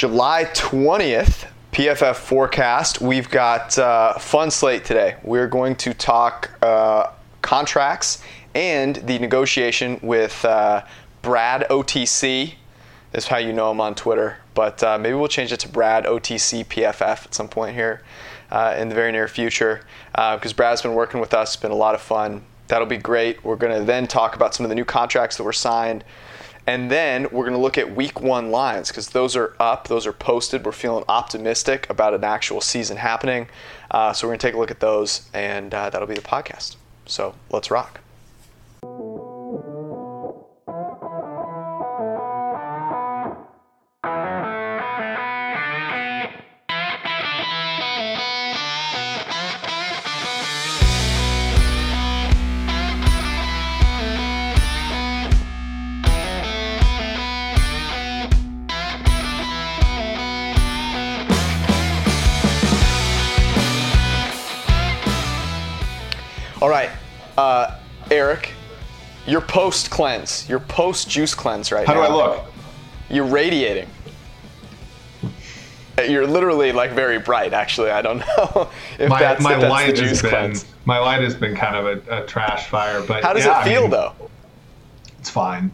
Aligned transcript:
July 0.00 0.46
20th, 0.54 1.46
PFF 1.72 2.16
forecast. 2.16 3.02
We've 3.02 3.28
got 3.28 3.76
uh, 3.78 4.14
fun 4.14 4.50
slate 4.50 4.82
today. 4.82 5.16
We're 5.22 5.46
going 5.46 5.76
to 5.76 5.92
talk 5.92 6.48
uh, 6.62 7.08
contracts 7.42 8.22
and 8.54 8.96
the 8.96 9.18
negotiation 9.18 10.00
with 10.02 10.42
uh, 10.42 10.86
Brad 11.20 11.66
OTC. 11.68 12.54
Is 13.12 13.26
how 13.26 13.36
you 13.36 13.52
know 13.52 13.70
him 13.70 13.78
on 13.82 13.94
Twitter, 13.94 14.38
but 14.54 14.82
uh, 14.82 14.96
maybe 14.96 15.16
we'll 15.16 15.28
change 15.28 15.52
it 15.52 15.60
to 15.60 15.68
Brad 15.68 16.06
OTC 16.06 16.64
PFF 16.64 17.26
at 17.26 17.34
some 17.34 17.48
point 17.48 17.74
here 17.74 18.02
uh, 18.50 18.74
in 18.78 18.88
the 18.88 18.94
very 18.94 19.12
near 19.12 19.28
future 19.28 19.82
because 20.12 20.52
uh, 20.52 20.56
Brad's 20.56 20.80
been 20.80 20.94
working 20.94 21.20
with 21.20 21.34
us. 21.34 21.52
It's 21.52 21.62
been 21.62 21.72
a 21.72 21.76
lot 21.76 21.94
of 21.94 22.00
fun. 22.00 22.42
That'll 22.68 22.86
be 22.86 22.96
great. 22.96 23.44
We're 23.44 23.56
going 23.56 23.78
to 23.78 23.84
then 23.84 24.06
talk 24.06 24.34
about 24.34 24.54
some 24.54 24.64
of 24.64 24.70
the 24.70 24.76
new 24.76 24.86
contracts 24.86 25.36
that 25.36 25.44
were 25.44 25.52
signed. 25.52 26.04
And 26.66 26.90
then 26.90 27.24
we're 27.24 27.44
going 27.44 27.52
to 27.52 27.58
look 27.58 27.78
at 27.78 27.96
week 27.96 28.20
one 28.20 28.50
lines 28.50 28.88
because 28.88 29.08
those 29.08 29.34
are 29.36 29.56
up, 29.58 29.88
those 29.88 30.06
are 30.06 30.12
posted. 30.12 30.64
We're 30.64 30.72
feeling 30.72 31.04
optimistic 31.08 31.88
about 31.90 32.14
an 32.14 32.24
actual 32.24 32.60
season 32.60 32.96
happening. 32.96 33.48
Uh, 33.90 34.12
so 34.12 34.26
we're 34.26 34.32
going 34.32 34.40
to 34.40 34.46
take 34.46 34.54
a 34.54 34.58
look 34.58 34.70
at 34.70 34.80
those, 34.80 35.28
and 35.34 35.72
uh, 35.74 35.90
that'll 35.90 36.06
be 36.06 36.14
the 36.14 36.20
podcast. 36.20 36.76
So 37.06 37.34
let's 37.50 37.70
rock. 37.70 38.00
All 66.60 66.68
right, 66.68 66.90
uh, 67.38 67.78
Eric, 68.10 68.52
your 69.26 69.40
post 69.40 69.90
cleanse, 69.90 70.46
your 70.48 70.60
post 70.60 71.08
juice 71.08 71.34
cleanse 71.34 71.72
right 71.72 71.86
How 71.86 71.94
now. 71.94 72.02
How 72.02 72.08
do 72.08 72.12
I 72.12 72.16
look? 72.16 72.44
You're 73.08 73.24
radiating. 73.24 73.88
You're 76.06 76.26
literally 76.26 76.72
like 76.72 76.92
very 76.92 77.18
bright. 77.18 77.54
Actually, 77.54 77.90
I 77.90 78.02
don't 78.02 78.18
know 78.36 78.70
if 78.98 79.08
My, 79.08 79.20
that's, 79.20 79.42
my 79.42 79.54
if 79.54 79.60
that's 79.60 79.70
light 79.70 79.96
the 79.96 80.02
has 80.02 80.10
juice 80.10 80.22
been 80.22 80.30
cleanse. 80.30 80.64
my 80.84 80.98
light 80.98 81.22
has 81.22 81.34
been 81.34 81.56
kind 81.56 81.76
of 81.76 81.86
a, 82.08 82.22
a 82.22 82.26
trash 82.26 82.68
fire, 82.68 83.02
but 83.02 83.22
How 83.22 83.32
does 83.32 83.44
yeah, 83.44 83.60
it 83.60 83.62
I 83.62 83.64
feel 83.64 83.82
mean, 83.82 83.90
though? 83.90 84.12
It's 85.18 85.30
fine. 85.30 85.70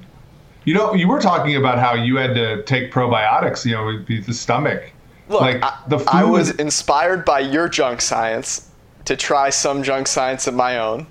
You 0.65 0.75
know, 0.75 0.95
you 0.95 1.07
were 1.09 1.21
talking 1.21 1.57
about 1.57 1.79
how 1.79 1.95
you 1.95 2.17
had 2.17 2.35
to 2.35 2.63
take 2.65 2.93
probiotics. 2.93 3.65
You 3.65 3.73
know, 3.73 3.85
with 3.87 4.27
the 4.27 4.35
stomach. 4.35 4.93
Look, 5.29 5.41
like 5.41 5.63
I, 5.63 5.81
the 5.89 5.99
food. 5.99 6.09
I 6.09 6.25
was 6.25 6.51
inspired 6.53 7.25
by 7.25 7.41
your 7.41 7.69
junk 7.69 8.01
science 8.01 8.66
to 9.07 9.17
try 9.17 9.51
some 9.51 9.83
junk 9.83 10.07
science 10.07 10.47
of 10.47 10.55
my 10.55 10.79
own. 10.79 11.07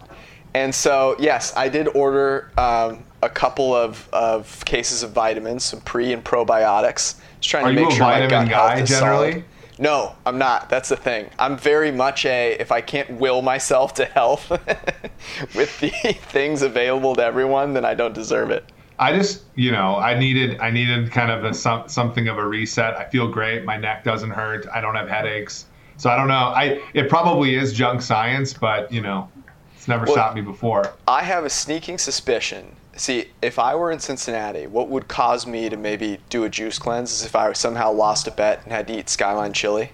And 0.53 0.73
so, 0.73 1.15
yes, 1.19 1.53
I 1.57 1.67
did 1.67 1.87
order 1.89 2.51
um, 2.57 3.03
a 3.21 3.29
couple 3.29 3.75
of, 3.75 4.07
of 4.13 4.63
cases 4.63 5.03
of 5.03 5.11
vitamins, 5.11 5.65
some 5.65 5.81
pre 5.81 6.13
and 6.13 6.23
probiotics. 6.23 7.15
Just 7.39 7.49
trying 7.49 7.65
Are 7.65 7.73
to 7.73 7.79
you 7.79 7.85
make 7.85 7.93
a 7.93 7.95
sure 7.95 8.05
my 8.05 8.19
vitamin 8.21 8.47
gut 8.47 8.69
health 8.69 8.79
is 8.79 8.89
generally? 8.89 9.31
solid. 9.31 9.45
No, 9.77 10.15
I'm 10.25 10.37
not. 10.37 10.69
That's 10.69 10.87
the 10.87 10.95
thing. 10.95 11.29
I'm 11.37 11.57
very 11.57 11.91
much 11.91 12.25
a 12.25 12.53
if 12.53 12.71
I 12.71 12.79
can't 12.79 13.11
will 13.11 13.41
myself 13.41 13.93
to 13.95 14.05
health 14.05 14.49
with 15.55 15.79
the 15.79 15.89
things 16.29 16.61
available 16.61 17.15
to 17.15 17.23
everyone, 17.23 17.73
then 17.73 17.83
I 17.83 17.93
don't 17.93 18.13
deserve 18.13 18.51
it. 18.51 18.63
I 18.97 19.13
just, 19.13 19.43
you 19.55 19.73
know, 19.73 19.97
I 19.97 20.17
needed, 20.17 20.61
I 20.61 20.71
needed 20.71 21.11
kind 21.11 21.29
of 21.29 21.43
a 21.43 21.53
some, 21.53 21.89
something 21.89 22.29
of 22.29 22.37
a 22.37 22.47
reset. 22.47 22.95
I 22.95 23.03
feel 23.03 23.27
great. 23.27 23.65
My 23.65 23.75
neck 23.75 24.05
doesn't 24.05 24.29
hurt. 24.29 24.65
I 24.73 24.79
don't 24.79 24.95
have 24.95 25.09
headaches. 25.09 25.65
So 25.97 26.09
I 26.09 26.15
don't 26.17 26.27
know. 26.27 26.33
I 26.55 26.81
it 26.93 27.09
probably 27.09 27.55
is 27.55 27.73
junk 27.73 28.01
science, 28.01 28.53
but 28.53 28.91
you 28.91 29.01
know, 29.01 29.29
it's 29.75 29.87
never 29.87 30.05
Well- 30.05 30.13
stopped 30.13 30.35
me 30.35 30.41
before. 30.41 30.93
I 31.07 31.23
have 31.23 31.45
a 31.45 31.49
sneaking 31.49 31.97
suspicion. 31.97 32.75
See, 32.97 33.29
if 33.41 33.59
I 33.59 33.75
were 33.75 33.91
in 33.91 33.99
Cincinnati, 33.99 34.67
what 34.67 34.87
would 34.87 35.07
cause 35.09 35.45
me 35.45 35.67
to 35.69 35.75
maybe 35.75 36.19
do 36.29 36.45
a 36.45 36.49
juice 36.49 36.79
cleanse 36.79 37.11
is 37.11 37.25
if 37.25 37.35
I 37.35 37.51
somehow 37.53 37.91
lost 37.91 38.25
a 38.27 38.31
bet 38.31 38.61
and 38.63 38.71
had 38.71 38.87
to 38.87 38.97
eat 38.97 39.09
Skyline 39.09 39.51
chili. 39.51 39.91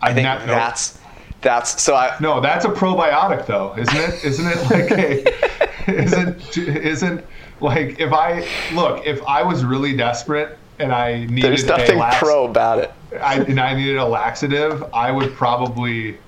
I 0.00 0.10
I've 0.10 0.14
think 0.14 0.24
not- 0.26 0.46
no. 0.46 0.52
that's 0.52 0.98
that's 1.42 1.82
so 1.82 1.94
I 1.94 2.16
No, 2.20 2.40
that's 2.40 2.64
a 2.64 2.68
probiotic 2.68 3.46
though, 3.46 3.74
isn't 3.78 3.96
it? 3.96 4.24
Isn't 4.24 4.46
it 4.46 4.70
like 4.70 4.90
a 4.92 5.90
isn't 6.02 6.56
isn't 6.58 7.24
like 7.60 7.98
if 8.00 8.12
I 8.12 8.46
look, 8.74 9.06
if 9.06 9.22
I 9.26 9.42
was 9.42 9.64
really 9.64 9.96
desperate 9.96 10.58
and 10.78 10.92
I 10.92 11.24
needed 11.26 11.38
a. 11.44 11.48
there's 11.48 11.62
a 11.64 11.66
nothing 11.68 11.98
lax- 11.98 12.18
pro 12.18 12.44
about 12.44 12.78
it. 12.78 12.92
I, 13.20 13.36
and 13.40 13.60
I 13.60 13.74
needed 13.74 13.96
a 13.96 14.04
laxative, 14.06 14.84
I 14.92 15.10
would 15.12 15.34
probably 15.34 16.18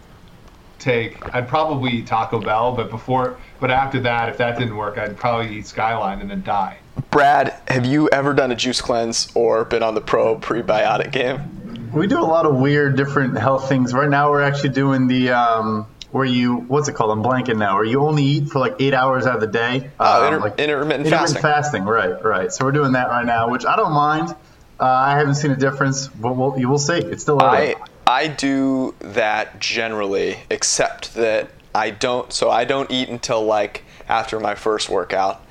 take 0.78 1.34
I'd 1.34 1.49
probably 1.49 1.91
eat 1.91 2.06
Taco 2.06 2.41
Bell, 2.41 2.72
but 2.77 2.89
before 2.91 3.37
but 3.61 3.71
after 3.71 3.99
that, 4.00 4.28
if 4.28 4.37
that 4.39 4.59
didn't 4.59 4.77
work, 4.77 4.97
I'd 4.97 5.16
probably 5.16 5.56
eat 5.59 5.66
Skyline 5.66 6.21
and 6.21 6.31
then 6.31 6.43
die. 6.44 6.78
Brad, 7.11 7.61
have 7.69 7.84
you 7.84 8.09
ever 8.11 8.33
done 8.33 8.53
a 8.53 8.55
juice 8.56 8.81
cleanse 8.81 9.28
or 9.34 9.65
been 9.65 9.83
on 9.83 9.94
the 9.94 10.00
pro 10.00 10.37
prebiotic 10.39 11.11
game? 11.11 11.91
We 11.93 12.06
do 12.06 12.21
a 12.21 12.22
lot 12.22 12.47
of 12.47 12.56
weird, 12.56 12.97
different 12.97 13.37
health 13.39 13.69
things. 13.69 13.93
Right 13.95 14.09
now, 14.10 14.31
we're 14.31 14.43
actually 14.43 14.69
doing 14.71 15.09
the 15.09 15.31
um, 15.31 15.87
where 16.12 16.25
you 16.25 16.56
what's 16.56 16.89
it 16.89 16.95
called? 16.95 17.10
I'm 17.10 17.25
blanking 17.25 17.59
now. 17.59 17.75
Where 17.77 17.84
you 17.84 18.00
only 18.03 18.22
eat 18.25 18.49
for 18.50 18.59
like 18.60 18.77
eight 18.78 18.95
hours 18.95 19.27
out 19.27 19.34
of 19.34 19.41
the 19.41 19.47
day. 19.49 19.91
Oh, 19.99 20.27
Um, 20.28 20.34
inter- 20.34 20.55
intermittent 20.59 21.09
fasting. 21.09 21.39
intermittent 21.39 21.43
fasting. 21.43 21.84
Right, 21.84 22.25
right. 22.25 22.53
So 22.53 22.65
we're 22.65 22.72
doing 22.72 22.93
that 22.93 23.09
right 23.09 23.27
now, 23.27 23.49
which 23.50 23.65
I 23.66 23.75
don't 23.75 23.93
mind. 23.93 24.34
Uh, 24.81 24.84
I 24.84 25.19
haven't 25.19 25.34
seen 25.34 25.50
a 25.50 25.56
difference, 25.56 26.06
but 26.09 26.37
we'll, 26.37 26.59
you 26.59 26.69
will 26.69 26.78
see. 26.78 26.99
It's 26.99 27.22
still 27.22 27.43
early. 27.43 27.75
I 27.75 27.89
I 28.06 28.27
do 28.27 28.94
that 29.00 29.61
generally, 29.61 30.39
except 30.50 31.15
that 31.15 31.50
I 31.75 31.91
don't. 31.91 32.33
So 32.33 32.49
I 32.50 32.65
don't 32.65 32.91
eat 32.91 33.09
until 33.09 33.44
like 33.44 33.84
after 34.09 34.41
my 34.41 34.55
first 34.55 34.89
workout, 34.89 35.43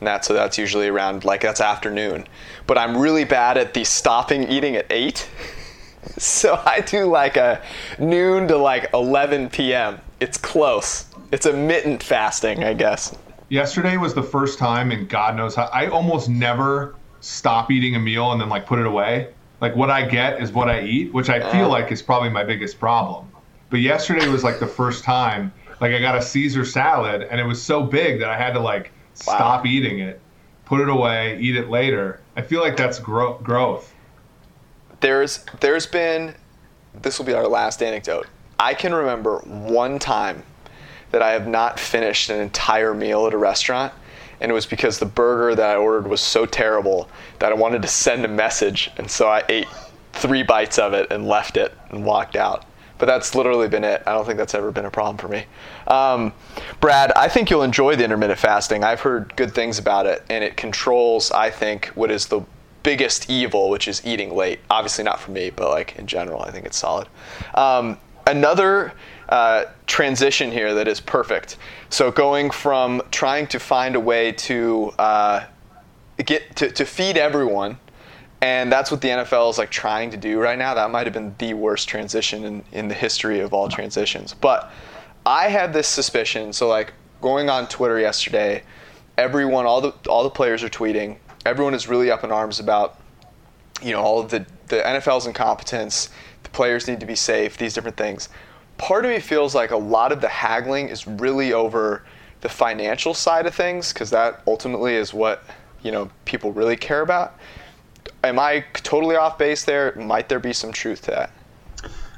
and 0.00 0.06
that 0.06 0.24
so 0.24 0.32
that's 0.34 0.56
usually 0.56 0.88
around 0.88 1.24
like 1.24 1.42
that's 1.42 1.60
afternoon. 1.60 2.26
But 2.66 2.78
I'm 2.78 2.96
really 2.96 3.24
bad 3.24 3.58
at 3.58 3.74
the 3.74 3.84
stopping 3.84 4.48
eating 4.48 4.76
at 4.76 4.86
eight. 4.90 5.28
So 6.18 6.62
I 6.64 6.80
do 6.80 7.06
like 7.06 7.36
a 7.36 7.60
noon 7.98 8.46
to 8.48 8.56
like 8.56 8.90
11 8.94 9.50
p.m. 9.50 10.00
It's 10.20 10.38
close. 10.38 11.06
It's 11.32 11.46
a 11.46 11.52
mittent 11.52 12.02
fasting, 12.02 12.62
I 12.62 12.74
guess. 12.74 13.16
Yesterday 13.48 13.96
was 13.96 14.14
the 14.14 14.22
first 14.22 14.58
time 14.58 14.92
and 14.92 15.08
God 15.08 15.36
knows 15.36 15.54
how 15.56 15.68
I 15.72 15.88
almost 15.88 16.28
never 16.28 16.94
stop 17.26 17.70
eating 17.70 17.96
a 17.96 17.98
meal 17.98 18.30
and 18.32 18.40
then 18.40 18.48
like 18.48 18.66
put 18.66 18.78
it 18.78 18.86
away. 18.86 19.28
Like 19.60 19.74
what 19.74 19.90
I 19.90 20.06
get 20.06 20.40
is 20.40 20.52
what 20.52 20.68
I 20.68 20.82
eat, 20.82 21.12
which 21.12 21.28
I 21.28 21.50
feel 21.50 21.68
like 21.68 21.90
is 21.90 22.02
probably 22.02 22.28
my 22.28 22.44
biggest 22.44 22.78
problem. 22.78 23.30
But 23.70 23.80
yesterday 23.80 24.28
was 24.28 24.44
like 24.44 24.60
the 24.60 24.66
first 24.66 25.02
time 25.02 25.52
like 25.80 25.92
I 25.92 26.00
got 26.00 26.16
a 26.16 26.22
Caesar 26.22 26.64
salad 26.64 27.22
and 27.22 27.40
it 27.40 27.44
was 27.44 27.60
so 27.60 27.82
big 27.82 28.20
that 28.20 28.30
I 28.30 28.36
had 28.36 28.54
to 28.54 28.60
like 28.60 28.92
stop 29.14 29.66
eating 29.66 29.98
it, 29.98 30.20
put 30.64 30.80
it 30.80 30.88
away, 30.88 31.38
eat 31.40 31.56
it 31.56 31.68
later. 31.68 32.20
I 32.36 32.42
feel 32.42 32.60
like 32.60 32.76
that's 32.76 32.98
gro- 32.98 33.38
growth. 33.38 33.92
there's 35.00 35.44
there's 35.60 35.86
been 35.86 36.34
this 36.94 37.18
will 37.18 37.26
be 37.26 37.34
our 37.34 37.48
last 37.48 37.82
anecdote. 37.82 38.26
I 38.58 38.72
can 38.72 38.94
remember 38.94 39.38
one 39.40 39.98
time 39.98 40.44
that 41.10 41.22
I 41.22 41.32
have 41.32 41.46
not 41.46 41.78
finished 41.78 42.30
an 42.30 42.40
entire 42.40 42.94
meal 42.94 43.26
at 43.26 43.34
a 43.34 43.38
restaurant, 43.38 43.92
and 44.40 44.50
it 44.50 44.54
was 44.54 44.66
because 44.66 44.98
the 44.98 45.06
burger 45.06 45.54
that 45.54 45.70
I 45.70 45.76
ordered 45.76 46.08
was 46.08 46.20
so 46.20 46.46
terrible 46.46 47.08
that 47.38 47.52
I 47.52 47.54
wanted 47.54 47.82
to 47.82 47.88
send 47.88 48.24
a 48.24 48.28
message, 48.28 48.90
and 48.96 49.10
so 49.10 49.28
I 49.28 49.42
ate 49.48 49.68
three 50.12 50.42
bites 50.42 50.78
of 50.78 50.92
it 50.94 51.10
and 51.10 51.26
left 51.26 51.56
it 51.56 51.74
and 51.90 52.04
walked 52.04 52.36
out. 52.36 52.64
But 52.98 53.06
that's 53.06 53.34
literally 53.34 53.68
been 53.68 53.84
it. 53.84 54.02
I 54.06 54.12
don't 54.12 54.24
think 54.24 54.38
that's 54.38 54.54
ever 54.54 54.72
been 54.72 54.86
a 54.86 54.90
problem 54.90 55.18
for 55.18 55.28
me. 55.28 55.44
Um, 55.86 56.32
Brad, 56.80 57.12
I 57.14 57.28
think 57.28 57.50
you'll 57.50 57.62
enjoy 57.62 57.94
the 57.94 58.04
intermittent 58.04 58.38
fasting. 58.38 58.84
I've 58.84 59.00
heard 59.00 59.36
good 59.36 59.54
things 59.54 59.78
about 59.78 60.06
it, 60.06 60.24
and 60.30 60.42
it 60.42 60.56
controls, 60.56 61.30
I 61.30 61.50
think, 61.50 61.86
what 61.88 62.10
is 62.10 62.26
the 62.26 62.40
biggest 62.82 63.28
evil, 63.28 63.68
which 63.68 63.88
is 63.88 64.00
eating 64.06 64.34
late. 64.34 64.60
Obviously, 64.70 65.04
not 65.04 65.20
for 65.20 65.32
me, 65.32 65.50
but 65.50 65.68
like 65.70 65.96
in 65.96 66.06
general, 66.06 66.42
I 66.42 66.50
think 66.50 66.64
it's 66.64 66.78
solid. 66.78 67.08
Um, 67.54 67.98
another 68.26 68.92
uh, 69.28 69.64
transition 69.86 70.52
here 70.52 70.74
that 70.74 70.86
is 70.88 71.00
perfect. 71.00 71.56
So 71.90 72.10
going 72.10 72.50
from 72.50 73.02
trying 73.10 73.46
to 73.48 73.58
find 73.58 73.96
a 73.96 74.00
way 74.00 74.32
to 74.32 74.92
uh, 74.98 75.44
get 76.24 76.56
to, 76.56 76.70
to 76.70 76.84
feed 76.84 77.16
everyone, 77.16 77.78
and 78.40 78.70
that's 78.70 78.90
what 78.90 79.00
the 79.00 79.08
NFL 79.08 79.50
is 79.50 79.58
like 79.58 79.70
trying 79.70 80.10
to 80.10 80.16
do 80.16 80.38
right 80.38 80.58
now. 80.58 80.74
That 80.74 80.90
might 80.90 81.06
have 81.06 81.14
been 81.14 81.34
the 81.38 81.54
worst 81.54 81.88
transition 81.88 82.44
in, 82.44 82.64
in 82.72 82.88
the 82.88 82.94
history 82.94 83.40
of 83.40 83.52
all 83.52 83.68
transitions. 83.68 84.34
But 84.34 84.70
I 85.24 85.48
had 85.48 85.72
this 85.72 85.88
suspicion. 85.88 86.52
So 86.52 86.68
like 86.68 86.92
going 87.20 87.50
on 87.50 87.66
Twitter 87.66 87.98
yesterday, 87.98 88.62
everyone, 89.18 89.66
all 89.66 89.80
the 89.80 89.92
all 90.08 90.22
the 90.22 90.30
players 90.30 90.62
are 90.62 90.68
tweeting. 90.68 91.16
Everyone 91.44 91.74
is 91.74 91.88
really 91.88 92.10
up 92.10 92.24
in 92.24 92.30
arms 92.30 92.60
about, 92.60 93.00
you 93.82 93.92
know, 93.92 94.00
all 94.00 94.22
the 94.22 94.46
the 94.68 94.76
NFL's 94.76 95.26
incompetence. 95.26 96.10
The 96.42 96.50
players 96.50 96.86
need 96.86 97.00
to 97.00 97.06
be 97.06 97.16
safe. 97.16 97.56
These 97.56 97.74
different 97.74 97.96
things. 97.96 98.28
Part 98.78 99.04
of 99.04 99.10
me 99.10 99.20
feels 99.20 99.54
like 99.54 99.70
a 99.70 99.76
lot 99.76 100.12
of 100.12 100.20
the 100.20 100.28
haggling 100.28 100.88
is 100.88 101.06
really 101.06 101.52
over 101.52 102.02
the 102.42 102.48
financial 102.48 103.14
side 103.14 103.46
of 103.46 103.54
things 103.54 103.92
because 103.92 104.10
that 104.10 104.42
ultimately 104.46 104.94
is 104.94 105.14
what 105.14 105.42
you 105.82 105.90
know 105.90 106.10
people 106.24 106.52
really 106.52 106.76
care 106.76 107.00
about. 107.00 107.38
am 108.22 108.38
I 108.38 108.64
totally 108.74 109.16
off 109.16 109.38
base 109.38 109.64
there? 109.64 109.94
Might 109.96 110.28
there 110.28 110.40
be 110.40 110.52
some 110.52 110.72
truth 110.72 111.02
to 111.02 111.10
that? 111.12 111.30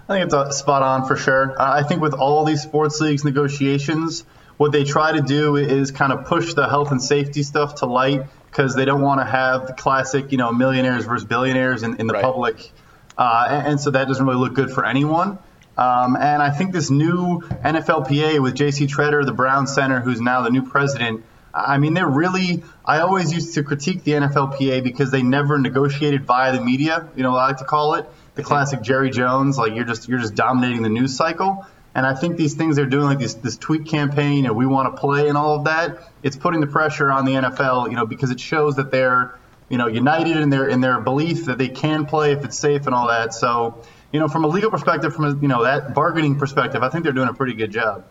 I 0.09 0.15
think 0.15 0.25
it's 0.25 0.35
a 0.35 0.53
spot 0.53 0.83
on 0.83 1.07
for 1.07 1.17
sure. 1.17 1.55
I 1.61 1.83
think 1.83 2.01
with 2.01 2.15
all 2.15 2.45
these 2.45 2.63
sports 2.63 2.99
leagues 3.01 3.25
negotiations, 3.25 4.25
what 4.57 4.73
they 4.73 4.85
try 4.85 5.13
to 5.13 5.21
do 5.21 5.57
is 5.57 5.91
kind 5.91 6.13
of 6.13 6.25
push 6.25 6.55
the 6.55 6.69
health 6.69 6.91
and 6.91 7.03
safety 7.03 7.43
stuff 7.43 7.77
to 7.77 7.87
light 7.87 8.23
because 8.51 8.75
they 8.75 8.85
don't 8.85 9.03
want 9.03 9.21
to 9.21 9.25
have 9.25 9.67
the 9.67 9.75
classic, 9.75 10.33
you 10.33 10.39
know, 10.39 10.51
millionaires 10.53 11.05
versus 11.05 11.27
billionaires 11.27 11.83
in, 11.83 11.97
in 11.97 12.07
the 12.07 12.15
right. 12.15 12.23
public. 12.23 12.71
Uh, 13.17 13.47
and, 13.51 13.67
and, 13.67 13.81
so 13.81 13.91
that 13.91 14.09
doesn't 14.09 14.25
really 14.25 14.39
look 14.39 14.55
good 14.55 14.71
for 14.71 14.87
anyone. 14.87 15.39
Um, 15.79 16.17
and 16.17 16.43
I 16.43 16.51
think 16.51 16.73
this 16.73 16.91
new 16.91 17.41
NFLPA 17.41 18.43
with 18.43 18.55
J.C. 18.57 18.87
Tretter, 18.87 19.25
the 19.25 19.33
Brown 19.33 19.67
Center, 19.67 20.01
who's 20.01 20.21
now 20.21 20.43
the 20.43 20.51
new 20.51 20.69
president, 20.69 21.25
I 21.55 21.79
mean, 21.79 21.95
they're 21.95 22.07
really. 22.07 22.63
I 22.85 23.01
always 23.01 23.33
used 23.33 23.55
to 23.55 23.63
critique 23.63 24.05
the 24.05 24.13
NFLPA 24.13 24.83
because 24.83 25.11
they 25.11 25.23
never 25.23 25.59
negotiated 25.59 26.25
via 26.25 26.53
the 26.53 26.61
media. 26.61 27.09
You 27.17 27.23
know, 27.23 27.35
I 27.35 27.49
like 27.49 27.59
to 27.59 27.65
call 27.65 27.95
it 27.95 28.07
the 28.35 28.43
classic 28.43 28.83
Jerry 28.83 29.11
Jones. 29.11 29.57
Like 29.57 29.75
you're 29.75 29.85
just 29.85 30.09
you're 30.09 30.19
just 30.19 30.35
dominating 30.35 30.83
the 30.83 30.89
news 30.89 31.17
cycle. 31.17 31.67
And 31.95 32.07
I 32.07 32.15
think 32.15 32.37
these 32.37 32.55
things 32.55 32.77
they're 32.77 32.87
doing, 32.87 33.07
like 33.07 33.19
this, 33.19 33.35
this 33.35 33.57
tweet 33.57 33.87
campaign, 33.87 34.47
and 34.47 34.55
we 34.55 34.67
want 34.67 34.95
to 34.95 35.01
play, 35.01 35.29
and 35.29 35.37
all 35.37 35.57
of 35.57 35.65
that, 35.65 35.99
it's 36.23 36.37
putting 36.37 36.61
the 36.61 36.67
pressure 36.67 37.11
on 37.11 37.25
the 37.25 37.33
NFL, 37.33 37.91
you 37.91 37.97
know, 37.97 38.07
because 38.07 38.31
it 38.31 38.39
shows 38.39 38.77
that 38.77 38.91
they're, 38.93 39.35
you 39.69 39.79
know, 39.79 39.89
united 39.89 40.37
in 40.37 40.51
their 40.51 40.69
in 40.69 40.81
their 40.81 41.01
belief 41.01 41.47
that 41.47 41.59
they 41.59 41.69
can 41.69 42.07
play 42.07 42.33
if 42.33 42.45
it's 42.45 42.59
safe 42.59 42.87
and 42.87 42.95
all 42.95 43.09
that. 43.09 43.35
So, 43.35 43.83
you 44.13 44.19
know, 44.19 44.29
from 44.29 44.45
a 44.45 44.49
legal 44.49 44.71
perspective, 44.71 45.15
from 45.15 45.25
a, 45.25 45.37
you 45.41 45.49
know 45.49 45.63
that 45.63 45.95
bargaining 45.95 46.39
perspective, 46.39 46.83
I 46.83 46.89
think 46.89 47.05
they're 47.05 47.13
doing 47.13 47.29
a 47.29 47.35
pretty 47.35 47.55
good 47.55 47.71
job. 47.71 48.05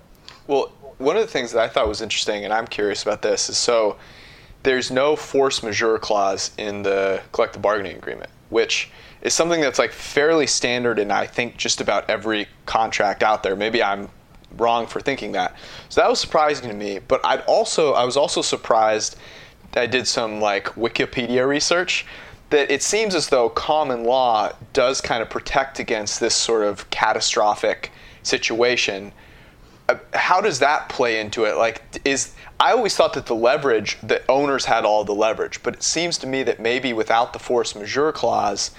Well, 0.47 0.71
one 0.97 1.15
of 1.15 1.21
the 1.21 1.27
things 1.27 1.51
that 1.51 1.61
I 1.61 1.67
thought 1.67 1.87
was 1.87 2.01
interesting, 2.01 2.43
and 2.43 2.53
I'm 2.53 2.67
curious 2.67 3.03
about 3.03 3.21
this, 3.21 3.49
is 3.49 3.57
so 3.57 3.97
there's 4.63 4.91
no 4.91 5.15
force 5.15 5.63
majeure 5.63 5.97
clause 5.99 6.51
in 6.57 6.83
the 6.83 7.21
collective 7.31 7.61
bargaining 7.61 7.97
agreement, 7.97 8.29
which 8.49 8.91
is 9.21 9.33
something 9.33 9.61
that's 9.61 9.79
like 9.79 9.91
fairly 9.91 10.47
standard 10.47 10.99
in 10.99 11.11
I 11.11 11.25
think 11.25 11.57
just 11.57 11.81
about 11.81 12.09
every 12.09 12.47
contract 12.65 13.23
out 13.23 13.43
there. 13.43 13.55
Maybe 13.55 13.81
I'm 13.81 14.09
wrong 14.57 14.87
for 14.87 14.99
thinking 14.99 15.33
that. 15.33 15.55
So 15.89 16.01
that 16.01 16.09
was 16.09 16.19
surprising 16.19 16.69
to 16.69 16.75
me. 16.75 16.99
But 16.99 17.25
I'd 17.25 17.41
also 17.41 17.93
I 17.93 18.03
was 18.03 18.17
also 18.17 18.41
surprised. 18.41 19.17
That 19.73 19.81
I 19.81 19.87
did 19.87 20.07
some 20.07 20.39
like 20.39 20.67
Wikipedia 20.75 21.45
research 21.45 22.05
that 22.49 22.71
it 22.71 22.81
seems 22.81 23.13
as 23.13 23.29
though 23.29 23.49
common 23.49 24.03
law 24.03 24.51
does 24.73 25.01
kind 25.01 25.21
of 25.21 25.29
protect 25.29 25.79
against 25.79 26.19
this 26.19 26.35
sort 26.35 26.63
of 26.63 26.89
catastrophic 26.89 27.91
situation. 28.23 29.11
Uh, 29.89 29.95
how 30.13 30.41
does 30.41 30.59
that 30.59 30.89
play 30.89 31.19
into 31.19 31.45
it? 31.45 31.57
Like, 31.57 31.81
is 32.05 32.33
I 32.59 32.71
always 32.71 32.95
thought 32.95 33.13
that 33.13 33.25
the 33.25 33.35
leverage, 33.35 33.97
the 34.01 34.21
owners 34.29 34.65
had 34.65 34.85
all 34.85 35.03
the 35.03 35.13
leverage, 35.13 35.61
but 35.61 35.75
it 35.75 35.83
seems 35.83 36.17
to 36.19 36.27
me 36.27 36.43
that 36.43 36.59
maybe 36.59 36.93
without 36.93 37.33
the 37.33 37.39
force 37.39 37.75
majeure 37.75 38.11
clause, 38.11 38.71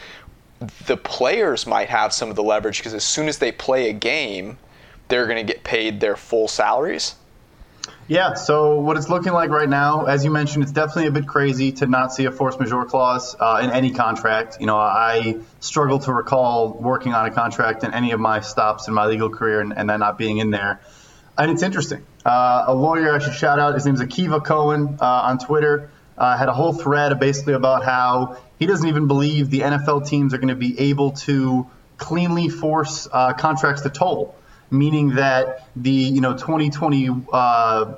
the 0.86 0.96
players 0.96 1.66
might 1.66 1.88
have 1.88 2.12
some 2.12 2.30
of 2.30 2.36
the 2.36 2.42
leverage 2.42 2.78
because 2.78 2.94
as 2.94 3.04
soon 3.04 3.28
as 3.28 3.38
they 3.38 3.52
play 3.52 3.90
a 3.90 3.92
game, 3.92 4.58
they're 5.08 5.26
going 5.26 5.46
to 5.46 5.52
get 5.52 5.62
paid 5.62 6.00
their 6.00 6.16
full 6.16 6.48
salaries. 6.48 7.14
Yeah, 8.08 8.34
so 8.34 8.80
what 8.80 8.96
it's 8.96 9.10
looking 9.10 9.34
like 9.34 9.50
right 9.50 9.68
now, 9.68 10.06
as 10.06 10.24
you 10.24 10.30
mentioned, 10.30 10.62
it's 10.62 10.72
definitely 10.72 11.08
a 11.08 11.10
bit 11.10 11.26
crazy 11.26 11.72
to 11.72 11.86
not 11.86 12.10
see 12.14 12.24
a 12.24 12.32
force 12.32 12.58
majeure 12.58 12.86
clause 12.86 13.36
uh, 13.38 13.60
in 13.62 13.70
any 13.70 13.90
contract. 13.90 14.56
You 14.60 14.66
know, 14.66 14.78
I 14.78 15.36
struggle 15.60 15.98
to 16.00 16.12
recall 16.14 16.72
working 16.72 17.12
on 17.12 17.26
a 17.26 17.30
contract 17.30 17.84
in 17.84 17.92
any 17.92 18.12
of 18.12 18.20
my 18.20 18.40
stops 18.40 18.88
in 18.88 18.94
my 18.94 19.04
legal 19.04 19.28
career 19.28 19.60
and, 19.60 19.76
and 19.76 19.90
that 19.90 19.98
not 19.98 20.16
being 20.16 20.38
in 20.38 20.50
there. 20.50 20.80
And 21.36 21.50
it's 21.50 21.62
interesting. 21.62 22.02
Uh, 22.24 22.64
a 22.68 22.74
lawyer 22.74 23.14
I 23.14 23.18
should 23.18 23.34
shout 23.34 23.58
out, 23.58 23.74
his 23.74 23.84
name's 23.84 24.00
Akiva 24.00 24.42
Cohen 24.42 24.96
uh, 25.02 25.04
on 25.04 25.38
Twitter, 25.38 25.90
uh, 26.16 26.34
had 26.38 26.48
a 26.48 26.54
whole 26.54 26.72
thread 26.72 27.20
basically 27.20 27.52
about 27.52 27.84
how 27.84 28.38
he 28.58 28.64
doesn't 28.64 28.88
even 28.88 29.06
believe 29.06 29.50
the 29.50 29.60
NFL 29.60 30.08
teams 30.08 30.32
are 30.32 30.38
going 30.38 30.48
to 30.48 30.54
be 30.54 30.80
able 30.80 31.12
to 31.12 31.68
cleanly 31.98 32.48
force 32.48 33.06
uh, 33.12 33.34
contracts 33.34 33.82
to 33.82 33.90
toll, 33.90 34.34
meaning 34.70 35.14
that 35.14 35.68
the 35.76 35.90
you 35.90 36.20
know 36.20 36.32
2020 36.32 37.08
uh, 37.32 37.94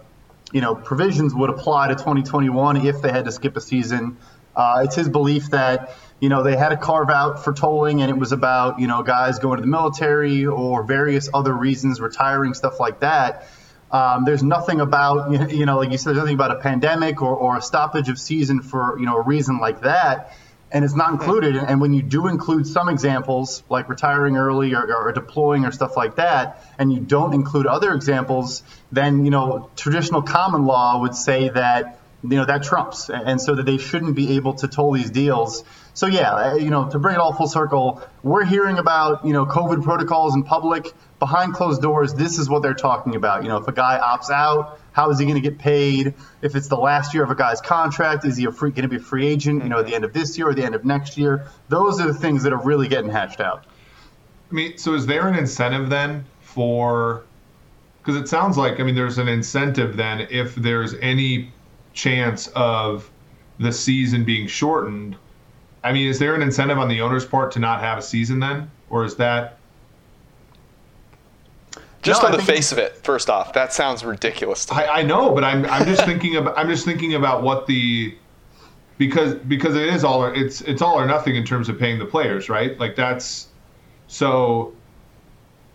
you 0.53 0.61
know 0.61 0.75
provisions 0.75 1.35
would 1.35 1.51
apply 1.51 1.89
to 1.89 1.95
2021 1.95 2.87
if 2.87 3.03
they 3.03 3.11
had 3.11 3.25
to 3.25 3.33
skip 3.33 3.57
a 3.57 3.61
season. 3.61 4.17
Uh, 4.55 4.83
it's 4.85 4.97
his 4.97 5.09
belief 5.09 5.51
that 5.51 5.95
you 6.21 6.29
know 6.29 6.43
they 6.43 6.57
had 6.57 6.73
a 6.73 6.77
carve 6.77 7.11
out 7.11 7.45
for 7.45 7.53
tolling, 7.53 8.03
and 8.03 8.11
it 8.11 8.17
was 8.17 8.33
about 8.33 8.81
you 8.81 8.87
know 8.87 9.03
guys 9.03 9.39
going 9.39 9.57
to 9.57 9.63
the 9.63 9.69
military 9.69 10.47
or 10.47 10.83
various 10.83 11.29
other 11.33 11.53
reasons, 11.53 12.01
retiring 12.01 12.55
stuff 12.55 12.81
like 12.81 13.01
that. 13.01 13.47
Um, 13.91 14.25
there's 14.25 14.43
nothing 14.43 14.81
about 14.81 15.51
you 15.51 15.67
know 15.67 15.79
like 15.79 15.91
you 15.91 15.99
said, 15.99 16.11
there's 16.11 16.19
nothing 16.19 16.35
about 16.35 16.53
a 16.53 16.61
pandemic 16.61 17.23
or, 17.23 17.35
or 17.35 17.57
a 17.57 17.63
stoppage 17.63 18.09
of 18.09 18.19
season 18.19 18.63
for 18.63 18.99
you 18.99 19.07
know 19.07 19.17
a 19.17 19.23
reason 19.23 19.59
like 19.59 19.83
that 19.83 20.37
and 20.73 20.85
it's 20.85 20.95
not 20.95 21.13
included. 21.13 21.57
And 21.57 21.81
when 21.81 21.93
you 21.93 22.03
do 22.03 22.29
include 22.29 22.67
some 22.67 22.89
examples, 22.89 23.63
like 23.69 23.89
retiring 23.89 24.37
early 24.37 24.75
or, 24.75 24.95
or, 24.95 25.13
deploying 25.13 25.65
or 25.65 25.73
stuff 25.73 25.97
like 25.97 26.17
that, 26.17 26.65
and 26.79 26.93
you 26.93 27.01
don't 27.01 27.35
include 27.35 27.67
other 27.67 27.93
examples, 27.93 28.63
then 28.93 29.25
you 29.25 29.31
know 29.31 29.71
traditional 29.77 30.23
common 30.23 30.65
law 30.65 31.01
would 31.01 31.15
say 31.15 31.49
that 31.49 32.01
you 32.23 32.31
know 32.31 32.45
that 32.45 32.63
trumps, 32.63 33.11
and 33.11 33.41
so 33.41 33.55
that 33.55 33.65
they 33.65 33.79
shouldn't 33.79 34.15
be 34.15 34.37
able 34.37 34.55
to 34.55 34.69
toll 34.69 34.93
these 34.93 35.11
deals. 35.11 35.65
So 35.95 36.07
yeah, 36.07 36.33
uh, 36.33 36.55
you 36.55 36.71
know 36.71 36.89
to 36.91 36.99
bring 36.99 37.15
it 37.15 37.19
all 37.19 37.33
full 37.33 37.49
circle, 37.49 38.03
we're 38.23 38.45
hearing 38.45 38.79
about 38.79 39.25
you 39.25 39.33
know 39.33 39.47
COVID 39.47 39.83
protocols 39.83 40.35
in 40.35 40.45
public 40.45 40.93
behind 41.19 41.55
closed 41.55 41.83
doors. 41.83 42.15
This 42.15 42.39
is 42.39 42.49
what 42.49 42.63
they're 42.63 42.75
talking 42.75 43.17
about. 43.17 43.43
You 43.43 43.49
know, 43.49 43.57
if 43.57 43.69
a 43.69 43.73
guy 43.73 43.99
opts 44.03 44.31
out 44.31 44.80
how 44.93 45.11
is 45.11 45.19
he 45.19 45.25
going 45.25 45.41
to 45.41 45.41
get 45.41 45.59
paid? 45.59 46.15
If 46.43 46.55
it's 46.57 46.69
the 46.69 46.77
last 46.77 47.15
year 47.15 47.23
of 47.23 47.31
a 47.31 47.35
guy's 47.35 47.61
contract, 47.61 48.25
is 48.25 48.37
he 48.37 48.45
a 48.45 48.53
free, 48.53 48.71
going 48.71 48.83
to 48.83 48.89
be 48.89 48.97
a 48.97 49.01
free 49.01 49.27
agent? 49.27 49.63
You 49.63 49.69
know, 49.69 49.79
at 49.79 49.87
the 49.87 49.95
end 49.95 50.05
of 50.05 50.13
this 50.13 50.37
year 50.37 50.49
or 50.49 50.55
the 50.55 50.65
end 50.65 50.75
of 50.75 50.85
next 50.85 51.17
year? 51.17 51.47
Those 51.69 52.01
are 52.01 52.07
the 52.07 52.15
things 52.19 52.43
that 52.43 52.53
are 52.53 52.63
really 52.63 52.89
getting 52.89 53.11
hashed 53.11 53.41
out. 53.41 53.67
I 54.51 54.55
mean, 54.55 54.79
so 54.79 54.95
is 54.95 55.07
there 55.07 55.29
an 55.29 55.37
incentive 55.37 55.89
then 55.89 56.25
for? 56.41 57.25
Because 58.03 58.21
it 58.21 58.29
sounds 58.29 58.57
like 58.57 58.81
I 58.81 58.83
mean, 58.83 58.95
there's 58.95 59.19
an 59.19 59.29
incentive 59.29 59.97
then 59.97 60.27
if 60.31 60.55
there's 60.55 60.95
any 60.95 61.53
chance 61.93 62.49
of 62.49 63.11
the 63.59 63.73
season 63.73 64.25
being 64.25 64.47
shortened. 64.47 65.17
I 65.85 65.93
mean, 65.93 66.09
is 66.09 66.19
there 66.19 66.35
an 66.35 66.43
incentive 66.43 66.79
on 66.79 66.89
the 66.89 67.01
owner's 67.01 67.25
part 67.25 67.53
to 67.53 67.59
not 67.59 67.81
have 67.81 67.99
a 67.99 68.03
season 68.03 68.41
then, 68.41 68.71
or 68.89 69.05
is 69.05 69.17
that 69.17 69.59
just 72.03 72.23
no, 72.23 72.29
on 72.29 72.37
the 72.37 72.43
face 72.43 72.73
of 72.73 72.79
it, 72.79 72.97
first 72.97 73.29
off, 73.29 73.53
that 73.53 73.73
sounds 73.73 74.05
ridiculous. 74.05 74.71
I, 74.71 74.87
I, 74.87 75.03
know, 75.03 75.35
but 75.35 75.45
I'm 75.45 75.67
I'm 75.67 75.87
just 75.87 76.05
thinking 76.05 76.37
about 76.37 76.57
I'm 76.57 76.69
just 76.69 76.85
thinking 76.85 77.15
about 77.15 77.43
what 77.43 77.67
the 77.67 78.17
because 78.99 79.35
because 79.35 79.77
it 79.77 79.89
is 79.89 80.05
all 80.05 80.25
it's 80.25 80.61
it's 80.63 80.83
all 80.83 80.99
or 80.99 81.07
nothing 81.07 81.37
in 81.37 81.45
terms 81.45 81.69
of 81.69 81.79
paying 81.79 81.99
the 81.99 82.07
players, 82.07 82.49
right? 82.49 82.79
Like 82.79 82.97
that's 82.97 83.49
so 84.07 84.75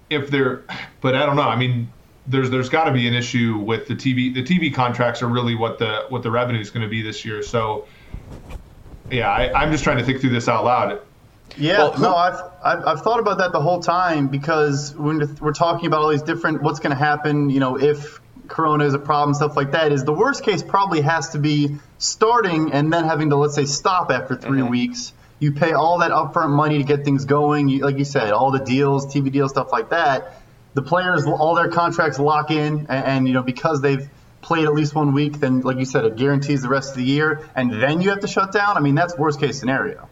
if 0.09 0.29
they're 0.29 0.63
but 1.01 1.15
I 1.15 1.25
don't 1.25 1.35
know. 1.35 1.43
I 1.43 1.55
mean, 1.55 1.91
there's 2.27 2.49
there's 2.49 2.69
got 2.69 2.85
to 2.85 2.91
be 2.91 3.07
an 3.07 3.13
issue 3.13 3.57
with 3.57 3.87
the 3.87 3.95
TV. 3.95 4.33
The 4.33 4.43
TV 4.43 4.73
contracts 4.73 5.21
are 5.21 5.27
really 5.27 5.55
what 5.55 5.79
the 5.79 6.05
what 6.09 6.23
the 6.23 6.31
revenue 6.31 6.59
is 6.59 6.71
going 6.71 6.83
to 6.83 6.89
be 6.89 7.01
this 7.01 7.23
year. 7.23 7.43
So 7.43 7.87
yeah, 9.11 9.29
I, 9.29 9.61
I'm 9.61 9.71
just 9.71 9.83
trying 9.83 9.97
to 9.97 10.03
think 10.03 10.21
through 10.21 10.31
this 10.31 10.47
out 10.47 10.63
loud. 10.65 10.99
Yeah, 11.57 11.77
well, 11.77 11.91
who, 11.93 12.03
no, 12.03 12.15
I've, 12.15 12.41
I've, 12.63 12.87
I've 12.87 13.01
thought 13.01 13.19
about 13.19 13.37
that 13.37 13.51
the 13.51 13.61
whole 13.61 13.79
time 13.79 14.27
because 14.27 14.93
when 14.95 15.37
we're 15.39 15.53
talking 15.53 15.87
about 15.87 16.01
all 16.01 16.09
these 16.09 16.21
different 16.21 16.61
what's 16.61 16.79
going 16.79 16.91
to 16.91 17.01
happen, 17.01 17.49
you 17.49 17.59
know, 17.59 17.77
if 17.77 18.19
Corona 18.47 18.85
is 18.85 18.93
a 18.93 18.99
problem, 18.99 19.33
stuff 19.33 19.55
like 19.55 19.71
that, 19.71 19.91
is 19.91 20.03
the 20.03 20.13
worst 20.13 20.43
case 20.43 20.63
probably 20.63 21.01
has 21.01 21.29
to 21.29 21.39
be 21.39 21.77
starting 21.97 22.73
and 22.73 22.91
then 22.91 23.05
having 23.05 23.29
to 23.29 23.35
let's 23.35 23.55
say 23.55 23.65
stop 23.65 24.11
after 24.11 24.35
3 24.35 24.59
mm-hmm. 24.59 24.69
weeks. 24.69 25.13
You 25.39 25.51
pay 25.51 25.73
all 25.73 25.99
that 25.99 26.11
upfront 26.11 26.49
money 26.49 26.77
to 26.77 26.83
get 26.83 27.03
things 27.03 27.25
going, 27.25 27.67
you, 27.67 27.83
like 27.83 27.97
you 27.97 28.05
said, 28.05 28.31
all 28.31 28.51
the 28.51 28.59
deals, 28.59 29.13
TV 29.13 29.31
deals, 29.31 29.51
stuff 29.51 29.71
like 29.71 29.89
that. 29.89 30.41
The 30.73 30.81
players, 30.81 31.25
all 31.25 31.55
their 31.55 31.69
contracts 31.69 32.19
lock 32.19 32.51
in, 32.51 32.87
and, 32.89 33.05
and 33.05 33.27
you 33.27 33.33
know 33.33 33.43
because 33.43 33.81
they've 33.81 34.09
played 34.41 34.65
at 34.65 34.73
least 34.73 34.93
one 34.93 35.13
week, 35.13 35.39
then 35.39 35.61
like 35.61 35.77
you 35.77 35.85
said, 35.85 36.05
it 36.05 36.15
guarantees 36.15 36.61
the 36.61 36.69
rest 36.69 36.91
of 36.91 36.97
the 36.97 37.03
year, 37.03 37.49
and 37.55 37.81
then 37.81 38.01
you 38.01 38.11
have 38.11 38.21
to 38.21 38.27
shut 38.27 38.51
down. 38.51 38.77
I 38.77 38.79
mean, 38.79 38.95
that's 38.95 39.17
worst 39.17 39.39
case 39.39 39.59
scenario. 39.59 40.07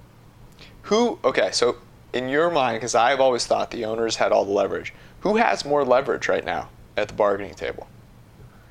Who? 0.84 1.20
Okay, 1.24 1.52
so 1.52 1.78
in 2.13 2.30
your 2.30 2.50
mind, 2.50 2.78
because 2.78 2.96
I've 2.96 3.20
always 3.20 3.46
thought 3.46 3.72
the 3.72 3.86
owners 3.86 4.16
had 4.16 4.32
all 4.32 4.46
the 4.46 4.52
leverage. 4.52 4.94
Who 5.22 5.38
has 5.38 5.66
more 5.66 5.84
leverage 5.84 6.28
right 6.28 6.46
now 6.46 6.70
at 6.96 7.08
the 7.08 7.13
bargaining 7.13 7.56
table? 7.56 7.88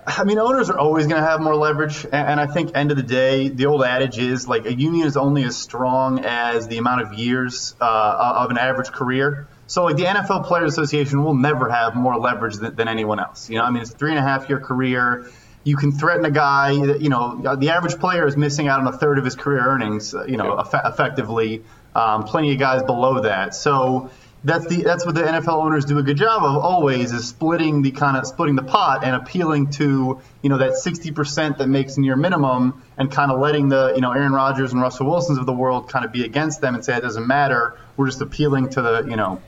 I 0.05 0.25
mean, 0.25 0.39
owners 0.39 0.69
are 0.69 0.79
always 0.79 1.07
going 1.07 1.23
to 1.23 1.27
have 1.27 1.41
more 1.41 1.55
leverage, 1.55 2.05
and 2.11 2.41
I 2.41 2.47
think 2.47 2.77
end 2.77 2.91
of 2.91 2.97
the 2.97 3.05
day, 3.05 3.49
the 3.49 3.67
old 3.67 3.85
adage 3.85 4.19
is 4.19 4.49
like 4.49 4.67
a 4.67 4.75
union 4.75 5.07
is 5.07 5.17
only 5.17 5.45
as 5.45 5.57
strong 5.57 6.25
as 6.25 6.67
the 6.67 6.79
amount 6.79 7.03
of 7.03 7.15
years 7.15 7.77
uh, 7.81 8.35
of 8.39 8.51
an 8.51 8.59
average 8.59 8.91
career. 8.91 9.47
So, 9.69 9.85
like 9.85 9.97
the 9.97 10.05
NFL 10.05 10.47
Players 10.47 10.73
Association 10.73 11.23
will 11.23 11.35
never 11.35 11.71
have 11.71 11.95
more 11.95 12.19
leverage 12.19 12.57
than, 12.57 12.75
than 12.75 12.89
anyone 12.89 13.21
else. 13.21 13.49
You 13.49 13.59
know, 13.59 13.65
I 13.65 13.71
mean, 13.71 13.83
it's 13.83 13.93
a 13.93 13.97
three 13.97 14.11
and 14.11 14.19
a 14.19 14.23
half 14.23 14.49
year 14.49 14.59
career. 14.59 15.31
You 15.65 15.77
can 15.77 15.93
threaten 15.93 16.25
a 16.25 16.33
guy. 16.33 16.85
That, 16.85 17.01
you 17.01 17.09
know, 17.09 17.55
the 17.57 17.71
average 17.71 18.01
player 18.01 18.27
is 18.27 18.37
missing 18.37 18.67
out 18.67 18.81
on 18.81 18.89
a 18.89 18.99
third 18.99 19.19
of 19.19 19.25
his 19.25 19.37
career 19.37 19.61
earnings. 19.61 20.13
You 20.13 20.37
know, 20.37 20.59
eff- 20.59 20.75
effectively 20.75 21.63
um, 21.95 22.25
plenty 22.25 22.53
of 22.53 22.59
guys 22.59 22.83
below 22.83 23.21
that. 23.23 23.55
So, 23.55 24.11
that's 24.45 24.67
the 24.67 24.83
that's 24.83 25.07
what 25.07 25.15
the 25.15 25.23
NFL 25.23 25.65
owners 25.65 25.85
do 25.85 25.99
a 25.99 26.03
good 26.03 26.17
job 26.17 26.43
of 26.43 26.57
always 26.63 27.13
is 27.13 27.29
splitting 27.29 27.83
the 27.83 27.93
kind 27.93 28.17
of 28.17 28.27
splitting 28.27 28.57
the 28.57 28.63
pot 28.63 29.05
and 29.05 29.15
appealing 29.15 29.71
to 29.71 30.21
you 30.43 30.51
know 30.51 30.59
that 30.59 30.73
60% 30.73 31.59
that 31.59 31.69
makes 31.69 31.97
near 31.97 32.17
minimum 32.17 32.83
and 32.97 33.11
kind 33.11 33.31
of 33.31 33.39
letting 33.39 33.69
the 33.69 33.93
you 33.95 34.01
know 34.01 34.13
Aaron 34.13 34.33
Rodgers 34.33 34.73
and 34.73 34.83
Russell 34.83 35.07
Wilsons 35.07 35.39
of 35.39 35.47
the 35.47 35.53
world 35.53 35.89
kind 35.89 36.05
of 36.05 36.13
be 36.13 36.25
against 36.25 36.61
them 36.61 36.75
and 36.75 36.85
say 36.85 36.97
it 36.97 37.03
doesn't 37.03 37.27
matter. 37.27 37.79
We're 37.97 38.07
just 38.07 38.21
appealing 38.21 38.71
to 38.71 38.83
the 38.83 39.07
you 39.09 39.17
know 39.17 39.41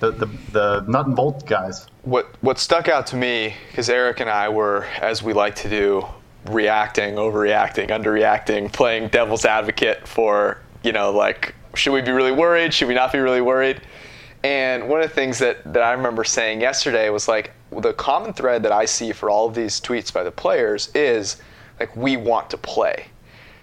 the 0.00 0.10
the, 0.10 0.26
the 0.52 0.80
nut 0.88 1.06
and 1.06 1.14
bolt 1.14 1.46
guys. 1.46 1.86
What 2.02 2.26
what 2.40 2.58
stuck 2.58 2.88
out 2.88 3.06
to 3.08 3.16
me 3.16 3.54
because 3.68 3.88
Eric 3.88 4.18
and 4.18 4.28
I 4.28 4.48
were 4.48 4.84
as 5.00 5.22
we 5.22 5.32
like 5.32 5.54
to 5.56 5.70
do 5.70 6.06
reacting, 6.46 7.14
overreacting, 7.14 7.90
underreacting, 7.90 8.72
playing 8.72 9.08
devil's 9.08 9.44
advocate 9.44 10.08
for 10.08 10.58
you 10.82 10.90
know 10.90 11.12
like 11.12 11.54
should 11.74 11.92
we 11.92 12.02
be 12.02 12.12
really 12.12 12.32
worried? 12.32 12.74
Should 12.74 12.88
we 12.88 12.94
not 12.94 13.12
be 13.12 13.18
really 13.18 13.40
worried? 13.40 13.80
And 14.42 14.88
one 14.88 15.02
of 15.02 15.08
the 15.08 15.14
things 15.14 15.38
that, 15.38 15.72
that 15.72 15.82
I 15.82 15.92
remember 15.92 16.24
saying 16.24 16.60
yesterday 16.60 17.10
was 17.10 17.28
like 17.28 17.52
the 17.70 17.92
common 17.92 18.32
thread 18.32 18.62
that 18.62 18.72
I 18.72 18.84
see 18.86 19.12
for 19.12 19.28
all 19.30 19.46
of 19.46 19.54
these 19.54 19.80
tweets 19.80 20.12
by 20.12 20.22
the 20.22 20.30
players 20.30 20.90
is 20.94 21.36
like 21.78 21.94
we 21.94 22.16
want 22.16 22.50
to 22.50 22.56
play. 22.56 23.06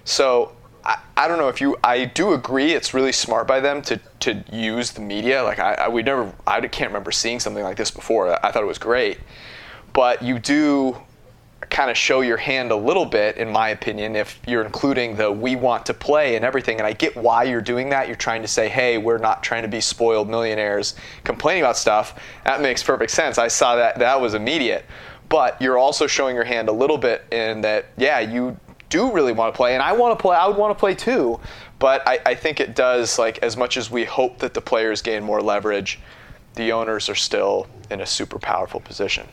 So 0.05 0.53
I, 0.85 0.97
I 1.17 1.27
don't 1.27 1.39
know 1.39 1.49
if 1.49 1.59
you 1.59 1.77
I 1.83 2.05
do 2.05 2.33
agree 2.33 2.73
it's 2.73 2.93
really 2.93 3.11
smart 3.11 3.47
by 3.47 3.59
them 3.59 3.81
to, 3.83 3.99
to 4.21 4.43
use 4.51 4.91
the 4.91 5.01
media. 5.01 5.43
Like 5.43 5.59
I, 5.59 5.73
I 5.73 5.87
we 5.89 6.03
never 6.03 6.31
I 6.45 6.61
can't 6.61 6.91
remember 6.91 7.11
seeing 7.11 7.39
something 7.39 7.63
like 7.63 7.77
this 7.77 7.91
before. 7.91 8.33
I 8.45 8.51
thought 8.51 8.63
it 8.63 8.67
was 8.67 8.77
great. 8.77 9.19
But 9.93 10.21
you 10.21 10.37
do 10.37 10.97
kind 11.69 11.91
of 11.91 11.97
show 11.97 12.21
your 12.21 12.37
hand 12.37 12.71
a 12.71 12.75
little 12.75 13.05
bit, 13.05 13.37
in 13.37 13.51
my 13.51 13.69
opinion, 13.69 14.15
if 14.15 14.39
you're 14.47 14.63
including 14.63 15.15
the 15.15 15.31
we 15.31 15.55
want 15.55 15.85
to 15.85 15.93
play 15.93 16.35
and 16.35 16.45
everything. 16.45 16.77
And 16.77 16.87
I 16.87 16.93
get 16.93 17.15
why 17.15 17.43
you're 17.43 17.61
doing 17.61 17.89
that. 17.89 18.07
You're 18.07 18.15
trying 18.15 18.41
to 18.41 18.47
say, 18.47 18.69
hey, 18.69 18.97
we're 18.97 19.17
not 19.17 19.43
trying 19.43 19.63
to 19.63 19.67
be 19.67 19.81
spoiled 19.81 20.29
millionaires 20.29 20.95
complaining 21.23 21.63
about 21.63 21.77
stuff. 21.77 22.19
That 22.45 22.61
makes 22.61 22.81
perfect 22.83 23.11
sense. 23.11 23.37
I 23.37 23.49
saw 23.49 23.75
that, 23.75 23.99
that 23.99 24.19
was 24.19 24.33
immediate. 24.33 24.85
But 25.29 25.61
you're 25.61 25.77
also 25.77 26.07
showing 26.07 26.35
your 26.35 26.45
hand 26.45 26.69
a 26.69 26.71
little 26.71 26.97
bit 26.97 27.25
in 27.31 27.61
that, 27.61 27.87
yeah, 27.97 28.19
you 28.21 28.57
do 28.89 29.11
really 29.11 29.33
want 29.33 29.53
to 29.53 29.57
play, 29.57 29.73
and 29.73 29.83
I 29.83 29.91
want 29.93 30.17
to 30.17 30.21
play. 30.21 30.35
I 30.35 30.47
would 30.47 30.57
want 30.57 30.75
to 30.75 30.79
play 30.79 30.95
too, 30.95 31.39
but 31.79 32.07
I, 32.07 32.19
I 32.25 32.35
think 32.35 32.59
it 32.59 32.75
does. 32.75 33.19
Like 33.19 33.39
as 33.39 33.57
much 33.57 33.77
as 33.77 33.91
we 33.91 34.05
hope 34.05 34.39
that 34.39 34.53
the 34.53 34.61
players 34.61 35.01
gain 35.01 35.23
more 35.23 35.41
leverage, 35.41 35.99
the 36.55 36.71
owners 36.71 37.09
are 37.09 37.15
still 37.15 37.67
in 37.91 38.01
a 38.01 38.05
super 38.05 38.39
powerful 38.39 38.79
position. 38.79 39.27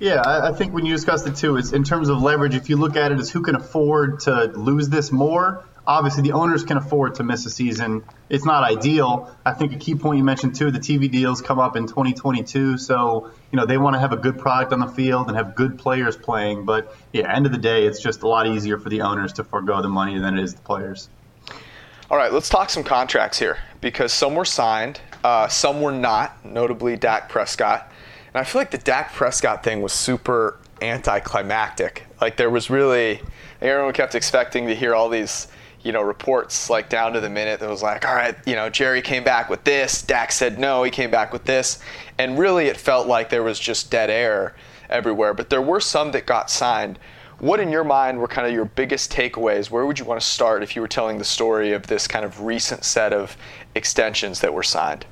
Yeah, 0.00 0.22
I, 0.24 0.50
I 0.50 0.52
think 0.52 0.72
when 0.72 0.86
you 0.86 0.94
discussed 0.94 1.26
it 1.26 1.36
too, 1.36 1.56
it's 1.56 1.72
in 1.72 1.84
terms 1.84 2.08
of 2.08 2.22
leverage. 2.22 2.54
If 2.54 2.68
you 2.68 2.76
look 2.76 2.96
at 2.96 3.10
it 3.10 3.18
as 3.18 3.30
who 3.30 3.42
can 3.42 3.56
afford 3.56 4.20
to 4.20 4.44
lose 4.54 4.88
this 4.88 5.10
more, 5.10 5.64
obviously 5.88 6.22
the 6.22 6.32
owners 6.32 6.62
can 6.62 6.76
afford 6.76 7.16
to 7.16 7.24
miss 7.24 7.46
a 7.46 7.50
season. 7.50 8.04
It's 8.28 8.44
not 8.44 8.62
ideal. 8.62 9.34
I 9.44 9.54
think 9.54 9.72
a 9.72 9.78
key 9.78 9.96
point 9.96 10.18
you 10.18 10.24
mentioned 10.24 10.54
too, 10.54 10.70
the 10.70 10.78
TV 10.78 11.10
deals 11.10 11.42
come 11.42 11.58
up 11.58 11.76
in 11.76 11.86
2022, 11.88 12.78
so 12.78 13.30
you 13.50 13.56
know 13.56 13.66
they 13.66 13.78
want 13.78 13.94
to 13.94 14.00
have 14.00 14.12
a 14.12 14.16
good 14.16 14.38
product 14.38 14.72
on 14.72 14.78
the 14.78 14.86
field 14.86 15.26
and 15.28 15.36
have 15.36 15.56
good 15.56 15.78
players 15.78 16.16
playing. 16.16 16.64
But 16.64 16.94
yeah, 17.12 17.34
end 17.34 17.46
of 17.46 17.52
the 17.52 17.58
day, 17.58 17.86
it's 17.86 18.00
just 18.00 18.22
a 18.22 18.28
lot 18.28 18.46
easier 18.46 18.78
for 18.78 18.90
the 18.90 19.00
owners 19.00 19.32
to 19.34 19.44
forego 19.44 19.82
the 19.82 19.88
money 19.88 20.18
than 20.18 20.38
it 20.38 20.44
is 20.44 20.54
the 20.54 20.62
players. 20.62 21.08
All 22.10 22.16
right, 22.16 22.32
let's 22.32 22.48
talk 22.48 22.70
some 22.70 22.84
contracts 22.84 23.38
here 23.38 23.58
because 23.80 24.12
some 24.12 24.34
were 24.34 24.44
signed, 24.44 25.00
uh, 25.24 25.48
some 25.48 25.82
were 25.82 25.92
not. 25.92 26.44
Notably, 26.44 26.96
Dak 26.96 27.28
Prescott. 27.28 27.87
And 28.34 28.40
I 28.40 28.44
feel 28.44 28.60
like 28.60 28.70
the 28.70 28.78
Dak 28.78 29.12
Prescott 29.12 29.62
thing 29.64 29.82
was 29.82 29.92
super 29.92 30.58
anticlimactic. 30.82 32.06
Like 32.20 32.36
there 32.36 32.50
was 32.50 32.70
really 32.70 33.20
everyone 33.60 33.92
kept 33.92 34.14
expecting 34.14 34.66
to 34.68 34.74
hear 34.74 34.94
all 34.94 35.08
these 35.08 35.48
you 35.82 35.92
know 35.92 36.02
reports 36.02 36.68
like 36.68 36.88
down 36.88 37.12
to 37.12 37.20
the 37.20 37.30
minute 37.30 37.60
that 37.60 37.68
was 37.68 37.82
like 37.82 38.06
all 38.06 38.14
right 38.14 38.36
you 38.46 38.54
know 38.54 38.68
Jerry 38.68 39.00
came 39.00 39.24
back 39.24 39.48
with 39.48 39.64
this. 39.64 40.02
Dak 40.02 40.32
said 40.32 40.58
no 40.58 40.82
he 40.82 40.90
came 40.90 41.10
back 41.10 41.32
with 41.32 41.44
this. 41.44 41.80
And 42.18 42.38
really 42.38 42.66
it 42.66 42.76
felt 42.76 43.06
like 43.06 43.30
there 43.30 43.42
was 43.42 43.58
just 43.58 43.90
dead 43.90 44.10
air 44.10 44.54
everywhere. 44.90 45.34
But 45.34 45.50
there 45.50 45.62
were 45.62 45.80
some 45.80 46.12
that 46.12 46.26
got 46.26 46.50
signed. 46.50 46.98
What 47.38 47.60
in 47.60 47.70
your 47.70 47.84
mind 47.84 48.18
were 48.18 48.26
kind 48.26 48.48
of 48.48 48.52
your 48.52 48.64
biggest 48.64 49.12
takeaways? 49.12 49.70
Where 49.70 49.86
would 49.86 49.98
you 49.98 50.04
want 50.04 50.20
to 50.20 50.26
start 50.26 50.64
if 50.64 50.74
you 50.74 50.82
were 50.82 50.88
telling 50.88 51.18
the 51.18 51.24
story 51.24 51.72
of 51.72 51.86
this 51.86 52.08
kind 52.08 52.24
of 52.24 52.40
recent 52.42 52.84
set 52.84 53.12
of 53.12 53.36
extensions 53.76 54.40
that 54.40 54.52
were 54.52 54.64
signed? 54.64 55.06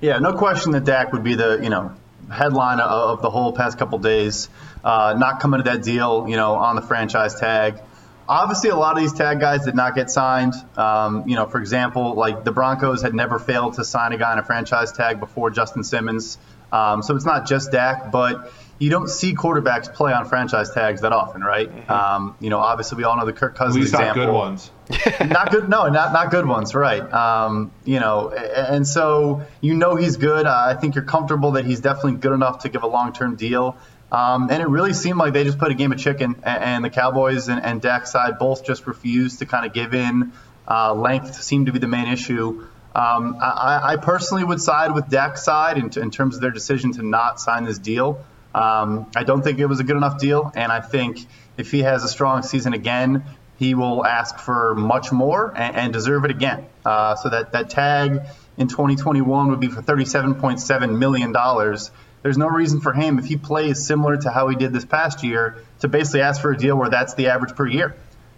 Yeah 0.00 0.18
no 0.18 0.32
question 0.32 0.72
that 0.72 0.84
Dak 0.84 1.12
would 1.12 1.24
be 1.24 1.34
the 1.34 1.60
you 1.62 1.68
know 1.68 1.92
headline 2.32 2.80
of 2.80 3.22
the 3.22 3.30
whole 3.30 3.52
past 3.52 3.78
couple 3.78 3.98
days. 3.98 4.48
Uh, 4.84 5.14
not 5.16 5.40
coming 5.40 5.62
to 5.62 5.70
that 5.70 5.82
deal, 5.82 6.26
you 6.28 6.36
know, 6.36 6.54
on 6.54 6.76
the 6.76 6.82
franchise 6.82 7.38
tag. 7.38 7.80
Obviously, 8.28 8.70
a 8.70 8.76
lot 8.76 8.96
of 8.96 9.02
these 9.02 9.12
tag 9.12 9.40
guys 9.40 9.64
did 9.64 9.74
not 9.74 9.94
get 9.94 10.10
signed. 10.10 10.54
Um, 10.76 11.28
you 11.28 11.36
know, 11.36 11.46
for 11.46 11.60
example, 11.60 12.14
like 12.14 12.44
the 12.44 12.52
Broncos 12.52 13.02
had 13.02 13.14
never 13.14 13.38
failed 13.38 13.74
to 13.74 13.84
sign 13.84 14.12
a 14.12 14.18
guy 14.18 14.32
on 14.32 14.38
a 14.38 14.44
franchise 14.44 14.92
tag 14.92 15.20
before 15.20 15.50
Justin 15.50 15.84
Simmons. 15.84 16.38
Um, 16.72 17.02
so 17.02 17.14
it's 17.14 17.26
not 17.26 17.46
just 17.46 17.70
Dak, 17.70 18.10
but 18.10 18.50
you 18.78 18.90
don't 18.90 19.08
see 19.08 19.34
quarterbacks 19.34 19.92
play 19.92 20.12
on 20.12 20.24
franchise 20.24 20.70
tags 20.72 21.02
that 21.02 21.12
often, 21.12 21.42
right? 21.42 21.70
Mm-hmm. 21.70 21.90
Um, 21.90 22.36
you 22.40 22.50
know, 22.50 22.58
obviously 22.58 22.96
we 22.96 23.04
all 23.04 23.16
know 23.16 23.26
the 23.26 23.32
Kirk 23.32 23.54
Cousins 23.54 23.76
At 23.76 23.80
least 23.80 23.94
example. 23.94 24.22
Not 24.22 24.26
good 24.26 24.34
ones. 24.34 24.70
not 25.20 25.50
good. 25.50 25.68
No, 25.68 25.88
not 25.88 26.12
not 26.12 26.30
good 26.30 26.46
ones. 26.46 26.74
Right. 26.74 27.00
Um, 27.12 27.72
you 27.84 28.00
know, 28.00 28.30
and 28.30 28.86
so 28.86 29.42
you 29.60 29.74
know 29.74 29.96
he's 29.96 30.16
good. 30.16 30.46
Uh, 30.46 30.64
I 30.68 30.74
think 30.74 30.94
you're 30.94 31.04
comfortable 31.04 31.52
that 31.52 31.64
he's 31.64 31.80
definitely 31.80 32.14
good 32.14 32.32
enough 32.32 32.60
to 32.60 32.68
give 32.68 32.82
a 32.82 32.88
long 32.88 33.12
term 33.12 33.36
deal. 33.36 33.76
Um, 34.10 34.50
and 34.50 34.62
it 34.62 34.68
really 34.68 34.92
seemed 34.92 35.18
like 35.18 35.32
they 35.32 35.44
just 35.44 35.58
put 35.58 35.70
a 35.70 35.74
game 35.74 35.90
of 35.90 35.98
chicken, 35.98 36.36
and, 36.42 36.64
and 36.64 36.84
the 36.84 36.90
Cowboys 36.90 37.48
and, 37.48 37.64
and 37.64 37.82
side 38.06 38.38
both 38.38 38.64
just 38.64 38.86
refused 38.86 39.38
to 39.38 39.46
kind 39.46 39.64
of 39.64 39.72
give 39.72 39.94
in. 39.94 40.32
Uh, 40.68 40.92
length 40.92 41.42
seemed 41.42 41.66
to 41.66 41.72
be 41.72 41.78
the 41.78 41.88
main 41.88 42.08
issue. 42.08 42.66
Um, 42.94 43.38
I, 43.40 43.80
I, 43.82 43.96
personally 43.96 44.44
would 44.44 44.60
side 44.60 44.92
with 44.94 45.08
Dak's 45.08 45.42
side 45.42 45.78
in, 45.78 45.90
in, 45.98 46.10
terms 46.10 46.34
of 46.34 46.42
their 46.42 46.50
decision 46.50 46.92
to 46.92 47.02
not 47.02 47.40
sign 47.40 47.64
this 47.64 47.78
deal. 47.78 48.22
Um, 48.54 49.10
I 49.16 49.24
don't 49.24 49.42
think 49.42 49.58
it 49.60 49.66
was 49.66 49.80
a 49.80 49.84
good 49.84 49.96
enough 49.96 50.18
deal, 50.18 50.52
and 50.54 50.70
I 50.70 50.80
think 50.80 51.26
if 51.56 51.70
he 51.70 51.80
has 51.80 52.04
a 52.04 52.08
strong 52.08 52.42
season 52.42 52.74
again, 52.74 53.24
he 53.62 53.76
will 53.76 54.04
ask 54.04 54.38
for 54.38 54.74
much 54.74 55.12
more 55.12 55.52
and, 55.56 55.76
and 55.76 55.92
deserve 55.92 56.24
it 56.24 56.32
again. 56.32 56.66
Uh, 56.84 57.14
so 57.14 57.30
that 57.30 57.52
that 57.52 57.70
tag 57.70 58.22
in 58.56 58.66
2021 58.66 59.50
would 59.50 59.60
be 59.60 59.68
for 59.68 59.80
37.7 59.80 60.98
million 60.98 61.30
dollars. 61.30 61.92
There's 62.22 62.38
no 62.38 62.48
reason 62.48 62.80
for 62.80 62.92
him 62.92 63.20
if 63.20 63.26
he 63.26 63.36
plays 63.36 63.86
similar 63.86 64.16
to 64.16 64.30
how 64.30 64.48
he 64.48 64.56
did 64.56 64.72
this 64.72 64.84
past 64.84 65.22
year 65.22 65.64
to 65.80 65.88
basically 65.88 66.22
ask 66.22 66.40
for 66.40 66.50
a 66.50 66.56
deal 66.56 66.76
where 66.76 66.90
that's 66.90 67.14
the 67.14 67.28
average 67.28 67.54
per 67.54 67.66
year. 67.66 67.94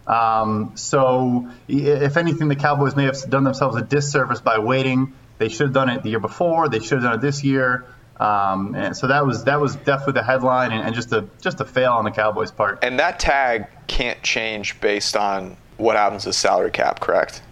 Um, 0.07 0.73
so 0.75 1.49
if 1.69 2.19
anything, 2.19 2.49
the 2.49 2.57
Cowboys 2.57 2.95
may 2.95 3.05
have 3.05 3.19
done 3.29 3.45
themselves 3.45 3.77
a 3.77 3.83
disservice 3.83 4.41
by 4.41 4.59
waiting. 4.59 5.15
They 5.39 5.49
should 5.49 5.69
have 5.69 5.73
done 5.73 5.89
it 5.89 6.03
the 6.03 6.11
year 6.11 6.21
before. 6.21 6.69
They 6.69 6.81
should 6.81 6.99
have 6.99 7.03
done 7.03 7.15
it 7.15 7.21
this 7.23 7.43
year. 7.43 7.87
Um, 8.21 8.77
and 8.77 8.97
so 8.97 9.09
that 9.09 9.27
was 9.27 9.45
that 9.45 9.61
was 9.61 9.75
definitely 9.77 10.15
the 10.15 10.23
headline 10.23 10.71
and, 10.71 10.85
and, 10.85 10.95
just 10.95 11.13
a 11.13 11.27
just 11.41 11.61
a 11.61 11.65
fail 11.65 11.93
on 11.93 12.05
the 12.05 12.13
Cowboys' 12.13 12.53
part. 12.53 12.79
And 12.85 12.99
that 13.01 13.19
tag 13.19 13.67
can't 13.89 14.23
change 14.23 14.81
based 14.81 15.17
on 15.17 15.57
what 15.79 15.97
happens 15.97 16.25
with 16.25 16.37
salary 16.37 16.71
cap, 16.71 17.01
correct? 17.01 17.43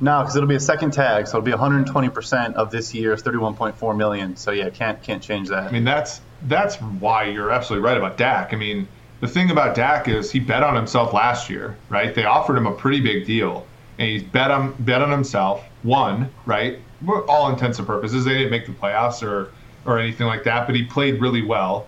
No, 0.00 0.20
because 0.20 0.36
it'll 0.36 0.48
be 0.48 0.54
a 0.54 0.60
second 0.60 0.92
tag, 0.92 1.26
so 1.26 1.36
it'll 1.36 1.44
be 1.44 1.50
120 1.50 2.08
percent 2.08 2.56
of 2.56 2.70
this 2.70 2.94
year's 2.94 3.22
31.4 3.22 3.96
million. 3.96 4.36
So 4.36 4.52
yeah, 4.52 4.70
can't 4.70 5.02
can't 5.02 5.22
change 5.22 5.48
that. 5.48 5.64
I 5.64 5.70
mean 5.70 5.84
that's 5.84 6.22
that's 6.44 6.76
why 6.76 7.24
you're 7.24 7.50
absolutely 7.50 7.86
right 7.86 7.98
about 7.98 8.16
Dak. 8.16 8.54
I 8.54 8.56
mean 8.56 8.88
the 9.20 9.28
thing 9.28 9.50
about 9.50 9.74
Dak 9.74 10.08
is 10.08 10.30
he 10.30 10.40
bet 10.40 10.62
on 10.62 10.76
himself 10.76 11.12
last 11.12 11.50
year, 11.50 11.76
right? 11.90 12.14
They 12.14 12.24
offered 12.24 12.56
him 12.56 12.66
a 12.66 12.72
pretty 12.72 13.00
big 13.00 13.26
deal, 13.26 13.66
and 13.98 14.08
he's 14.08 14.22
bet 14.22 14.50
on 14.50 14.74
bet 14.78 15.02
on 15.02 15.10
himself. 15.10 15.62
Won, 15.84 16.30
right? 16.46 16.78
All 17.28 17.50
intents 17.50 17.78
and 17.78 17.86
purposes, 17.86 18.24
they 18.24 18.32
didn't 18.32 18.50
make 18.50 18.66
the 18.66 18.72
playoffs 18.72 19.22
or 19.22 19.52
or 19.86 19.98
anything 19.98 20.26
like 20.26 20.44
that, 20.44 20.66
but 20.66 20.74
he 20.74 20.84
played 20.84 21.20
really 21.20 21.42
well. 21.42 21.86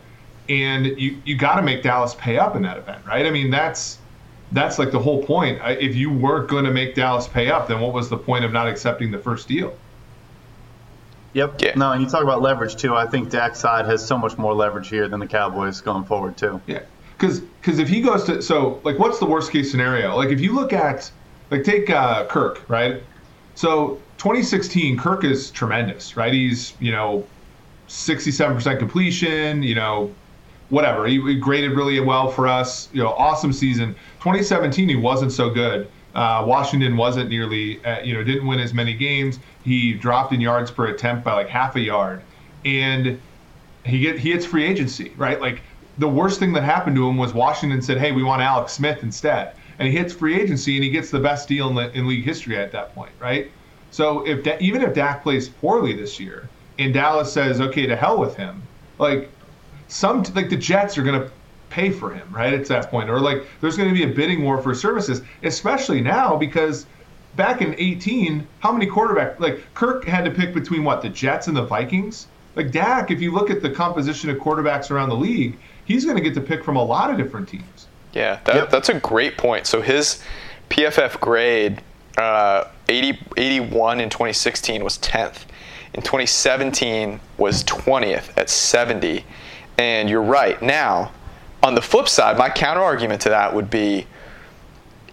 And 0.48 0.86
you 0.86 1.20
you 1.24 1.36
got 1.36 1.56
to 1.56 1.62
make 1.62 1.82
Dallas 1.82 2.14
pay 2.14 2.38
up 2.38 2.56
in 2.56 2.62
that 2.62 2.78
event, 2.78 3.04
right? 3.06 3.26
I 3.26 3.30
mean, 3.30 3.50
that's 3.50 3.98
that's 4.52 4.78
like 4.78 4.90
the 4.90 4.98
whole 4.98 5.22
point. 5.24 5.60
If 5.62 5.94
you 5.94 6.10
weren't 6.10 6.48
going 6.48 6.64
to 6.64 6.70
make 6.70 6.94
Dallas 6.94 7.28
pay 7.28 7.50
up, 7.50 7.68
then 7.68 7.80
what 7.80 7.92
was 7.92 8.08
the 8.08 8.16
point 8.16 8.44
of 8.44 8.52
not 8.52 8.66
accepting 8.66 9.10
the 9.10 9.18
first 9.18 9.46
deal? 9.46 9.76
Yep. 11.34 11.60
Yeah. 11.60 11.74
No, 11.76 11.92
and 11.92 12.02
you 12.02 12.08
talk 12.08 12.22
about 12.22 12.40
leverage 12.40 12.76
too. 12.76 12.94
I 12.94 13.06
think 13.06 13.30
Dak's 13.30 13.60
side 13.60 13.84
has 13.86 14.04
so 14.04 14.16
much 14.16 14.38
more 14.38 14.54
leverage 14.54 14.88
here 14.88 15.08
than 15.08 15.20
the 15.20 15.26
Cowboys 15.26 15.80
going 15.80 16.04
forward 16.04 16.36
too. 16.36 16.60
Yeah. 16.66 16.82
Because 17.12 17.40
because 17.40 17.78
if 17.78 17.88
he 17.88 18.00
goes 18.00 18.24
to 18.24 18.40
so 18.40 18.80
like 18.84 18.98
what's 18.98 19.18
the 19.18 19.26
worst 19.26 19.52
case 19.52 19.70
scenario? 19.70 20.16
Like 20.16 20.30
if 20.30 20.40
you 20.40 20.54
look 20.54 20.72
at 20.72 21.10
like 21.50 21.64
take 21.64 21.90
uh, 21.90 22.26
Kirk 22.26 22.68
right. 22.68 23.02
So 23.54 24.00
2016, 24.18 24.96
Kirk 24.98 25.24
is 25.24 25.50
tremendous, 25.50 26.16
right? 26.16 26.32
He's 26.32 26.74
you 26.80 26.92
know 26.92 27.26
67% 27.88 28.78
completion, 28.78 29.62
you 29.62 29.74
know, 29.74 30.14
whatever. 30.68 31.06
He, 31.06 31.20
he, 31.22 31.36
graded 31.36 31.72
really 31.72 31.98
well 32.00 32.30
for 32.30 32.46
us. 32.46 32.88
You 32.92 33.02
know, 33.02 33.10
awesome 33.10 33.52
season. 33.52 33.94
2017, 34.20 34.88
he 34.88 34.96
wasn't 34.96 35.32
so 35.32 35.50
good. 35.50 35.90
Uh, 36.14 36.44
Washington 36.46 36.96
wasn't 36.96 37.30
nearly, 37.30 37.84
uh, 37.84 38.00
you 38.00 38.14
know, 38.14 38.22
didn't 38.22 38.46
win 38.46 38.60
as 38.60 38.74
many 38.74 38.94
games. 38.94 39.38
He 39.64 39.94
dropped 39.94 40.32
in 40.32 40.40
yards 40.40 40.70
per 40.70 40.86
attempt 40.86 41.24
by 41.24 41.32
like 41.34 41.48
half 41.48 41.76
a 41.76 41.80
yard, 41.80 42.22
and 42.64 43.20
he 43.84 44.00
get 44.00 44.18
he 44.18 44.32
hits 44.32 44.44
free 44.44 44.64
agency, 44.64 45.12
right? 45.16 45.40
Like 45.40 45.60
the 45.98 46.08
worst 46.08 46.38
thing 46.38 46.52
that 46.54 46.64
happened 46.64 46.96
to 46.96 47.08
him 47.08 47.18
was 47.18 47.34
Washington 47.34 47.82
said, 47.82 47.98
"Hey, 47.98 48.12
we 48.12 48.22
want 48.22 48.42
Alex 48.42 48.72
Smith 48.72 49.02
instead," 49.02 49.52
and 49.78 49.86
he 49.86 49.96
hits 49.96 50.12
free 50.12 50.40
agency 50.40 50.76
and 50.76 50.84
he 50.84 50.90
gets 50.90 51.10
the 51.10 51.20
best 51.20 51.46
deal 51.46 51.78
in, 51.78 51.90
in 51.92 52.08
league 52.08 52.24
history 52.24 52.56
at 52.56 52.72
that 52.72 52.94
point, 52.94 53.12
right? 53.20 53.50
So 53.90 54.26
if 54.26 54.42
da- 54.42 54.58
even 54.60 54.82
if 54.82 54.94
Dak 54.94 55.22
plays 55.22 55.48
poorly 55.48 55.94
this 55.94 56.18
year, 56.18 56.48
and 56.78 56.94
Dallas 56.94 57.32
says, 57.32 57.60
okay, 57.60 57.86
to 57.86 57.96
hell 57.96 58.18
with 58.18 58.36
him, 58.36 58.62
like 58.98 59.30
some 59.88 60.22
like 60.34 60.50
the 60.50 60.56
Jets 60.56 60.96
are 60.98 61.02
going 61.02 61.20
to 61.20 61.30
pay 61.70 61.90
for 61.90 62.10
him, 62.10 62.28
right? 62.30 62.54
At 62.54 62.66
that 62.66 62.90
point, 62.90 63.10
or 63.10 63.20
like 63.20 63.44
there's 63.60 63.76
going 63.76 63.88
to 63.88 63.94
be 63.94 64.04
a 64.04 64.14
bidding 64.14 64.42
war 64.42 64.62
for 64.62 64.74
services, 64.74 65.22
especially 65.42 66.00
now 66.00 66.36
because 66.36 66.86
back 67.36 67.60
in 67.62 67.74
18, 67.78 68.46
how 68.60 68.72
many 68.72 68.86
quarterback 68.86 69.38
like 69.40 69.62
Kirk 69.74 70.04
had 70.04 70.24
to 70.24 70.30
pick 70.30 70.54
between 70.54 70.84
what 70.84 71.02
the 71.02 71.08
Jets 71.08 71.48
and 71.48 71.56
the 71.56 71.64
Vikings. 71.64 72.26
Like 72.56 72.72
Dak, 72.72 73.12
if 73.12 73.20
you 73.20 73.32
look 73.32 73.50
at 73.50 73.62
the 73.62 73.70
composition 73.70 74.30
of 74.30 74.38
quarterbacks 74.38 74.90
around 74.90 75.10
the 75.10 75.16
league, 75.16 75.56
he's 75.84 76.04
going 76.04 76.16
to 76.16 76.22
get 76.22 76.34
to 76.34 76.40
pick 76.40 76.64
from 76.64 76.76
a 76.76 76.82
lot 76.82 77.10
of 77.10 77.16
different 77.16 77.48
teams. 77.48 77.86
Yeah, 78.12 78.40
that, 78.44 78.54
yep. 78.54 78.70
that's 78.70 78.88
a 78.88 78.98
great 78.98 79.36
point. 79.36 79.66
So 79.66 79.80
his 79.80 80.22
PFF 80.70 81.20
grade, 81.20 81.80
uh, 82.16 82.64
80, 82.88 83.18
81 83.36 84.00
in 84.00 84.10
2016 84.10 84.82
was 84.82 84.98
10th. 84.98 85.44
In 85.94 86.02
2017 86.02 87.20
was 87.38 87.64
20th 87.64 88.36
at 88.36 88.50
70. 88.50 89.24
And 89.78 90.10
you're 90.10 90.22
right. 90.22 90.60
Now, 90.60 91.12
on 91.62 91.74
the 91.74 91.82
flip 91.82 92.08
side, 92.08 92.36
my 92.36 92.50
counter 92.50 92.82
argument 92.82 93.20
to 93.22 93.28
that 93.30 93.54
would 93.54 93.70
be 93.70 94.06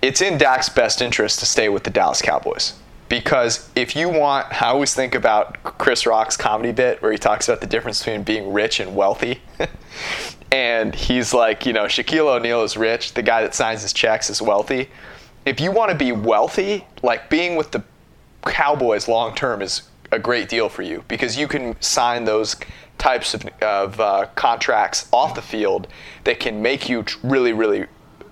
it's 0.02 0.22
in 0.22 0.38
Dak's 0.38 0.70
best 0.70 1.02
interest 1.02 1.40
to 1.40 1.46
stay 1.46 1.70
with 1.70 1.84
the 1.84 1.90
Dallas 1.90 2.22
Cowboys. 2.22 2.74
Because 3.08 3.70
if 3.76 3.96
you 3.96 4.10
want, 4.10 4.62
I 4.62 4.68
always 4.68 4.94
think 4.94 5.16
about 5.16 5.62
Chris 5.64 6.06
Rock's 6.06 6.36
comedy 6.36 6.72
bit 6.72 7.02
where 7.02 7.12
he 7.12 7.18
talks 7.18 7.48
about 7.48 7.62
the 7.62 7.68
difference 7.68 8.00
between 8.00 8.24
being 8.24 8.52
rich 8.52 8.80
and 8.80 8.96
wealthy. 8.96 9.42
and 10.52 10.94
he's 10.94 11.34
like, 11.34 11.66
you 11.66 11.74
know, 11.74 11.86
Shaquille 11.86 12.36
O'Neal 12.36 12.64
is 12.64 12.76
rich, 12.78 13.14
the 13.14 13.22
guy 13.22 13.42
that 13.44 13.54
signs 13.54 13.84
his 13.84 13.94
checks 13.94 14.30
is 14.30 14.42
wealthy. 14.42 14.90
If 15.46 15.60
you 15.60 15.72
want 15.72 15.92
to 15.92 15.98
be 15.98 16.12
wealthy, 16.12 16.86
like 17.04 17.30
being 17.30 17.56
with 17.56 17.72
the 17.72 17.84
Cowboys 18.44 19.08
long 19.08 19.36
term 19.36 19.62
is 19.62 19.84
a 20.12 20.20
great 20.20 20.50
deal 20.50 20.70
for 20.70 20.82
you 20.82 21.04
because 21.08 21.38
you 21.38 21.48
can 21.48 21.80
sign 21.82 22.26
those 22.26 22.56
types 22.98 23.34
of, 23.34 23.46
of 23.62 24.00
uh, 24.00 24.28
contracts 24.36 25.08
off 25.12 25.36
the 25.36 25.42
field 25.42 25.88
that 26.24 26.40
can 26.40 26.62
make 26.62 26.88
you 26.88 27.04
really, 27.24 27.54
really, 27.54 27.86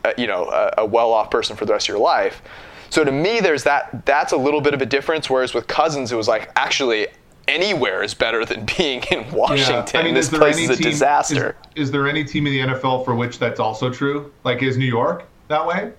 uh, 0.05 0.13
you 0.17 0.27
know, 0.27 0.45
a, 0.45 0.73
a 0.79 0.85
well-off 0.85 1.29
person 1.29 1.55
for 1.55 1.65
the 1.65 1.73
rest 1.73 1.85
of 1.85 1.89
your 1.89 1.99
life. 1.99 2.41
So 2.89 3.03
to 3.03 3.11
me, 3.11 3.39
there's 3.39 3.63
that. 3.63 4.05
That's 4.05 4.33
a 4.33 4.37
little 4.37 4.61
bit 4.61 4.75
of 4.75 4.81
a 4.81 4.85
difference. 4.85 5.27
Whereas 5.29 5.53
with 5.53 5.65
Cousins, 5.65 6.11
it 6.11 6.15
was 6.15 6.27
like 6.27 6.51
actually 6.55 7.07
anywhere 7.47 8.03
is 8.03 8.13
better 8.13 8.45
than 8.45 8.65
being 8.77 9.01
in 9.11 9.31
Washington. 9.31 9.85
Yeah. 9.93 9.99
I 9.99 10.03
mean, 10.03 10.13
this 10.13 10.31
is 10.31 10.37
place 10.37 10.57
is 10.57 10.69
a 10.69 10.75
team, 10.75 10.91
disaster. 10.91 11.55
Is, 11.75 11.87
is, 11.87 11.91
there 11.91 12.07
any 12.07 12.23
team 12.23 12.47
in 12.47 12.53
the 12.53 12.73
NFL 12.73 13.03
for 13.05 13.15
which 13.15 13.39
that's 13.39 13.59
also 13.59 13.91
true? 13.91 14.31
Like, 14.43 14.61
is 14.61 14.77
New 14.77 14.85
York 14.85 15.25
that 15.47 15.65
way? 15.65 15.93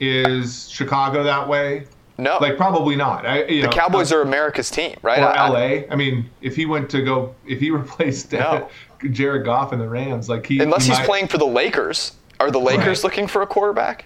Is 0.00 0.68
Chicago 0.70 1.22
that 1.22 1.48
way? 1.48 1.86
No, 2.16 2.38
like 2.40 2.56
probably 2.56 2.94
not. 2.94 3.26
I, 3.26 3.44
the 3.44 3.62
know, 3.62 3.70
Cowboys 3.70 4.12
are 4.12 4.22
America's 4.22 4.70
team, 4.70 4.96
right? 5.02 5.18
Or 5.18 5.28
I, 5.28 5.48
LA. 5.48 5.82
I 5.90 5.96
mean, 5.96 6.30
if 6.42 6.54
he 6.54 6.64
went 6.64 6.88
to 6.90 7.02
go, 7.02 7.34
if 7.46 7.58
he 7.58 7.70
replaced 7.72 8.32
uh, 8.34 8.66
no. 9.02 9.10
Jared 9.10 9.44
Goff 9.44 9.72
in 9.72 9.78
the 9.78 9.88
Rams, 9.88 10.28
like 10.28 10.46
he 10.46 10.60
unless 10.60 10.84
he 10.84 10.90
he's 10.90 11.00
might, 11.00 11.06
playing 11.06 11.28
for 11.28 11.38
the 11.38 11.46
Lakers, 11.46 12.12
are 12.38 12.50
the 12.50 12.60
Lakers 12.60 12.98
right. 12.98 13.04
looking 13.04 13.26
for 13.26 13.42
a 13.42 13.46
quarterback? 13.46 14.04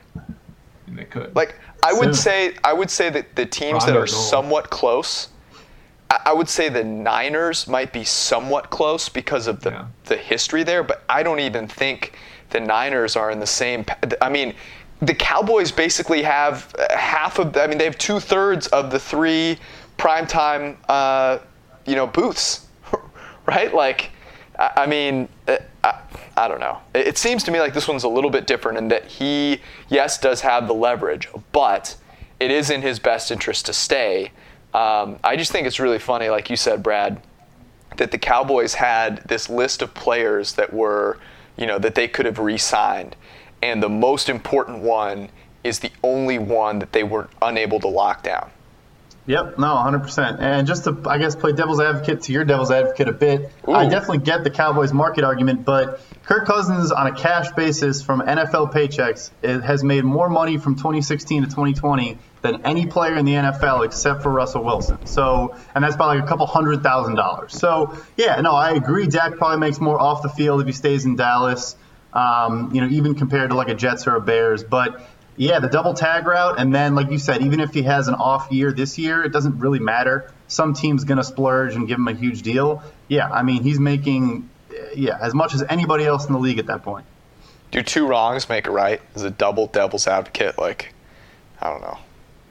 And 0.87 0.99
they 0.99 1.05
could. 1.05 1.37
Like 1.37 1.57
I 1.83 1.93
would 1.93 2.17
say, 2.17 2.55
I 2.65 2.73
would 2.73 2.91
say 2.91 3.11
that 3.11 3.37
the 3.37 3.47
teams 3.47 3.85
that 3.85 3.97
are 3.97 4.07
somewhat 4.07 4.71
close. 4.71 5.29
I 6.11 6.33
would 6.33 6.49
say 6.49 6.71
the 6.71 6.85
Niners 6.85 7.69
might 7.69 7.93
be 7.93 8.03
somewhat 8.03 8.71
close 8.71 9.11
because 9.11 9.47
of 9.47 9.61
the, 9.61 9.71
yeah. 9.73 9.87
the 10.05 10.17
history 10.17 10.63
there, 10.63 10.83
but 10.83 11.03
I 11.07 11.23
don't 11.23 11.39
even 11.39 11.69
think 11.69 12.17
the 12.49 12.61
Niners 12.61 13.15
are 13.15 13.31
in 13.31 13.41
the 13.41 13.47
same. 13.47 13.85
I 14.23 14.31
mean, 14.31 14.55
the 15.01 15.15
Cowboys 15.15 15.71
basically 15.71 16.23
have 16.23 16.75
half 16.91 17.39
of. 17.39 17.57
I 17.57 17.67
mean, 17.67 17.79
they 17.79 17.85
have 17.85 17.99
two 17.99 18.21
thirds 18.21 18.67
of 18.69 18.91
the 18.91 18.99
three 18.99 19.59
primetime, 19.97 20.77
uh, 20.89 21.39
you 21.87 21.95
know, 21.95 22.07
booths, 22.07 22.67
right? 23.47 23.73
Like, 23.73 24.11
I 24.59 24.87
mean, 24.87 25.29
uh, 25.47 25.59
I, 25.85 26.01
I 26.37 26.49
don't 26.49 26.61
know. 26.61 26.79
It 26.95 27.17
seems 27.17 27.45
to 27.45 27.51
me 27.51 27.61
like 27.61 27.75
this 27.75 27.87
one's 27.87 28.05
a 28.05 28.09
little 28.09 28.31
bit 28.31 28.47
different 28.47 28.79
in 28.79 28.89
that 28.89 29.07
he, 29.07 29.61
yes, 29.89 30.19
does 30.19 30.41
have 30.41 30.67
the 30.67 30.75
leverage, 30.75 31.29
but 31.53 31.97
it 32.41 32.51
is 32.51 32.71
in 32.71 32.83
his 32.83 32.99
best 32.99 33.31
interest 33.31 33.67
to 33.67 33.73
stay. 33.73 34.33
Um, 34.75 35.19
I 35.25 35.37
just 35.37 35.53
think 35.53 35.67
it's 35.67 35.81
really 35.81 35.99
funny, 35.99 36.29
like 36.29 36.51
you 36.51 36.57
said, 36.57 36.83
Brad, 36.83 37.23
that 37.97 38.11
the 38.11 38.19
Cowboys 38.19 38.75
had 38.75 39.19
this 39.29 39.49
list 39.49 39.83
of 39.83 39.95
players 39.95 40.53
that 40.55 40.73
were, 40.73 41.19
you 41.57 41.67
know, 41.67 41.79
that 41.79 41.95
they 41.95 42.07
could 42.07 42.27
have 42.27 42.39
re-signed 42.39 43.17
and 43.63 43.83
the 43.83 43.89
most 43.89 44.29
important 44.29 44.79
one 44.79 45.29
is 45.65 45.81
the 45.81 45.91
only 46.03 46.39
one 46.39 46.79
that 46.79 46.93
they 46.93 47.03
were 47.03 47.29
unable 47.43 47.81
to 47.81 47.89
lock 47.89 48.23
down. 48.23 48.51
Yep, 49.29 49.59
no, 49.59 49.67
100%. 49.67 50.41
And 50.41 50.67
just 50.67 50.85
to, 50.85 51.03
I 51.07 51.19
guess, 51.19 51.37
play 51.37 51.53
devil's 51.53 51.81
advocate 51.81 52.23
to 52.23 52.33
your 52.33 52.45
devil's 52.45 52.71
advocate 52.71 53.09
a 53.09 53.13
bit, 53.13 53.53
Ooh. 53.69 53.73
I 53.73 53.87
definitely 53.87 54.21
get 54.21 54.43
the 54.43 54.49
Cowboys 54.49 54.91
market 54.91 55.23
argument, 55.23 55.67
but 55.67 56.01
Kirk 56.25 56.47
Cousins, 56.47 56.93
on 56.93 57.09
a 57.09 57.15
cash 57.15 57.51
basis 57.53 58.01
from 58.01 58.23
NFL 58.23 58.73
paychecks, 58.73 59.31
has 59.43 59.85
made 59.85 60.03
more 60.05 60.31
money 60.31 60.57
from 60.57 60.77
2016 60.77 61.43
to 61.43 61.49
2020 61.49 62.17
than 62.41 62.65
any 62.65 62.87
player 62.87 63.17
in 63.17 63.27
the 63.27 63.33
NFL 63.33 63.85
except 63.85 64.23
for 64.23 64.31
Russell 64.31 64.65
Wilson. 64.65 65.05
So, 65.05 65.55
and 65.75 65.85
that's 65.85 65.97
by 65.97 66.07
like 66.07 66.25
a 66.25 66.27
couple 66.27 66.47
hundred 66.47 66.83
thousand 66.83 67.17
dollars. 67.17 67.53
So, 67.53 67.99
yeah, 68.17 68.41
no, 68.41 68.53
I 68.53 68.71
agree. 68.71 69.09
Dak 69.09 69.37
probably 69.37 69.59
makes 69.59 69.79
more 69.79 70.01
off 70.01 70.23
the 70.23 70.31
field 70.31 70.63
if 70.63 70.67
he 70.67 70.73
stays 70.73 71.05
in 71.05 71.17
Dallas 71.17 71.77
um, 72.13 72.71
you 72.75 72.81
know, 72.81 72.89
even 72.89 73.15
compared 73.15 73.51
to 73.51 73.57
like 73.57 73.69
a 73.69 73.75
Jets 73.75 74.07
or 74.07 74.17
a 74.17 74.21
Bears. 74.21 74.65
But 74.65 75.01
yeah, 75.37 75.61
the 75.61 75.69
double 75.69 75.95
tag 75.95 76.27
route, 76.27 76.59
and 76.59 76.75
then 76.75 76.95
like 76.95 77.11
you 77.11 77.19
said, 77.19 77.43
even 77.43 77.61
if 77.61 77.73
he 77.73 77.83
has 77.83 78.09
an 78.09 78.15
off 78.15 78.51
year 78.51 78.73
this 78.73 78.99
year, 78.99 79.23
it 79.23 79.33
doesn't 79.33 79.59
really 79.59 79.79
matter. 79.79 80.33
Some 80.49 80.75
team's 80.75 81.05
gonna 81.05 81.25
splurge 81.25 81.75
and 81.75 81.87
give 81.87 81.99
him 81.99 82.09
a 82.09 82.15
huge 82.15 82.43
deal. 82.43 82.83
Yeah, 83.09 83.29
I 83.29 83.43
mean, 83.43 83.63
he's 83.63 83.79
making 83.79 84.49
yeah 84.95 85.19
as 85.21 85.35
much 85.35 85.55
as 85.55 85.63
anybody 85.69 86.05
else 86.05 86.27
in 86.27 86.33
the 86.33 86.39
league 86.39 86.59
at 86.59 86.67
that 86.67 86.83
point. 86.83 87.07
Do 87.71 87.83
two 87.83 88.07
wrongs 88.07 88.49
make 88.49 88.67
a 88.67 88.71
right? 88.71 89.01
Is 89.15 89.23
a 89.23 89.31
double 89.31 89.67
devil's 89.67 90.07
advocate 90.07 90.59
like 90.59 90.95
I 91.61 91.71
don't 91.71 91.83
know. 91.83 91.99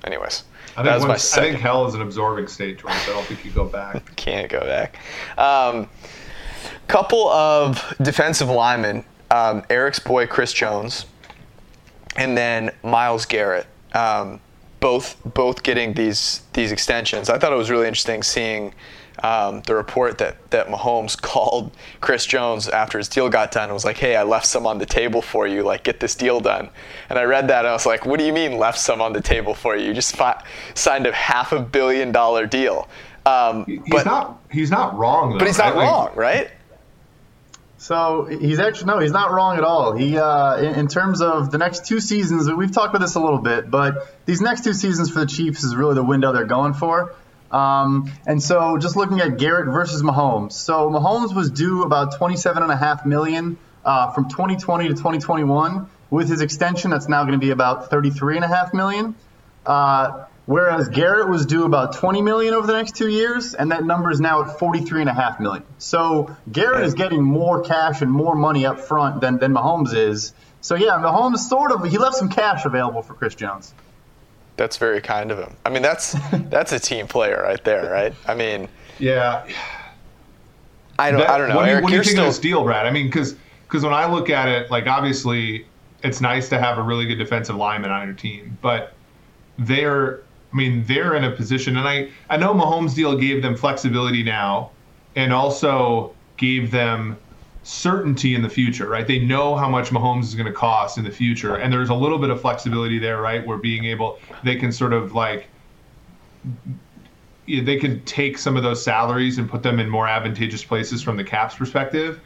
Anyways. 0.03 0.43
I 0.75 0.83
think, 0.83 1.07
once, 1.07 1.35
I 1.35 1.41
think 1.41 1.59
hell 1.59 1.87
is 1.87 1.95
an 1.95 2.03
absorbing 2.03 2.47
state, 2.47 2.77
George. 2.77 2.93
I 2.93 3.05
don't 3.07 3.25
think 3.25 3.43
you 3.43 3.49
go 3.49 3.65
back. 3.65 4.15
Can't 4.15 4.47
go 4.47 4.59
back. 4.59 4.99
Um, 5.35 5.89
couple 6.87 7.27
of 7.29 7.95
defensive 7.99 8.47
linemen 8.47 9.03
um, 9.31 9.63
Eric's 9.69 9.99
boy 9.99 10.27
Chris 10.27 10.53
Jones, 10.53 11.05
and 12.15 12.37
then 12.37 12.71
Myles 12.83 13.25
Garrett. 13.25 13.67
Um, 13.93 14.39
both 14.79 15.17
both 15.33 15.63
getting 15.63 15.93
these 15.93 16.41
these 16.53 16.71
extensions. 16.71 17.29
I 17.29 17.37
thought 17.37 17.51
it 17.51 17.57
was 17.57 17.69
really 17.69 17.87
interesting 17.87 18.23
seeing 18.23 18.73
um, 19.23 19.61
the 19.61 19.73
report 19.73 20.17
that 20.19 20.51
that 20.51 20.67
Mahomes 20.67 21.19
called 21.21 21.71
Chris 22.01 22.25
Jones 22.25 22.67
after 22.69 22.97
his 22.97 23.07
deal 23.07 23.29
got 23.29 23.51
done 23.51 23.65
and 23.65 23.73
was 23.73 23.85
like, 23.85 23.97
"Hey, 23.97 24.15
I 24.15 24.23
left 24.23 24.45
some 24.45 24.65
on 24.67 24.77
the 24.77 24.85
table 24.85 25.21
for 25.21 25.47
you. 25.47 25.63
Like, 25.63 25.83
get 25.83 25.99
this 25.99 26.15
deal 26.15 26.39
done." 26.39 26.69
And 27.09 27.17
I 27.17 27.23
read 27.23 27.47
that 27.47 27.59
and 27.59 27.67
I 27.67 27.73
was 27.73 27.85
like, 27.85 28.05
"What 28.05 28.19
do 28.19 28.25
you 28.25 28.33
mean 28.33 28.57
left 28.57 28.79
some 28.79 29.01
on 29.01 29.13
the 29.13 29.21
table 29.21 29.53
for 29.53 29.75
you? 29.75 29.87
You 29.87 29.93
just 29.93 30.15
fi- 30.15 30.43
signed 30.75 31.07
a 31.07 31.11
half 31.11 31.51
a 31.51 31.59
billion 31.59 32.11
dollar 32.11 32.45
deal." 32.45 32.87
Um, 33.25 33.65
he's 33.65 33.81
but, 33.89 34.05
not 34.05 34.41
he's 34.51 34.71
not 34.71 34.97
wrong 34.97 35.31
though. 35.31 35.39
But 35.39 35.47
he's 35.47 35.57
not 35.57 35.75
right? 35.75 35.83
wrong, 35.83 36.11
right? 36.15 36.51
So 37.77 38.25
he's 38.25 38.59
actually 38.59 38.87
no, 38.87 38.99
he's 38.99 39.11
not 39.11 39.31
wrong 39.31 39.57
at 39.57 39.63
all. 39.63 39.93
He, 39.93 40.17
uh, 40.17 40.57
in, 40.57 40.75
in, 40.75 40.87
terms 40.87 41.21
of 41.21 41.51
the 41.51 41.59
next 41.59 41.85
two 41.85 41.99
seasons, 41.99 42.51
we've 42.51 42.71
talked 42.71 42.89
about 42.89 43.01
this 43.01 43.15
a 43.15 43.19
little 43.19 43.37
bit, 43.37 43.69
but 43.69 44.07
these 44.25 44.41
next 44.41 44.63
two 44.63 44.73
seasons 44.73 45.11
for 45.11 45.19
the 45.19 45.27
Chiefs 45.27 45.63
is 45.63 45.75
really 45.75 45.93
the 45.93 46.03
window 46.03 46.33
they're 46.33 46.45
going 46.45 46.73
for. 46.73 47.13
Um, 47.51 48.11
and 48.25 48.41
so 48.41 48.77
just 48.77 48.95
looking 48.95 49.21
at 49.21 49.37
Garrett 49.37 49.71
versus 49.71 50.01
Mahomes, 50.01 50.53
so 50.53 50.89
Mahomes 50.89 51.35
was 51.35 51.51
due 51.51 51.83
about 51.83 52.19
27.5 52.19 53.05
million 53.05 53.57
uh, 53.85 54.11
from 54.11 54.27
2020 54.27 54.89
to 54.89 54.93
2021. 54.93 55.89
With 56.09 56.29
his 56.29 56.41
extension, 56.41 56.89
that's 56.89 57.07
now 57.07 57.23
going 57.23 57.33
to 57.33 57.45
be 57.45 57.51
about 57.51 57.89
33.5 57.91 58.73
million. 58.73 59.15
Uh, 59.65 60.25
Whereas 60.47 60.87
Garrett 60.87 61.27
was 61.27 61.45
due 61.45 61.65
about 61.65 61.91
20 61.91 62.21
million 62.21 62.53
over 62.53 62.65
the 62.65 62.71
next 62.71 62.95
two 62.95 63.09
years, 63.09 63.53
and 63.53 63.69
that 63.71 63.83
number 63.83 64.09
is 64.09 64.21
now 64.21 64.43
at 64.43 64.57
43.5 64.57 65.41
million. 65.41 65.65
So 65.77 66.33
Garrett 66.49 66.85
is 66.85 66.93
getting 66.93 67.21
more 67.21 67.61
cash 67.63 68.01
and 68.01 68.09
more 68.09 68.33
money 68.33 68.65
up 68.65 68.79
front 68.79 69.19
than, 69.19 69.39
than 69.39 69.53
Mahomes 69.53 69.93
is. 69.93 70.31
So 70.61 70.75
yeah, 70.75 70.91
Mahomes 70.91 71.39
sort 71.39 71.73
of 71.73 71.83
he 71.83 71.97
left 71.97 72.15
some 72.15 72.29
cash 72.29 72.65
available 72.65 73.01
for 73.01 73.13
Chris 73.13 73.35
Jones. 73.35 73.73
That's 74.55 74.77
very 74.77 75.01
kind 75.01 75.31
of 75.31 75.37
him. 75.37 75.53
I 75.65 75.69
mean, 75.69 75.81
that's 75.81 76.15
that's 76.31 76.71
a 76.71 76.79
team 76.79 77.07
player 77.07 77.41
right 77.43 77.63
there, 77.65 77.91
right? 77.91 78.13
I 78.25 78.33
mean, 78.33 78.69
yeah. 78.99 79.45
I 80.97 81.11
don't. 81.11 81.19
That, 81.19 81.29
I 81.29 81.37
don't 81.37 81.49
know. 81.49 81.57
What 81.57 81.65
do 81.65 81.71
you, 81.71 81.73
Eric, 81.73 81.83
what 81.83 81.89
do 81.89 81.95
you 81.97 82.03
think 82.03 82.11
still... 82.11 82.23
of 82.23 82.29
this 82.29 82.39
deal, 82.39 82.63
Brad? 82.63 82.85
I 82.85 82.91
mean, 82.91 83.07
because 83.07 83.35
because 83.67 83.83
when 83.83 83.93
I 83.93 84.09
look 84.09 84.29
at 84.29 84.47
it, 84.47 84.71
like 84.71 84.87
obviously 84.87 85.67
it's 86.03 86.21
nice 86.21 86.47
to 86.49 86.57
have 86.57 86.77
a 86.77 86.81
really 86.81 87.05
good 87.05 87.17
defensive 87.17 87.57
lineman 87.57 87.91
on 87.91 88.07
your 88.07 88.15
team, 88.15 88.57
but 88.61 88.93
they're 89.57 90.21
I 90.21 90.26
mean, 90.57 90.83
they're 90.85 91.15
in 91.15 91.23
a 91.23 91.31
position, 91.31 91.77
and 91.77 91.87
I, 91.87 92.09
I 92.29 92.37
know 92.37 92.53
Mahomes' 92.53 92.95
deal 92.95 93.17
gave 93.17 93.41
them 93.41 93.55
flexibility 93.55 94.23
now 94.23 94.71
and 95.15 95.31
also 95.31 96.13
gave 96.37 96.71
them 96.71 97.17
certainty 97.63 98.33
in 98.33 98.41
the 98.41 98.49
future, 98.49 98.87
right? 98.87 99.05
They 99.05 99.19
know 99.19 99.55
how 99.55 99.69
much 99.69 99.89
Mahomes 99.89 100.23
is 100.23 100.35
going 100.35 100.47
to 100.47 100.53
cost 100.53 100.97
in 100.97 101.03
the 101.03 101.11
future, 101.11 101.55
and 101.55 101.71
there's 101.71 101.89
a 101.89 101.95
little 101.95 102.17
bit 102.17 102.29
of 102.29 102.39
flexibility 102.39 102.99
there, 102.99 103.21
right? 103.21 103.45
Where 103.45 103.57
being 103.57 103.85
able, 103.85 104.19
they 104.43 104.55
can 104.55 104.71
sort 104.71 104.93
of 104.93 105.13
like 105.13 105.47
they 107.47 107.77
can 107.77 108.03
take 108.03 108.37
some 108.37 108.57
of 108.57 108.63
those 108.63 108.83
salaries 108.83 109.37
and 109.37 109.49
put 109.49 109.63
them 109.63 109.79
in 109.79 109.89
more 109.89 110.07
advantageous 110.07 110.63
places 110.63 111.01
from 111.01 111.15
the 111.17 111.23
Caps 111.23 111.55
perspective. 111.55 112.19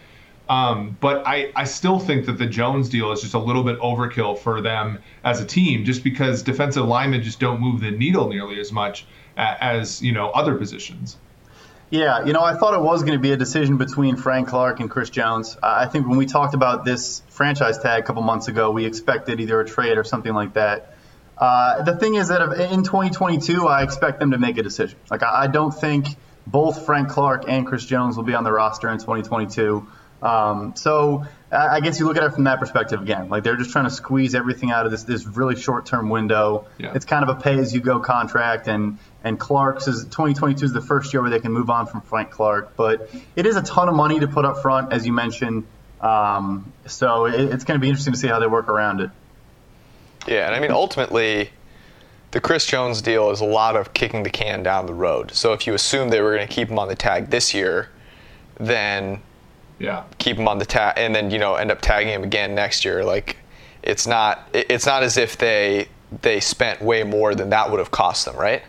Um, 0.52 0.98
but 1.00 1.26
I, 1.26 1.50
I 1.56 1.64
still 1.64 1.98
think 1.98 2.26
that 2.26 2.38
the 2.38 2.46
Jones 2.46 2.90
deal 2.90 3.14
is 3.14 3.22
just 3.22 3.36
a 3.36 3.40
little 3.40 3.64
bit 3.64 3.80
overkill 3.80 4.38
for 4.38 4.60
them 4.60 5.00
as 5.24 5.40
a 5.40 5.46
team, 5.46 5.86
just 5.86 6.04
because 6.04 6.44
defensive 6.44 6.86
linemen 6.86 7.24
just 7.24 7.40
don't 7.40 7.62
move 7.62 7.80
the 7.80 7.90
needle 7.90 8.28
nearly 8.28 8.60
as 8.60 8.70
much 8.70 9.06
as 9.38 10.02
you 10.02 10.12
know 10.12 10.30
other 10.32 10.56
positions. 10.56 11.16
Yeah, 11.90 12.26
you 12.26 12.34
know, 12.34 12.42
I 12.42 12.56
thought 12.56 12.74
it 12.74 12.82
was 12.82 13.04
going 13.04 13.18
to 13.18 13.22
be 13.22 13.32
a 13.32 13.38
decision 13.38 13.78
between 13.78 14.18
Frank 14.18 14.50
Clark 14.50 14.82
and 14.82 14.90
Chris 14.90 15.10
Jones. 15.10 15.56
I 15.64 15.86
think 15.86 16.06
when 16.06 16.18
we 16.18 16.26
talked 16.26 16.54
about 16.54 16.84
this 16.84 17.22
franchise 17.30 17.78
tag 17.78 18.04
a 18.04 18.06
couple 18.06 18.22
months 18.22 18.50
ago, 18.50 18.72
we 18.72 18.84
expected 18.84 19.40
either 19.40 19.62
a 19.62 19.66
trade 19.66 19.98
or 19.98 20.04
something 20.04 20.34
like 20.34 20.56
that. 20.56 20.96
Uh, 21.38 21.84
the 21.84 21.96
thing 21.96 22.16
is 22.16 22.28
that 22.28 22.42
in 22.60 22.84
2022, 22.84 23.68
I 23.70 23.84
expect 23.84 24.20
them 24.20 24.32
to 24.32 24.38
make 24.38 24.58
a 24.58 24.64
decision. 24.64 25.00
Like, 25.10 25.24
I 25.24 25.48
don't 25.48 25.72
think 25.72 26.08
both 26.46 26.86
Frank 26.86 27.08
Clark 27.08 27.46
and 27.48 27.66
Chris 27.66 27.86
Jones 27.86 28.18
will 28.18 28.26
be 28.26 28.34
on 28.34 28.44
the 28.44 28.52
roster 28.52 28.90
in 28.90 28.98
2022. 28.98 29.88
Um, 30.21 30.75
so 30.75 31.25
I 31.51 31.81
guess 31.81 31.99
you 31.99 32.05
look 32.05 32.15
at 32.15 32.23
it 32.23 32.34
from 32.34 32.45
that 32.45 32.60
perspective 32.60 33.01
again. 33.01 33.29
Like 33.29 33.43
they're 33.43 33.57
just 33.57 33.71
trying 33.71 33.86
to 33.86 33.91
squeeze 33.91 34.36
everything 34.36 34.71
out 34.71 34.86
of 34.86 34.91
this 34.91 35.03
this 35.03 35.25
really 35.25 35.55
short 35.55 35.86
term 35.86 36.10
window. 36.10 36.65
Yeah. 36.77 36.93
It's 36.93 37.05
kind 37.05 37.27
of 37.27 37.38
a 37.38 37.39
pay 37.41 37.57
as 37.57 37.73
you 37.73 37.81
go 37.81 37.99
contract, 37.99 38.67
and 38.67 38.99
and 39.23 39.39
Clark's 39.39 39.88
is 39.88 40.03
2022 40.05 40.65
is 40.65 40.73
the 40.73 40.81
first 40.81 41.13
year 41.13 41.21
where 41.21 41.31
they 41.31 41.39
can 41.39 41.51
move 41.51 41.69
on 41.69 41.88
from 41.88 42.01
Frank 42.01 42.31
Clark. 42.31 42.75
But 42.77 43.10
it 43.36 43.45
is 43.45 43.55
a 43.55 43.62
ton 43.63 43.89
of 43.89 43.95
money 43.95 44.19
to 44.19 44.27
put 44.27 44.45
up 44.45 44.62
front, 44.62 44.93
as 44.93 45.05
you 45.05 45.12
mentioned. 45.12 45.65
Um, 45.99 46.71
so 46.86 47.25
it, 47.25 47.39
it's 47.53 47.63
going 47.63 47.79
to 47.79 47.81
be 47.81 47.89
interesting 47.89 48.13
to 48.13 48.19
see 48.19 48.27
how 48.27 48.39
they 48.39 48.47
work 48.47 48.69
around 48.69 49.01
it. 49.01 49.10
Yeah, 50.27 50.45
and 50.45 50.55
I 50.55 50.60
mean 50.60 50.71
ultimately. 50.71 51.49
The 52.31 52.39
Chris 52.39 52.65
Jones 52.65 53.01
deal 53.01 53.29
is 53.31 53.41
a 53.41 53.45
lot 53.45 53.75
of 53.75 53.93
kicking 53.93 54.23
the 54.23 54.29
can 54.29 54.63
down 54.63 54.86
the 54.86 54.93
road. 54.93 55.31
So 55.31 55.51
if 55.51 55.67
you 55.67 55.73
assume 55.73 56.07
they 56.07 56.21
were 56.21 56.34
going 56.34 56.47
to 56.47 56.53
keep 56.53 56.69
him 56.69 56.79
on 56.79 56.88
the 56.88 56.95
tag 56.95 57.29
this 57.29 57.53
year, 57.53 57.89
then 58.57 59.21
yeah. 59.82 60.04
keep 60.17 60.38
him 60.38 60.48
on 60.48 60.60
the 60.60 60.65
tag, 60.65 60.94
and 60.98 61.13
then 61.13 61.32
you 61.32 61.39
know 61.39 61.56
end 61.56 61.72
up 61.72 61.82
tagging 61.82 62.13
him 62.13 62.24
again 62.24 62.56
next 62.56 62.86
year. 62.86 63.04
Like 63.04 63.38
it's 63.84 64.08
not 64.08 64.48
it's 64.54 64.86
not 64.86 65.04
as 65.04 65.17
if 65.17 65.38
they 65.38 65.88
they 66.22 66.39
spent 66.39 66.82
way 66.82 67.04
more 67.04 67.36
than 67.36 67.50
that 67.50 67.70
would 67.72 67.80
have 67.80 67.91
cost 67.91 68.26
them, 68.26 68.36
right? 68.36 68.62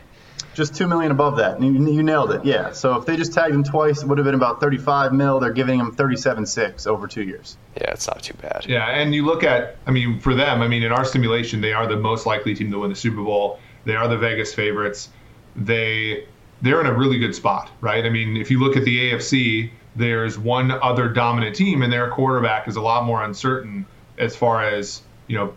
Just 0.53 0.75
two 0.75 0.87
million 0.87 1.11
above 1.11 1.37
that. 1.37 1.59
You, 1.61 1.71
you 1.71 2.03
nailed 2.03 2.31
it. 2.31 2.45
Yeah. 2.45 2.71
So 2.73 2.95
if 2.95 3.05
they 3.05 3.17
just 3.17 3.33
tagged 3.33 3.55
him 3.55 3.63
twice, 3.63 4.03
it 4.03 4.07
would 4.07 4.19
have 4.19 4.25
been 4.25 4.35
about 4.35 4.59
35 4.59 5.11
mil. 5.11 5.39
They're 5.39 5.51
giving 5.51 5.79
him 5.79 5.91
37 5.91 6.45
six 6.45 6.85
over 6.85 7.07
two 7.07 7.23
years. 7.23 7.57
Yeah, 7.75 7.89
it's 7.89 8.07
not 8.07 8.21
too 8.21 8.35
bad. 8.35 8.65
Yeah, 8.67 8.87
and 8.87 9.15
you 9.15 9.25
look 9.25 9.43
at, 9.43 9.77
I 9.87 9.91
mean, 9.91 10.19
for 10.19 10.35
them, 10.35 10.61
I 10.61 10.67
mean, 10.67 10.83
in 10.83 10.91
our 10.91 11.05
simulation, 11.05 11.59
they 11.59 11.73
are 11.73 11.87
the 11.87 11.97
most 11.97 12.27
likely 12.27 12.53
team 12.53 12.69
to 12.71 12.79
win 12.79 12.91
the 12.91 12.95
Super 12.95 13.23
Bowl. 13.23 13.59
They 13.85 13.95
are 13.95 14.07
the 14.07 14.17
Vegas 14.17 14.53
favorites. 14.53 15.09
They 15.55 16.27
they're 16.61 16.79
in 16.79 16.85
a 16.87 16.93
really 16.93 17.19
good 17.19 17.35
spot, 17.35 17.69
right? 17.81 18.05
I 18.05 18.09
mean, 18.09 18.37
if 18.37 18.49
you 18.49 18.59
look 18.59 18.77
at 18.77 18.85
the 18.85 19.11
AFC, 19.11 19.69
there's 19.95 20.37
one 20.37 20.71
other 20.71 21.09
dominant 21.09 21.55
team, 21.55 21.81
and 21.81 21.91
their 21.91 22.09
quarterback 22.09 22.67
is 22.67 22.75
a 22.75 22.81
lot 22.81 23.05
more 23.05 23.23
uncertain 23.23 23.85
as 24.17 24.35
far 24.35 24.63
as 24.63 25.01
you 25.27 25.37
know, 25.37 25.53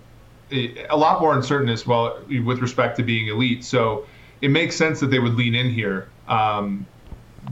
a 0.88 0.96
lot 0.96 1.20
more 1.20 1.34
uncertain 1.34 1.68
as 1.68 1.86
well 1.86 2.20
with 2.44 2.60
respect 2.60 2.96
to 2.96 3.02
being 3.02 3.28
elite. 3.28 3.64
So 3.64 4.06
it 4.40 4.50
makes 4.50 4.76
sense 4.76 5.00
that 5.00 5.06
they 5.06 5.18
would 5.18 5.34
lean 5.34 5.54
in 5.54 5.70
here, 5.70 6.08
um, 6.28 6.86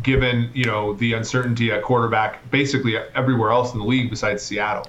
given 0.03 0.51
you 0.55 0.65
know 0.65 0.95
the 0.95 1.15
uncertainty 1.15 1.73
at 1.73 1.83
quarterback, 1.83 2.51
basically 2.51 2.97
everywhere 3.15 3.51
else 3.51 3.73
in 3.73 3.79
the 3.79 3.85
league 3.87 4.11
besides 4.11 4.43
Seattle. 4.43 4.87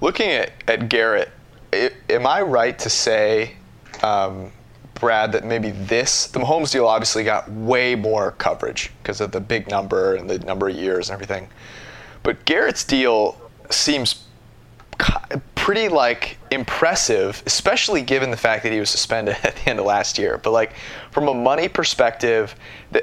Looking 0.00 0.30
at 0.30 0.52
at 0.68 0.88
Garrett, 0.88 1.30
am 1.72 2.26
I 2.26 2.42
right 2.42 2.78
to 2.78 2.90
say? 2.90 3.54
Um, 4.02 4.52
Brad, 5.00 5.32
that 5.32 5.44
maybe 5.44 5.70
this, 5.70 6.26
the 6.26 6.38
Mahomes 6.38 6.70
deal 6.70 6.86
obviously 6.86 7.24
got 7.24 7.50
way 7.50 7.94
more 7.94 8.32
coverage 8.32 8.92
because 9.02 9.20
of 9.20 9.32
the 9.32 9.40
big 9.40 9.68
number 9.70 10.14
and 10.14 10.28
the 10.28 10.38
number 10.40 10.68
of 10.68 10.76
years 10.76 11.08
and 11.08 11.14
everything. 11.14 11.48
But 12.22 12.44
Garrett's 12.44 12.84
deal 12.84 13.40
seems 13.70 14.24
pretty 15.54 15.88
like 15.88 16.38
impressive, 16.50 17.42
especially 17.46 18.02
given 18.02 18.30
the 18.30 18.36
fact 18.36 18.62
that 18.62 18.72
he 18.72 18.80
was 18.80 18.90
suspended 18.90 19.36
at 19.42 19.56
the 19.56 19.70
end 19.70 19.78
of 19.78 19.86
last 19.86 20.18
year. 20.18 20.38
But 20.38 20.50
like 20.50 20.74
from 21.10 21.28
a 21.28 21.34
money 21.34 21.68
perspective, 21.68 22.54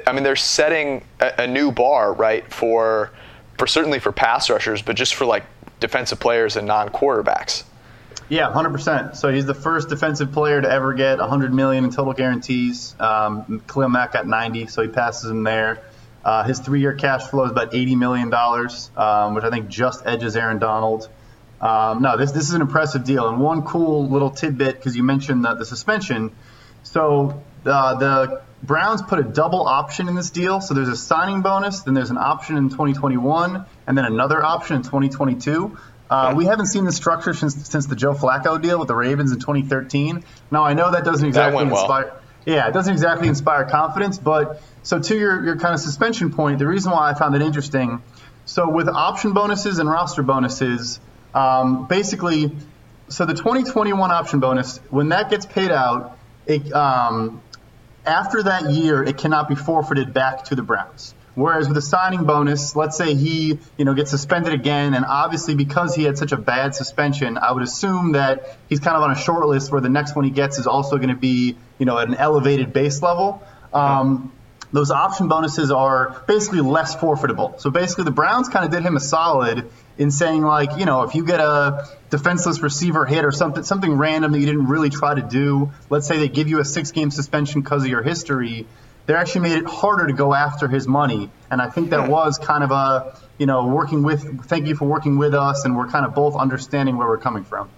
I 0.06 0.12
mean, 0.12 0.22
they're 0.22 0.36
setting 0.36 1.04
a, 1.20 1.46
new 1.46 1.72
bar, 1.72 2.12
right, 2.12 2.50
for 2.52 3.12
for 3.56 3.66
certainly 3.66 3.98
for 3.98 4.12
pass 4.12 4.50
rushers, 4.50 4.82
but 4.82 4.94
just 4.94 5.14
for 5.14 5.24
like 5.24 5.44
defensive 5.80 6.20
players 6.20 6.56
and 6.56 6.66
non-quarterbacks. 6.66 7.64
Yeah, 8.28 8.52
100%. 8.52 9.16
So 9.16 9.32
he's 9.32 9.46
the 9.46 9.54
first 9.54 9.88
defensive 9.88 10.32
player 10.32 10.60
to 10.60 10.70
ever 10.70 10.92
get 10.92 11.18
100 11.18 11.54
million 11.54 11.84
in 11.84 11.90
total 11.90 12.12
guarantees. 12.12 12.94
Um, 13.00 13.62
Khalil 13.66 13.88
Mack 13.88 14.12
got 14.12 14.26
90, 14.26 14.66
so 14.66 14.82
he 14.82 14.88
passes 14.88 15.30
him 15.30 15.44
there. 15.44 15.82
Uh, 16.24 16.44
his 16.44 16.58
three-year 16.58 16.94
cash 16.94 17.24
flow 17.28 17.44
is 17.44 17.50
about 17.50 17.74
80 17.74 17.96
million 17.96 18.28
dollars, 18.28 18.90
um, 18.96 19.34
which 19.34 19.44
I 19.44 19.50
think 19.50 19.68
just 19.68 20.04
edges 20.04 20.36
Aaron 20.36 20.58
Donald. 20.58 21.08
Um, 21.60 22.02
no, 22.02 22.16
this 22.16 22.32
this 22.32 22.48
is 22.48 22.54
an 22.54 22.60
impressive 22.60 23.04
deal. 23.04 23.28
And 23.28 23.40
one 23.40 23.62
cool 23.62 24.08
little 24.08 24.30
tidbit 24.30 24.76
because 24.76 24.94
you 24.96 25.02
mentioned 25.02 25.44
the, 25.44 25.54
the 25.54 25.64
suspension. 25.64 26.32
So 26.82 27.42
uh, 27.64 27.94
the 27.94 28.42
Browns 28.62 29.02
put 29.02 29.20
a 29.20 29.22
double 29.22 29.66
option 29.66 30.08
in 30.08 30.14
this 30.14 30.30
deal. 30.30 30.60
So 30.60 30.74
there's 30.74 30.88
a 30.88 30.96
signing 30.96 31.42
bonus, 31.42 31.80
then 31.80 31.94
there's 31.94 32.10
an 32.10 32.18
option 32.18 32.56
in 32.56 32.68
2021, 32.68 33.64
and 33.86 33.98
then 33.98 34.04
another 34.04 34.44
option 34.44 34.76
in 34.76 34.82
2022. 34.82 35.78
Uh, 36.10 36.34
we 36.36 36.46
haven't 36.46 36.66
seen 36.66 36.84
the 36.84 36.92
structure 36.92 37.34
since 37.34 37.68
since 37.68 37.86
the 37.86 37.96
Joe 37.96 38.14
Flacco 38.14 38.60
deal 38.60 38.78
with 38.78 38.88
the 38.88 38.94
Ravens 38.94 39.32
in 39.32 39.38
2013. 39.38 40.24
Now 40.50 40.64
I 40.64 40.74
know 40.74 40.90
that 40.90 41.04
doesn't 41.04 41.26
exactly 41.26 41.64
that 41.64 41.70
inspire. 41.70 42.04
Well. 42.04 42.20
Yeah, 42.46 42.68
it 42.68 42.72
doesn't 42.72 42.92
exactly 42.92 43.28
inspire 43.28 43.66
confidence. 43.66 44.18
But 44.18 44.62
so 44.82 45.00
to 45.00 45.16
your 45.16 45.44
your 45.44 45.56
kind 45.56 45.74
of 45.74 45.80
suspension 45.80 46.32
point, 46.32 46.58
the 46.58 46.66
reason 46.66 46.92
why 46.92 47.10
I 47.10 47.14
found 47.14 47.34
it 47.34 47.42
interesting. 47.42 48.02
So 48.46 48.70
with 48.70 48.88
option 48.88 49.34
bonuses 49.34 49.78
and 49.78 49.90
roster 49.90 50.22
bonuses, 50.22 50.98
um, 51.34 51.86
basically, 51.86 52.50
so 53.08 53.26
the 53.26 53.34
2021 53.34 54.10
option 54.10 54.40
bonus 54.40 54.78
when 54.88 55.10
that 55.10 55.28
gets 55.28 55.44
paid 55.44 55.70
out, 55.70 56.16
it, 56.46 56.72
um, 56.72 57.42
after 58.06 58.44
that 58.44 58.70
year 58.70 59.02
it 59.02 59.18
cannot 59.18 59.48
be 59.48 59.54
forfeited 59.54 60.14
back 60.14 60.44
to 60.44 60.54
the 60.54 60.62
Browns. 60.62 61.14
Whereas 61.38 61.68
with 61.68 61.76
a 61.76 61.82
signing 61.82 62.24
bonus, 62.24 62.74
let's 62.74 62.96
say 62.96 63.14
he, 63.14 63.60
you 63.76 63.84
know, 63.84 63.94
gets 63.94 64.10
suspended 64.10 64.52
again, 64.52 64.92
and 64.94 65.04
obviously 65.04 65.54
because 65.54 65.94
he 65.94 66.02
had 66.02 66.18
such 66.18 66.32
a 66.32 66.36
bad 66.36 66.74
suspension, 66.74 67.38
I 67.38 67.52
would 67.52 67.62
assume 67.62 68.12
that 68.12 68.58
he's 68.68 68.80
kind 68.80 68.96
of 68.96 69.04
on 69.04 69.12
a 69.12 69.16
short 69.16 69.46
list 69.46 69.70
where 69.70 69.80
the 69.80 69.88
next 69.88 70.16
one 70.16 70.24
he 70.24 70.32
gets 70.32 70.58
is 70.58 70.66
also 70.66 70.96
going 70.96 71.10
to 71.10 71.14
be, 71.14 71.56
you 71.78 71.86
know, 71.86 71.96
at 71.96 72.08
an 72.08 72.16
elevated 72.16 72.72
base 72.72 73.02
level. 73.02 73.40
Um, 73.72 74.32
those 74.72 74.90
option 74.90 75.28
bonuses 75.28 75.70
are 75.70 76.24
basically 76.26 76.60
less 76.60 76.96
forfeitable. 76.96 77.54
So 77.58 77.70
basically, 77.70 78.04
the 78.04 78.10
Browns 78.10 78.48
kind 78.48 78.64
of 78.64 78.72
did 78.72 78.82
him 78.82 78.96
a 78.96 79.00
solid 79.00 79.70
in 79.96 80.10
saying 80.10 80.42
like, 80.42 80.76
you 80.76 80.86
know, 80.86 81.04
if 81.04 81.14
you 81.14 81.24
get 81.24 81.38
a 81.38 81.88
defenseless 82.10 82.60
receiver 82.62 83.06
hit 83.06 83.24
or 83.24 83.30
something 83.30 83.62
something 83.62 83.92
random 83.92 84.32
that 84.32 84.40
you 84.40 84.46
didn't 84.46 84.66
really 84.66 84.90
try 84.90 85.14
to 85.14 85.22
do, 85.22 85.70
let's 85.88 86.08
say 86.08 86.18
they 86.18 86.28
give 86.28 86.48
you 86.48 86.58
a 86.58 86.64
six 86.64 86.90
game 86.90 87.12
suspension 87.12 87.60
because 87.60 87.84
of 87.84 87.88
your 87.88 88.02
history 88.02 88.66
they 89.08 89.14
actually 89.14 89.40
made 89.40 89.56
it 89.56 89.64
harder 89.64 90.06
to 90.06 90.12
go 90.12 90.34
after 90.34 90.68
his 90.68 90.86
money. 90.86 91.30
And 91.50 91.62
I 91.62 91.70
think 91.70 91.88
that 91.90 92.10
was 92.10 92.36
kind 92.36 92.62
of 92.62 92.70
a, 92.70 93.18
you 93.38 93.46
know, 93.46 93.66
working 93.66 94.02
with, 94.02 94.44
thank 94.44 94.66
you 94.66 94.76
for 94.76 94.84
working 94.84 95.16
with 95.16 95.32
us, 95.32 95.64
and 95.64 95.74
we're 95.74 95.86
kind 95.86 96.04
of 96.04 96.14
both 96.14 96.36
understanding 96.36 96.98
where 96.98 97.08
we're 97.08 97.16
coming 97.16 97.42
from. 97.42 97.70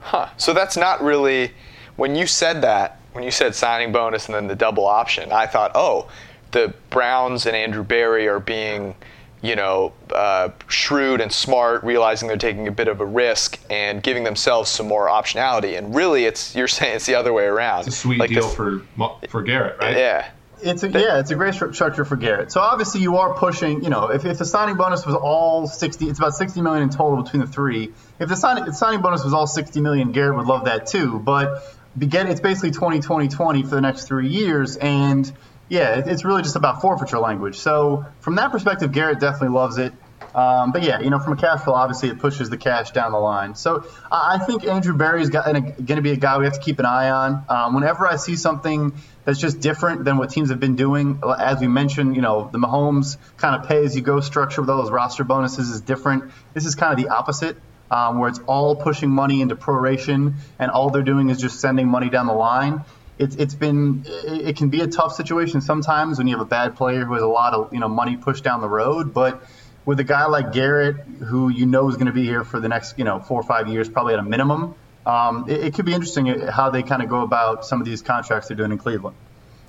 Huh. 0.00 0.28
So 0.36 0.52
that's 0.52 0.76
not 0.76 1.02
really, 1.02 1.52
when 1.96 2.14
you 2.14 2.26
said 2.26 2.60
that, 2.60 3.00
when 3.12 3.24
you 3.24 3.30
said 3.30 3.54
signing 3.54 3.90
bonus 3.90 4.26
and 4.26 4.34
then 4.34 4.48
the 4.48 4.54
double 4.54 4.84
option, 4.84 5.32
I 5.32 5.46
thought, 5.46 5.72
oh, 5.74 6.10
the 6.50 6.74
Browns 6.90 7.46
and 7.46 7.56
Andrew 7.56 7.82
Berry 7.82 8.28
are 8.28 8.38
being 8.38 8.94
you 9.42 9.56
know, 9.56 9.92
uh, 10.14 10.50
shrewd 10.68 11.20
and 11.20 11.32
smart, 11.32 11.82
realizing 11.82 12.28
they're 12.28 12.36
taking 12.36 12.68
a 12.68 12.72
bit 12.72 12.86
of 12.88 13.00
a 13.00 13.04
risk 13.04 13.60
and 13.68 14.02
giving 14.02 14.22
themselves 14.22 14.70
some 14.70 14.86
more 14.86 15.08
optionality. 15.08 15.76
And 15.76 15.94
really, 15.94 16.24
it's 16.24 16.54
you're 16.54 16.68
saying 16.68 16.96
it's 16.96 17.06
the 17.06 17.16
other 17.16 17.32
way 17.32 17.44
around. 17.44 17.80
It's 17.80 17.96
a 17.96 18.00
sweet 18.00 18.20
like 18.20 18.30
deal 18.30 18.42
this, 18.42 18.54
for 18.54 18.82
for 19.28 19.42
Garrett, 19.42 19.78
right? 19.78 19.96
Yeah. 19.96 20.30
It's 20.64 20.84
a, 20.84 20.88
yeah, 20.88 21.18
it's 21.18 21.32
a 21.32 21.34
great 21.34 21.54
structure 21.54 22.04
for 22.04 22.14
Garrett. 22.14 22.52
So 22.52 22.60
obviously 22.60 23.00
you 23.00 23.16
are 23.16 23.34
pushing, 23.34 23.82
you 23.82 23.90
know, 23.90 24.12
if, 24.12 24.24
if 24.24 24.38
the 24.38 24.44
signing 24.44 24.76
bonus 24.76 25.04
was 25.04 25.16
all 25.16 25.66
60, 25.66 26.08
it's 26.08 26.20
about 26.20 26.36
60 26.36 26.60
million 26.60 26.84
in 26.84 26.90
total 26.90 27.20
between 27.20 27.40
the 27.40 27.48
three. 27.48 27.90
If 28.20 28.28
the 28.28 28.36
signing, 28.36 28.62
if 28.62 28.68
the 28.68 28.74
signing 28.74 29.02
bonus 29.02 29.24
was 29.24 29.34
all 29.34 29.48
60 29.48 29.80
million, 29.80 30.12
Garrett 30.12 30.36
would 30.36 30.46
love 30.46 30.66
that 30.66 30.86
too. 30.86 31.18
But 31.18 31.64
begin, 31.98 32.28
it's 32.28 32.40
basically 32.40 32.70
20, 32.70 33.00
20, 33.00 33.26
20 33.26 33.62
for 33.64 33.70
the 33.70 33.80
next 33.80 34.06
three 34.06 34.28
years. 34.28 34.76
And 34.76 35.32
yeah, 35.68 36.02
it's 36.04 36.24
really 36.24 36.42
just 36.42 36.56
about 36.56 36.80
forfeiture 36.80 37.18
language. 37.18 37.58
So 37.58 38.04
from 38.20 38.34
that 38.36 38.50
perspective, 38.50 38.92
Garrett 38.92 39.20
definitely 39.20 39.56
loves 39.56 39.78
it. 39.78 39.92
Um, 40.34 40.72
but 40.72 40.82
yeah, 40.82 41.00
you 41.00 41.10
know, 41.10 41.18
from 41.18 41.34
a 41.34 41.36
cash 41.36 41.60
flow, 41.60 41.74
obviously 41.74 42.08
it 42.08 42.18
pushes 42.18 42.48
the 42.48 42.56
cash 42.56 42.90
down 42.92 43.12
the 43.12 43.18
line. 43.18 43.54
So 43.54 43.84
I 44.10 44.38
think 44.38 44.64
Andrew 44.64 44.94
Berry 44.94 45.22
is 45.22 45.28
going 45.28 45.74
to 45.86 46.00
be 46.00 46.12
a 46.12 46.16
guy 46.16 46.38
we 46.38 46.44
have 46.44 46.54
to 46.54 46.60
keep 46.60 46.78
an 46.78 46.86
eye 46.86 47.10
on. 47.10 47.44
Um, 47.48 47.74
whenever 47.74 48.06
I 48.06 48.16
see 48.16 48.36
something 48.36 48.94
that's 49.24 49.38
just 49.38 49.60
different 49.60 50.04
than 50.04 50.16
what 50.16 50.30
teams 50.30 50.50
have 50.50 50.60
been 50.60 50.76
doing, 50.76 51.20
as 51.38 51.60
we 51.60 51.68
mentioned, 51.68 52.16
you 52.16 52.22
know, 52.22 52.48
the 52.50 52.58
Mahomes 52.58 53.18
kind 53.36 53.60
of 53.60 53.68
pay 53.68 53.84
as 53.84 53.94
you 53.94 54.02
go 54.02 54.20
structure 54.20 54.62
with 54.62 54.70
all 54.70 54.82
those 54.82 54.90
roster 54.90 55.24
bonuses 55.24 55.68
is 55.68 55.80
different. 55.82 56.32
This 56.54 56.64
is 56.64 56.74
kind 56.74 56.92
of 56.92 57.04
the 57.04 57.12
opposite. 57.12 57.56
Um, 57.90 58.20
where 58.20 58.30
it's 58.30 58.40
all 58.46 58.74
pushing 58.74 59.10
money 59.10 59.42
into 59.42 59.54
proration 59.54 60.36
and 60.58 60.70
all 60.70 60.88
they're 60.88 61.02
doing 61.02 61.28
is 61.28 61.38
just 61.38 61.60
sending 61.60 61.88
money 61.88 62.08
down 62.08 62.26
the 62.26 62.32
line 62.32 62.82
it's 63.22 63.36
it's 63.36 63.54
been 63.54 64.04
it, 64.06 64.56
can 64.56 64.68
be 64.68 64.80
a 64.80 64.86
tough 64.86 65.14
situation 65.14 65.60
sometimes 65.60 66.18
when 66.18 66.26
you 66.26 66.36
have 66.36 66.44
a 66.44 66.48
bad 66.48 66.76
player 66.76 67.04
who 67.04 67.14
has 67.14 67.22
a 67.22 67.26
lot 67.26 67.54
of 67.54 67.72
you 67.72 67.80
know 67.80 67.88
money 67.88 68.16
pushed 68.16 68.44
down 68.44 68.60
the 68.60 68.68
road, 68.68 69.14
but 69.14 69.42
with 69.84 70.00
a 70.00 70.04
guy 70.04 70.26
like 70.26 70.52
Garrett, 70.52 70.96
who 70.96 71.48
you 71.48 71.66
know 71.66 71.88
is 71.88 71.96
going 71.96 72.06
to 72.06 72.12
be 72.12 72.24
here 72.24 72.44
for 72.44 72.60
the 72.60 72.68
next 72.68 72.98
you 72.98 73.04
know 73.04 73.20
four 73.20 73.40
or 73.40 73.44
five 73.44 73.68
years, 73.68 73.88
probably 73.88 74.14
at 74.14 74.18
a 74.18 74.24
minimum, 74.24 74.74
um, 75.06 75.48
it, 75.48 75.64
it, 75.64 75.74
could 75.74 75.84
be 75.84 75.94
interesting 75.94 76.26
how 76.26 76.70
they 76.70 76.82
kind 76.82 77.02
of 77.02 77.08
go 77.08 77.22
about 77.22 77.64
some 77.64 77.80
of 77.80 77.86
these 77.86 78.02
contracts 78.02 78.48
they're 78.48 78.56
doing 78.56 78.72
in 78.72 78.78
Cleveland. 78.78 79.16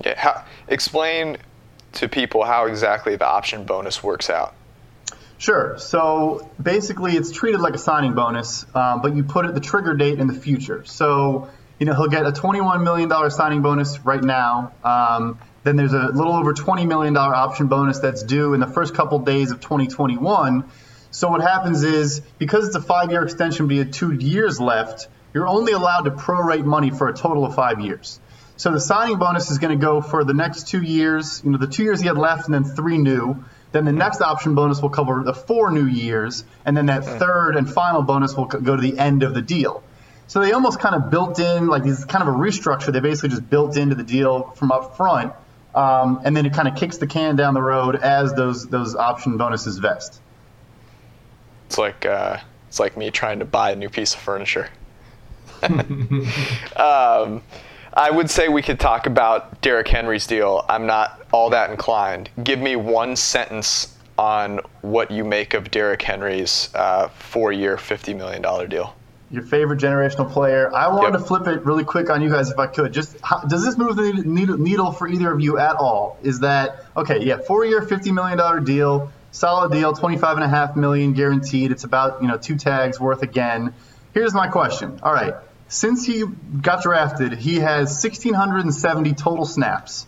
Yeah, 0.04 0.20
how, 0.20 0.44
explain 0.68 1.38
to 1.94 2.10
people 2.10 2.44
how 2.44 2.66
exactly 2.66 3.16
the 3.16 3.28
option 3.28 3.66
bonus 3.66 4.04
works 4.04 4.30
out. 4.30 4.56
Sure. 5.38 5.78
So 5.78 6.50
basically, 6.62 7.14
it's 7.14 7.32
treated 7.32 7.60
like 7.60 7.74
a 7.74 7.80
signing 7.80 8.14
bonus, 8.14 8.66
um, 8.76 9.02
but 9.02 9.16
you 9.16 9.24
put 9.24 9.46
it 9.46 9.54
the 9.54 9.60
trigger 9.60 9.94
date 9.94 10.20
in 10.20 10.28
the 10.28 10.34
future. 10.34 10.86
So 10.86 11.50
you 11.84 11.90
know 11.90 11.96
he'll 11.96 12.08
get 12.08 12.26
a 12.26 12.32
$21 12.32 12.82
million 12.82 13.30
signing 13.30 13.62
bonus 13.62 14.00
right 14.06 14.24
now. 14.24 14.72
Um, 14.86 15.38
then 15.66 15.76
there's 15.76 15.92
a 15.92 16.08
little 16.14 16.32
over 16.32 16.54
$20 16.54 16.88
million 16.88 17.18
option 17.18 17.68
bonus 17.68 18.00
that's 18.00 18.24
due 18.24 18.54
in 18.54 18.62
the 18.62 18.68
first 18.68 18.96
couple 18.96 19.20
days 19.20 19.52
of 19.52 19.60
2021. 19.60 20.64
So 21.12 21.28
what 21.30 21.42
happens 21.42 21.84
is 21.84 22.22
because 22.40 22.68
it's 22.68 22.78
a 22.78 22.82
five-year 22.82 23.24
extension, 23.24 23.68
but 23.68 23.74
you 23.74 23.84
have 23.84 23.92
two 23.92 24.14
years 24.14 24.62
left, 24.62 25.10
you're 25.34 25.46
only 25.46 25.74
allowed 25.74 26.04
to 26.04 26.12
prorate 26.12 26.64
money 26.64 26.90
for 26.90 27.10
a 27.10 27.14
total 27.14 27.44
of 27.44 27.54
five 27.54 27.82
years. 27.82 28.18
So 28.56 28.72
the 28.72 28.80
signing 28.80 29.18
bonus 29.18 29.52
is 29.52 29.58
going 29.58 29.78
to 29.78 29.86
go 29.86 30.00
for 30.00 30.24
the 30.24 30.34
next 30.34 30.70
two 30.70 30.82
years, 30.82 31.42
you 31.44 31.52
know, 31.52 31.58
the 31.58 31.68
two 31.68 31.84
years 31.84 32.00
he 32.00 32.08
had 32.08 32.18
left, 32.18 32.46
and 32.46 32.54
then 32.54 32.64
three 32.64 32.98
new. 32.98 33.44
Then 33.74 33.84
the 33.84 33.92
next 33.92 34.22
option 34.22 34.56
bonus 34.56 34.82
will 34.82 34.90
cover 34.90 35.22
the 35.26 35.34
four 35.34 35.70
new 35.70 35.86
years, 35.86 36.46
and 36.64 36.78
then 36.78 36.86
that 36.86 37.04
third 37.04 37.58
and 37.58 37.70
final 37.70 38.04
bonus 38.04 38.38
will 38.38 38.46
go 38.46 38.74
to 38.74 38.82
the 38.82 38.98
end 38.98 39.24
of 39.24 39.34
the 39.34 39.42
deal. 39.42 39.84
So 40.34 40.40
they 40.40 40.52
almost 40.52 40.80
kind 40.80 40.96
of 40.96 41.12
built 41.12 41.38
in, 41.38 41.68
like 41.68 41.84
these 41.84 42.06
kind 42.06 42.28
of 42.28 42.34
a 42.34 42.36
restructure. 42.36 42.92
They 42.92 43.02
basically 43.02 43.30
just 43.30 43.48
built 43.48 43.78
into 43.78 43.94
the 43.94 44.02
deal 44.02 44.50
from 44.56 44.72
up 44.72 44.98
front, 44.98 45.32
um, 45.76 46.22
and 46.26 46.36
then 46.36 46.48
it 46.48 46.54
kind 46.54 46.68
of 46.68 46.76
kicks 46.76 46.98
the 46.98 47.06
can 47.06 47.36
down 47.36 47.54
the 47.54 47.62
road 47.62 47.98
as 47.98 48.34
those 48.34 48.66
those 48.66 48.96
option 48.96 49.38
bonuses 49.38 49.78
vest. 49.78 50.20
It's 51.68 51.78
like 51.78 52.08
uh, 52.08 52.40
it's 52.68 52.80
like 52.80 52.98
me 52.98 53.12
trying 53.12 53.38
to 53.38 53.46
buy 53.46 53.74
a 53.74 53.76
new 53.76 53.90
piece 53.90 54.16
of 54.16 54.22
furniture. 54.22 54.70
um, 55.62 57.44
I 57.94 58.10
would 58.10 58.28
say 58.28 58.48
we 58.48 58.64
could 58.64 58.80
talk 58.80 59.06
about 59.06 59.62
Derrick 59.62 59.88
Henry's 59.88 60.26
deal. 60.26 60.66
I'm 60.68 60.88
not 60.88 61.28
all 61.32 61.52
that 61.52 61.70
inclined. 61.70 62.32
Give 62.44 62.58
me 62.58 62.76
one 62.76 63.18
sentence 63.18 63.96
on 64.18 64.62
what 64.82 65.12
you 65.12 65.26
make 65.26 65.54
of 65.54 65.70
Derrick 65.70 66.02
Henry's 66.02 66.74
uh, 66.74 67.10
four-year, 67.10 67.78
$50 67.78 68.18
million 68.18 68.42
deal. 68.68 68.96
Your 69.34 69.44
favorite 69.44 69.80
generational 69.80 70.32
player. 70.32 70.74
I 70.74 70.88
wanted 70.90 71.14
yep. 71.14 71.22
to 71.22 71.28
flip 71.28 71.48
it 71.48 71.66
really 71.66 71.84
quick 71.84 72.10
on 72.10 72.22
you 72.22 72.30
guys 72.30 72.52
if 72.52 72.60
I 72.60 72.68
could. 72.68 72.94
Just 72.94 73.20
how, 73.22 73.40
does 73.40 73.66
this 73.66 73.78
move 73.78 73.96
the 73.96 74.14
needle 74.24 74.92
for 74.92 75.08
either 75.08 75.32
of 75.32 75.42
you 75.42 75.58
at 75.58 75.76
all? 75.76 76.18
Is 76.22 76.40
that 76.42 76.86
okay? 76.96 77.22
Yeah, 77.22 77.40
four-year, 77.40 77.82
$50 77.82 78.14
million 78.14 78.64
deal, 78.64 79.12
solid 79.32 79.72
deal, 79.72 79.92
25 79.92 80.38
and 80.38 80.46
a 80.46 80.48
half 80.48 80.76
million 80.76 81.14
guaranteed. 81.14 81.72
It's 81.72 81.84
about 81.84 82.22
you 82.22 82.30
know 82.30 82.38
two 82.38 82.56
tags 82.56 83.00
worth 83.00 83.24
again. 83.24 83.74
Here's 84.14 84.34
my 84.34 84.48
question. 84.48 85.00
All 85.04 85.12
right 85.12 85.34
since 85.74 86.06
he 86.06 86.24
got 86.62 86.84
drafted, 86.84 87.34
he 87.34 87.56
has 87.56 88.04
1,670 88.04 89.14
total 89.14 89.46
snaps. 89.46 90.06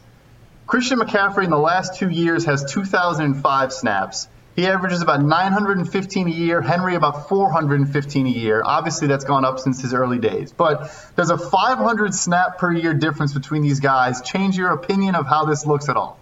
Christian 0.68 1.00
McCaffrey 1.00 1.44
in 1.44 1.50
the 1.50 1.58
last 1.58 1.96
two 1.96 2.10
years 2.10 2.46
has 2.46 2.72
2,005 2.72 3.74
snaps. 3.74 4.28
He 4.56 4.66
averages 4.68 5.02
about 5.02 5.22
915 5.22 6.28
a 6.28 6.32
year. 6.32 6.62
Henry 6.62 6.96
about 6.96 7.28
415 7.28 8.26
a 8.26 8.30
year. 8.30 8.62
Obviously, 8.64 9.08
that's 9.08 9.26
gone 9.26 9.44
up 9.44 9.60
since 9.60 9.82
his 9.82 9.94
early 9.94 10.18
days. 10.18 10.54
But 10.54 10.90
does 11.18 11.30
a 11.30 11.38
500 11.38 12.14
snap 12.14 12.58
per 12.58 12.72
year 12.72 12.94
difference 12.94 13.34
between 13.34 13.64
these 13.64 13.82
guys 13.82 14.22
change 14.22 14.58
your 14.58 14.72
opinion 14.72 15.16
of 15.16 15.28
how 15.28 15.44
this 15.44 15.66
looks 15.66 15.90
at 15.90 15.98
all? 15.98 16.18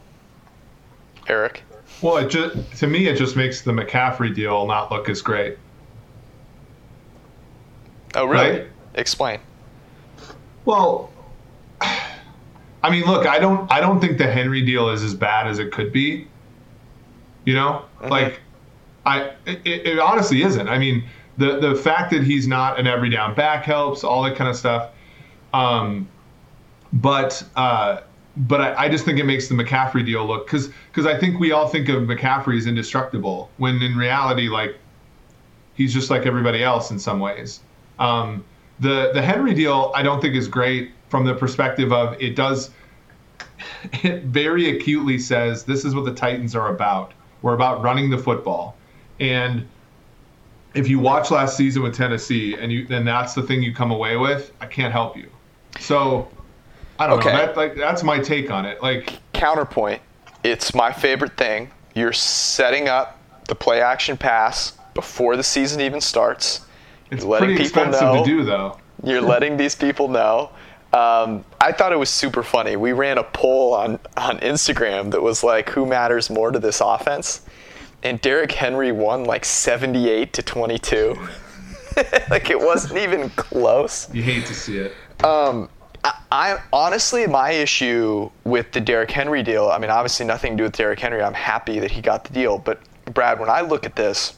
Eric. 1.27 1.61
Well, 2.01 2.17
it 2.17 2.29
just 2.29 2.79
to 2.79 2.87
me, 2.87 3.07
it 3.07 3.17
just 3.17 3.35
makes 3.35 3.61
the 3.61 3.71
McCaffrey 3.71 4.33
deal 4.33 4.65
not 4.65 4.91
look 4.91 5.09
as 5.09 5.21
great. 5.21 5.57
Oh, 8.15 8.25
really? 8.25 8.59
Right? 8.59 8.67
Explain. 8.95 9.39
Well, 10.65 11.11
I 11.81 12.89
mean, 12.89 13.05
look, 13.05 13.27
I 13.27 13.39
don't, 13.39 13.71
I 13.71 13.79
don't 13.79 14.01
think 14.01 14.17
the 14.17 14.29
Henry 14.29 14.65
deal 14.65 14.89
is 14.89 15.03
as 15.03 15.13
bad 15.13 15.47
as 15.47 15.59
it 15.59 15.71
could 15.71 15.93
be. 15.93 16.27
You 17.45 17.55
know, 17.55 17.85
mm-hmm. 17.99 18.09
like, 18.09 18.39
I, 19.05 19.33
it, 19.45 19.61
it, 19.65 19.99
honestly 19.99 20.43
isn't. 20.43 20.67
I 20.67 20.77
mean, 20.77 21.03
the 21.37 21.59
the 21.59 21.75
fact 21.75 22.11
that 22.11 22.23
he's 22.23 22.47
not 22.47 22.79
an 22.79 22.87
every 22.87 23.09
down 23.09 23.35
back 23.35 23.65
helps, 23.65 24.03
all 24.03 24.23
that 24.23 24.35
kind 24.35 24.49
of 24.49 24.55
stuff. 24.55 24.91
Um, 25.53 26.07
but 26.93 27.43
uh, 27.55 28.01
but 28.35 28.61
I, 28.61 28.85
I, 28.85 28.89
just 28.89 29.05
think 29.05 29.19
it 29.19 29.25
makes 29.25 29.47
the 29.47 29.55
McCaffrey 29.55 30.05
deal 30.05 30.25
look 30.25 30.45
because 30.45 30.69
because 30.91 31.05
I 31.05 31.17
think 31.17 31.39
we 31.39 31.51
all 31.51 31.67
think 31.67 31.89
of 31.89 32.03
McCaffrey 32.03 32.57
as 32.57 32.65
indestructible 32.65 33.49
when 33.57 33.81
in 33.81 33.95
reality, 33.95 34.49
like, 34.49 34.77
he's 35.75 35.93
just 35.93 36.09
like 36.09 36.25
everybody 36.25 36.63
else 36.63 36.91
in 36.91 36.99
some 36.99 37.19
ways. 37.19 37.59
Um, 37.99 38.43
the 38.79 39.11
the 39.13 39.21
Henry 39.21 39.53
deal 39.53 39.91
I 39.95 40.03
don't 40.03 40.21
think 40.21 40.35
is 40.35 40.47
great 40.47 40.91
from 41.09 41.25
the 41.25 41.35
perspective 41.35 41.91
of 41.91 42.19
it 42.21 42.35
does 42.35 42.71
it 44.03 44.23
very 44.23 44.75
acutely 44.75 45.19
says 45.19 45.63
this 45.63 45.85
is 45.85 45.93
what 45.95 46.05
the 46.05 46.13
Titans 46.13 46.55
are 46.55 46.73
about. 46.73 47.13
We're 47.43 47.53
about 47.53 47.83
running 47.83 48.09
the 48.09 48.17
football. 48.17 48.75
And 49.19 49.67
if 50.73 50.87
you 50.87 50.97
watch 50.97 51.29
last 51.29 51.55
season 51.55 51.83
with 51.83 51.95
Tennessee 51.95 52.55
and 52.55 52.71
you 52.71 52.87
then 52.87 53.05
that's 53.05 53.35
the 53.35 53.43
thing 53.43 53.61
you 53.61 53.75
come 53.75 53.91
away 53.91 54.17
with, 54.17 54.51
I 54.59 54.65
can't 54.65 54.91
help 54.91 55.15
you. 55.15 55.29
So 55.79 56.27
I 56.97 57.05
don't 57.05 57.19
okay. 57.19 57.31
know. 57.31 57.37
That, 57.37 57.55
like 57.55 57.75
that's 57.75 58.01
my 58.01 58.19
take 58.19 58.49
on 58.49 58.65
it. 58.65 58.81
Like 58.81 59.19
counterpoint, 59.33 60.01
it's 60.43 60.73
my 60.73 60.91
favorite 60.91 61.37
thing. 61.37 61.69
You're 61.93 62.13
setting 62.13 62.87
up 62.87 63.19
the 63.47 63.53
play 63.53 63.81
action 63.81 64.17
pass 64.17 64.73
before 64.95 65.37
the 65.37 65.43
season 65.43 65.81
even 65.81 66.01
starts 66.01 66.61
it's 67.13 67.23
letting 67.23 67.49
pretty 67.49 67.63
people 67.63 67.83
expensive 67.83 68.01
know. 68.01 68.23
to 68.23 68.29
do, 68.29 68.43
though. 68.43 68.77
You're 69.03 69.21
letting 69.21 69.57
these 69.57 69.75
people 69.75 70.07
know. 70.07 70.49
Um, 70.93 71.43
I 71.59 71.71
thought 71.71 71.91
it 71.91 71.97
was 71.97 72.09
super 72.09 72.43
funny. 72.43 72.75
We 72.75 72.93
ran 72.93 73.17
a 73.17 73.23
poll 73.23 73.73
on, 73.73 73.99
on 74.15 74.37
Instagram 74.39 75.09
that 75.11 75.21
was 75.21 75.43
like, 75.43 75.69
who 75.69 75.87
matters 75.87 76.29
more 76.29 76.51
to 76.51 76.59
this 76.59 76.81
offense? 76.81 77.41
And 78.03 78.21
Derrick 78.21 78.51
Henry 78.51 78.91
won 78.91 79.23
like 79.23 79.43
78 79.43 80.33
to 80.33 80.43
22. 80.43 81.27
like 82.29 82.51
it 82.51 82.59
wasn't 82.59 82.99
even 82.99 83.31
close. 83.31 84.13
You 84.13 84.21
hate 84.21 84.45
to 84.45 84.53
see 84.53 84.77
it. 84.77 84.93
Um, 85.23 85.67
I, 86.03 86.13
I, 86.31 86.59
honestly, 86.71 87.25
my 87.25 87.51
issue 87.51 88.29
with 88.43 88.71
the 88.71 88.81
Derrick 88.81 89.09
Henry 89.09 89.41
deal, 89.41 89.69
I 89.69 89.79
mean, 89.79 89.89
obviously 89.89 90.27
nothing 90.27 90.53
to 90.53 90.57
do 90.57 90.63
with 90.63 90.75
Derrick 90.75 90.99
Henry. 90.99 91.23
I'm 91.23 91.33
happy 91.33 91.79
that 91.79 91.89
he 91.89 92.01
got 92.01 92.23
the 92.23 92.33
deal. 92.33 92.59
But 92.59 92.81
Brad, 93.13 93.39
when 93.39 93.49
I 93.49 93.61
look 93.61 93.85
at 93.85 93.95
this, 93.95 94.35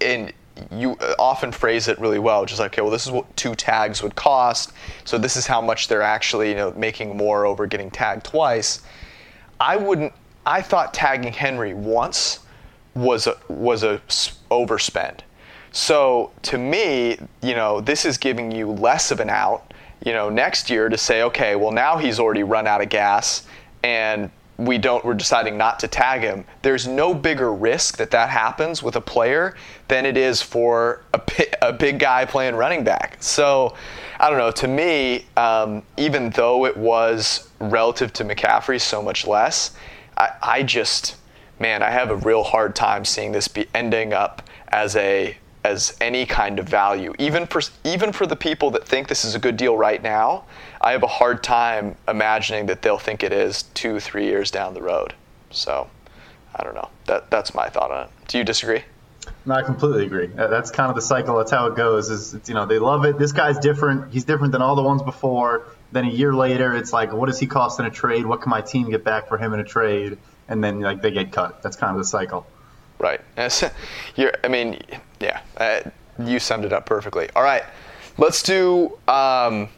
and 0.00 0.32
you 0.70 0.92
uh, 1.00 1.14
often 1.18 1.52
phrase 1.52 1.88
it 1.88 1.98
really 1.98 2.18
well, 2.18 2.44
just 2.44 2.60
like, 2.60 2.72
okay, 2.72 2.82
well, 2.82 2.90
this 2.90 3.06
is 3.06 3.12
what 3.12 3.36
two 3.36 3.54
tags 3.54 4.02
would 4.02 4.14
cost, 4.14 4.72
so 5.04 5.18
this 5.18 5.36
is 5.36 5.46
how 5.46 5.60
much 5.60 5.88
they're 5.88 6.02
actually, 6.02 6.50
you 6.50 6.54
know, 6.54 6.72
making 6.72 7.16
more 7.16 7.46
over 7.46 7.66
getting 7.66 7.90
tagged 7.90 8.24
twice. 8.24 8.82
I 9.60 9.76
wouldn't. 9.76 10.12
I 10.46 10.62
thought 10.62 10.94
tagging 10.94 11.32
Henry 11.32 11.74
once 11.74 12.40
was 12.94 13.26
a 13.26 13.36
was 13.48 13.82
a 13.82 14.00
overspend. 14.50 15.20
So 15.72 16.32
to 16.42 16.58
me, 16.58 17.18
you 17.42 17.54
know, 17.54 17.80
this 17.80 18.04
is 18.04 18.18
giving 18.18 18.50
you 18.50 18.70
less 18.70 19.10
of 19.10 19.20
an 19.20 19.30
out, 19.30 19.74
you 20.04 20.12
know, 20.12 20.30
next 20.30 20.70
year 20.70 20.88
to 20.88 20.96
say, 20.96 21.22
okay, 21.24 21.56
well 21.56 21.72
now 21.72 21.98
he's 21.98 22.18
already 22.18 22.42
run 22.42 22.66
out 22.66 22.80
of 22.80 22.88
gas, 22.88 23.46
and 23.82 24.30
we 24.58 24.76
don't 24.76 25.04
we're 25.04 25.14
deciding 25.14 25.56
not 25.56 25.78
to 25.78 25.86
tag 25.86 26.20
him 26.20 26.44
there's 26.62 26.86
no 26.86 27.14
bigger 27.14 27.54
risk 27.54 27.96
that 27.96 28.10
that 28.10 28.28
happens 28.28 28.82
with 28.82 28.96
a 28.96 29.00
player 29.00 29.56
than 29.86 30.04
it 30.04 30.16
is 30.16 30.42
for 30.42 31.04
a, 31.14 31.20
a 31.62 31.72
big 31.72 31.98
guy 31.98 32.24
playing 32.24 32.54
running 32.54 32.82
back. 32.84 33.16
So 33.20 33.74
i 34.18 34.28
don't 34.28 34.38
know 34.38 34.50
to 34.50 34.68
me 34.68 35.26
um, 35.36 35.82
even 35.96 36.30
though 36.30 36.66
it 36.66 36.76
was 36.76 37.48
relative 37.60 38.12
to 38.14 38.24
mccaffrey 38.24 38.80
so 38.80 39.00
much 39.00 39.26
less 39.26 39.76
I, 40.16 40.30
I 40.42 40.62
just 40.64 41.16
man 41.60 41.82
i 41.82 41.90
have 41.90 42.10
a 42.10 42.16
real 42.16 42.42
hard 42.42 42.74
time 42.74 43.04
seeing 43.04 43.30
this 43.30 43.46
be 43.46 43.66
ending 43.74 44.12
up 44.12 44.42
as 44.72 44.96
a 44.96 45.36
as 45.64 45.96
any 46.00 46.24
kind 46.24 46.58
of 46.58 46.68
value. 46.68 47.14
Even 47.18 47.46
for 47.46 47.60
even 47.84 48.12
for 48.12 48.26
the 48.26 48.36
people 48.36 48.70
that 48.70 48.86
think 48.86 49.08
this 49.08 49.24
is 49.24 49.34
a 49.34 49.38
good 49.38 49.56
deal 49.56 49.76
right 49.76 50.02
now 50.02 50.44
I 50.80 50.92
have 50.92 51.02
a 51.02 51.08
hard 51.08 51.42
time 51.42 51.96
imagining 52.06 52.66
that 52.66 52.82
they'll 52.82 52.98
think 52.98 53.22
it 53.22 53.32
is 53.32 53.64
two, 53.74 54.00
three 54.00 54.26
years 54.26 54.50
down 54.50 54.74
the 54.74 54.82
road. 54.82 55.14
So, 55.50 55.88
I 56.54 56.62
don't 56.62 56.74
know. 56.74 56.88
That 57.06 57.30
that's 57.30 57.54
my 57.54 57.68
thought 57.68 57.90
on 57.90 58.04
it. 58.04 58.10
Do 58.28 58.38
you 58.38 58.44
disagree? 58.44 58.82
No, 59.44 59.54
I 59.54 59.62
completely 59.62 60.06
agree. 60.06 60.26
That's 60.26 60.70
kind 60.70 60.90
of 60.90 60.94
the 60.96 61.02
cycle. 61.02 61.36
That's 61.36 61.50
how 61.50 61.66
it 61.66 61.76
goes. 61.76 62.10
Is 62.10 62.36
you 62.46 62.54
know 62.54 62.66
they 62.66 62.78
love 62.78 63.04
it. 63.04 63.18
This 63.18 63.32
guy's 63.32 63.58
different. 63.58 64.12
He's 64.12 64.24
different 64.24 64.52
than 64.52 64.62
all 64.62 64.76
the 64.76 64.82
ones 64.82 65.02
before. 65.02 65.66
Then 65.90 66.04
a 66.04 66.10
year 66.10 66.34
later, 66.34 66.74
it's 66.74 66.92
like, 66.92 67.12
what 67.12 67.26
does 67.26 67.38
he 67.38 67.46
cost 67.46 67.80
in 67.80 67.86
a 67.86 67.90
trade? 67.90 68.26
What 68.26 68.42
can 68.42 68.50
my 68.50 68.60
team 68.60 68.90
get 68.90 69.04
back 69.04 69.26
for 69.26 69.38
him 69.38 69.54
in 69.54 69.60
a 69.60 69.64
trade? 69.64 70.18
And 70.48 70.62
then 70.62 70.80
like 70.80 71.02
they 71.02 71.10
get 71.10 71.32
cut. 71.32 71.62
That's 71.62 71.76
kind 71.76 71.92
of 71.92 71.98
the 71.98 72.04
cycle. 72.04 72.46
Right. 72.98 73.20
You're, 74.16 74.32
I 74.44 74.48
mean, 74.48 74.80
yeah. 75.20 75.40
Uh, 75.56 75.80
you 76.18 76.38
summed 76.38 76.64
it 76.64 76.72
up 76.72 76.84
perfectly. 76.84 77.28
All 77.36 77.42
right. 77.42 77.62
Let's 78.18 78.42
do. 78.42 78.98
Um, 79.06 79.68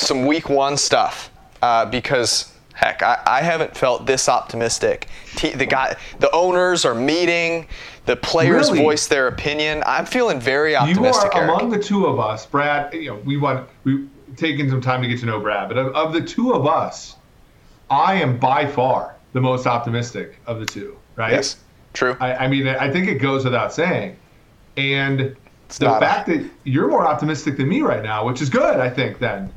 some 0.00 0.26
week 0.26 0.48
one 0.48 0.76
stuff. 0.76 1.30
uh, 1.62 1.84
because 1.86 2.52
heck, 2.74 3.02
I, 3.02 3.20
I 3.26 3.40
haven't 3.42 3.76
felt 3.76 4.06
this 4.06 4.28
optimistic. 4.30 5.06
T- 5.36 5.50
the 5.52 5.66
guy, 5.66 5.96
the 6.18 6.30
owners 6.32 6.84
are 6.86 6.94
meeting. 6.94 7.66
The 8.06 8.16
players 8.16 8.68
Really? 8.70 8.82
voice 8.82 9.06
their 9.08 9.28
opinion. 9.28 9.82
I'm 9.86 10.06
feeling 10.06 10.40
very 10.40 10.74
optimistic. 10.74 11.32
You 11.34 11.40
are 11.40 11.44
Eric. 11.44 11.58
among 11.60 11.70
the 11.70 11.78
two 11.78 12.06
of 12.06 12.18
us, 12.18 12.46
Brad. 12.46 12.94
You 12.94 13.10
know, 13.10 13.16
we 13.26 13.36
want 13.36 13.68
we 13.84 14.08
taken 14.36 14.70
some 14.70 14.80
time 14.80 15.02
to 15.02 15.08
get 15.08 15.20
to 15.20 15.26
know 15.26 15.38
Brad, 15.38 15.68
but 15.68 15.76
of, 15.76 15.94
of 15.94 16.12
the 16.14 16.22
two 16.22 16.52
of 16.54 16.66
us, 16.66 17.16
I 17.90 18.14
am 18.14 18.38
by 18.38 18.66
far 18.66 19.16
the 19.34 19.40
most 19.42 19.66
optimistic 19.66 20.38
of 20.46 20.58
the 20.60 20.66
two. 20.66 20.96
Right? 21.16 21.32
yes, 21.32 21.56
true. 21.92 22.16
I, 22.20 22.34
I 22.34 22.48
mean, 22.48 22.66
I 22.66 22.90
think 22.90 23.06
it 23.06 23.16
goes 23.16 23.44
without 23.44 23.72
saying. 23.74 24.16
And 24.78 25.36
the 25.78 25.84
not 25.84 26.02
a- 26.02 26.06
fact 26.06 26.26
that 26.28 26.48
you're 26.64 26.88
more 26.88 27.06
optimistic 27.06 27.58
than 27.58 27.68
me 27.68 27.82
right 27.82 28.02
now, 28.02 28.24
which 28.24 28.40
is 28.40 28.48
good, 28.48 28.80
I 28.80 28.88
think. 28.88 29.18
Then 29.18 29.52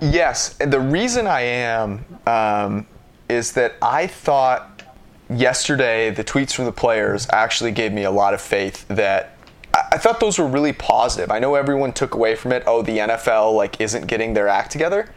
Yes, 0.00 0.56
and 0.60 0.72
the 0.72 0.80
reason 0.80 1.26
I 1.26 1.40
am 1.40 2.04
um, 2.26 2.86
is 3.28 3.52
that 3.52 3.74
I 3.82 4.06
thought 4.06 4.82
yesterday 5.28 6.10
the 6.10 6.22
tweets 6.22 6.52
from 6.52 6.66
the 6.66 6.72
players 6.72 7.26
actually 7.32 7.72
gave 7.72 7.92
me 7.92 8.04
a 8.04 8.10
lot 8.10 8.32
of 8.32 8.40
faith 8.40 8.86
that 8.88 9.36
I, 9.74 9.82
I 9.92 9.98
thought 9.98 10.20
those 10.20 10.38
were 10.38 10.46
really 10.46 10.72
positive. 10.72 11.30
I 11.32 11.40
know 11.40 11.56
everyone 11.56 11.92
took 11.92 12.14
away 12.14 12.36
from 12.36 12.52
it, 12.52 12.62
oh, 12.66 12.82
the 12.82 12.98
NFL 12.98 13.56
like 13.56 13.80
isn't 13.80 14.06
getting 14.06 14.34
their 14.34 14.46
act 14.46 14.70
together, 14.70 15.12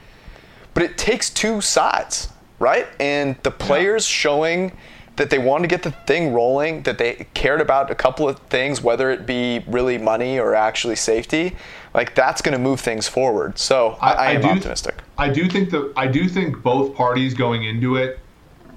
but 0.73 0.81
it 0.81 0.97
takes 0.97 1.29
two 1.29 1.61
sides, 1.61 2.29
right? 2.57 2.87
And 2.99 3.35
the 3.43 3.51
players 3.51 4.05
showing 4.05 4.71
that 5.17 5.29
they 5.29 5.37
wanted 5.37 5.63
to 5.63 5.67
get 5.67 5.83
the 5.83 5.91
thing 5.91 6.33
rolling, 6.33 6.81
that 6.83 6.97
they 6.97 7.27
cared 7.35 7.61
about 7.61 7.91
a 7.91 7.95
couple 7.95 8.27
of 8.27 8.39
things, 8.49 8.81
whether 8.81 9.11
it 9.11 9.27
be 9.27 9.63
really 9.67 9.97
money 9.99 10.39
or 10.39 10.55
actually 10.55 10.95
safety, 10.95 11.55
like 11.93 12.15
that's 12.15 12.41
going 12.41 12.53
to 12.53 12.59
move 12.59 12.79
things 12.79 13.07
forward. 13.07 13.57
So 13.57 13.97
I, 14.01 14.13
I, 14.13 14.31
am 14.31 14.41
do, 14.41 14.47
optimistic. 14.47 14.95
I 15.17 15.29
do 15.29 15.47
think 15.49 15.69
that 15.71 15.93
I 15.95 16.07
do 16.07 16.27
think 16.27 16.61
both 16.61 16.95
parties 16.95 17.33
going 17.33 17.63
into 17.63 17.97
it, 17.97 18.19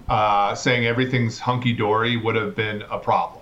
uh, 0.08 0.54
saying 0.54 0.86
everything's 0.86 1.38
hunky 1.38 1.72
dory, 1.72 2.16
would 2.16 2.36
have 2.36 2.54
been 2.54 2.82
a 2.90 2.98
problem. 2.98 3.40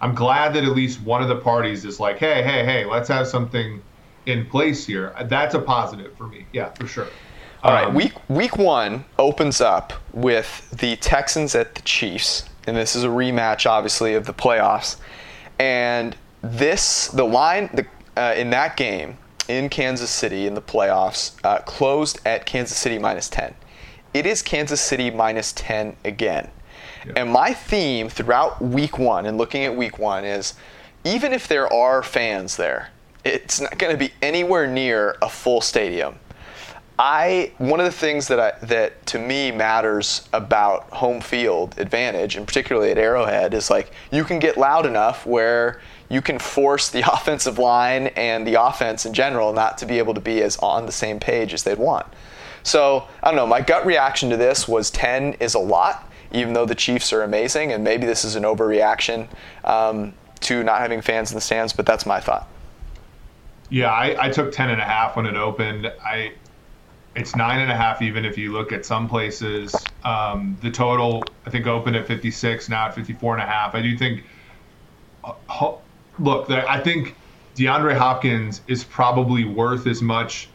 I'm 0.00 0.14
glad 0.14 0.54
that 0.54 0.64
at 0.64 0.70
least 0.70 1.00
one 1.00 1.22
of 1.22 1.28
the 1.28 1.36
parties 1.36 1.84
is 1.84 1.98
like, 1.98 2.18
hey, 2.18 2.42
hey, 2.42 2.64
hey, 2.64 2.84
let's 2.84 3.08
have 3.08 3.26
something 3.26 3.80
in 4.26 4.44
place 4.46 4.86
here. 4.86 5.14
That's 5.24 5.54
a 5.54 5.60
positive 5.60 6.14
for 6.16 6.26
me. 6.26 6.46
Yeah, 6.52 6.70
for 6.70 6.86
sure. 6.86 7.08
All 7.62 7.72
right, 7.72 7.86
Um, 7.86 7.94
week 7.94 8.12
week 8.28 8.58
one 8.58 9.06
opens 9.18 9.62
up 9.62 9.94
with 10.12 10.70
the 10.70 10.96
Texans 10.96 11.54
at 11.54 11.74
the 11.74 11.82
Chiefs, 11.82 12.44
and 12.66 12.76
this 12.76 12.94
is 12.94 13.04
a 13.04 13.08
rematch, 13.08 13.64
obviously, 13.64 14.14
of 14.14 14.26
the 14.26 14.34
playoffs. 14.34 14.96
And 15.58 16.14
this, 16.42 17.08
the 17.08 17.24
line 17.24 17.70
the, 17.72 17.86
uh, 18.16 18.34
in 18.36 18.50
that 18.50 18.76
game 18.76 19.18
in 19.48 19.68
Kansas 19.68 20.10
City 20.10 20.46
in 20.46 20.54
the 20.54 20.62
playoffs 20.62 21.34
uh, 21.44 21.58
closed 21.60 22.20
at 22.24 22.46
Kansas 22.46 22.76
City 22.76 22.98
minus 22.98 23.28
ten. 23.28 23.54
It 24.12 24.26
is 24.26 24.42
Kansas 24.42 24.80
City 24.80 25.10
minus 25.10 25.52
ten 25.52 25.96
again. 26.04 26.50
And 27.16 27.30
my 27.30 27.52
theme 27.52 28.08
throughout 28.08 28.62
week 28.62 28.98
one 28.98 29.26
and 29.26 29.36
looking 29.36 29.64
at 29.64 29.76
week 29.76 29.98
one 29.98 30.24
is 30.24 30.54
even 31.04 31.32
if 31.32 31.46
there 31.48 31.70
are 31.70 32.02
fans 32.02 32.56
there, 32.56 32.88
it's 33.24 33.60
not 33.60 33.76
going 33.76 33.92
to 33.92 33.98
be 33.98 34.12
anywhere 34.22 34.66
near 34.66 35.16
a 35.20 35.28
full 35.28 35.60
stadium. 35.60 36.18
I 36.98 37.52
one 37.58 37.80
of 37.80 37.86
the 37.86 37.92
things 37.92 38.28
that 38.28 38.40
I, 38.40 38.52
that 38.66 39.04
to 39.06 39.18
me 39.18 39.50
matters 39.50 40.28
about 40.32 40.88
home 40.90 41.20
field 41.20 41.74
advantage, 41.76 42.36
and 42.36 42.46
particularly 42.46 42.90
at 42.90 42.98
Arrowhead, 42.98 43.52
is 43.52 43.68
like 43.68 43.90
you 44.12 44.24
can 44.24 44.38
get 44.38 44.56
loud 44.56 44.86
enough 44.86 45.26
where 45.26 45.80
you 46.08 46.22
can 46.22 46.38
force 46.38 46.90
the 46.90 47.00
offensive 47.12 47.58
line 47.58 48.08
and 48.08 48.46
the 48.46 48.60
offense 48.60 49.06
in 49.06 49.12
general 49.12 49.52
not 49.52 49.78
to 49.78 49.86
be 49.86 49.98
able 49.98 50.14
to 50.14 50.20
be 50.20 50.42
as 50.42 50.56
on 50.58 50.86
the 50.86 50.92
same 50.92 51.20
page 51.20 51.54
as 51.54 51.62
they'd 51.62 51.78
want. 51.78 52.06
So 52.64 53.06
I 53.22 53.28
don't 53.28 53.36
know. 53.36 53.46
My 53.46 53.60
gut 53.60 53.84
reaction 53.84 54.30
to 54.30 54.36
this 54.36 54.66
was 54.66 54.90
10 54.90 55.34
is 55.34 55.54
a 55.54 55.58
lot, 55.58 56.10
even 56.32 56.54
though 56.54 56.66
the 56.66 56.74
Chiefs 56.74 57.12
are 57.12 57.22
amazing, 57.22 57.72
and 57.72 57.84
maybe 57.84 58.06
this 58.06 58.24
is 58.24 58.36
an 58.36 58.42
overreaction 58.42 59.28
um, 59.64 60.14
to 60.40 60.64
not 60.64 60.80
having 60.80 61.02
fans 61.02 61.30
in 61.30 61.34
the 61.34 61.42
stands. 61.42 61.72
But 61.74 61.84
that's 61.84 62.06
my 62.06 62.20
thought. 62.20 62.48
Yeah, 63.68 63.90
I, 63.90 64.26
I 64.26 64.30
took 64.30 64.50
ten 64.50 64.70
and 64.70 64.80
a 64.80 64.84
half 64.84 65.14
when 65.14 65.26
it 65.26 65.36
opened. 65.36 65.92
I 66.02 66.32
it's 67.14 67.36
nine 67.36 67.60
and 67.60 67.70
a 67.70 67.76
half 67.76 68.02
even 68.02 68.24
if 68.24 68.36
you 68.36 68.52
look 68.52 68.72
at 68.72 68.84
some 68.84 69.08
places. 69.08 69.74
Um, 70.02 70.56
the 70.62 70.70
total 70.70 71.22
I 71.46 71.50
think 71.50 71.66
opened 71.66 71.96
at 71.96 72.06
56, 72.06 72.68
now 72.68 72.86
at 72.86 72.94
54 72.94 73.34
and 73.34 73.42
a 73.42 73.46
half. 73.46 73.74
I 73.74 73.82
do 73.82 73.96
think. 73.96 74.24
Look, 76.18 76.50
I 76.50 76.80
think 76.80 77.16
DeAndre 77.56 77.96
Hopkins 77.96 78.60
is 78.66 78.84
probably 78.84 79.44
worth 79.44 79.86
as 79.86 80.02
much 80.02 80.48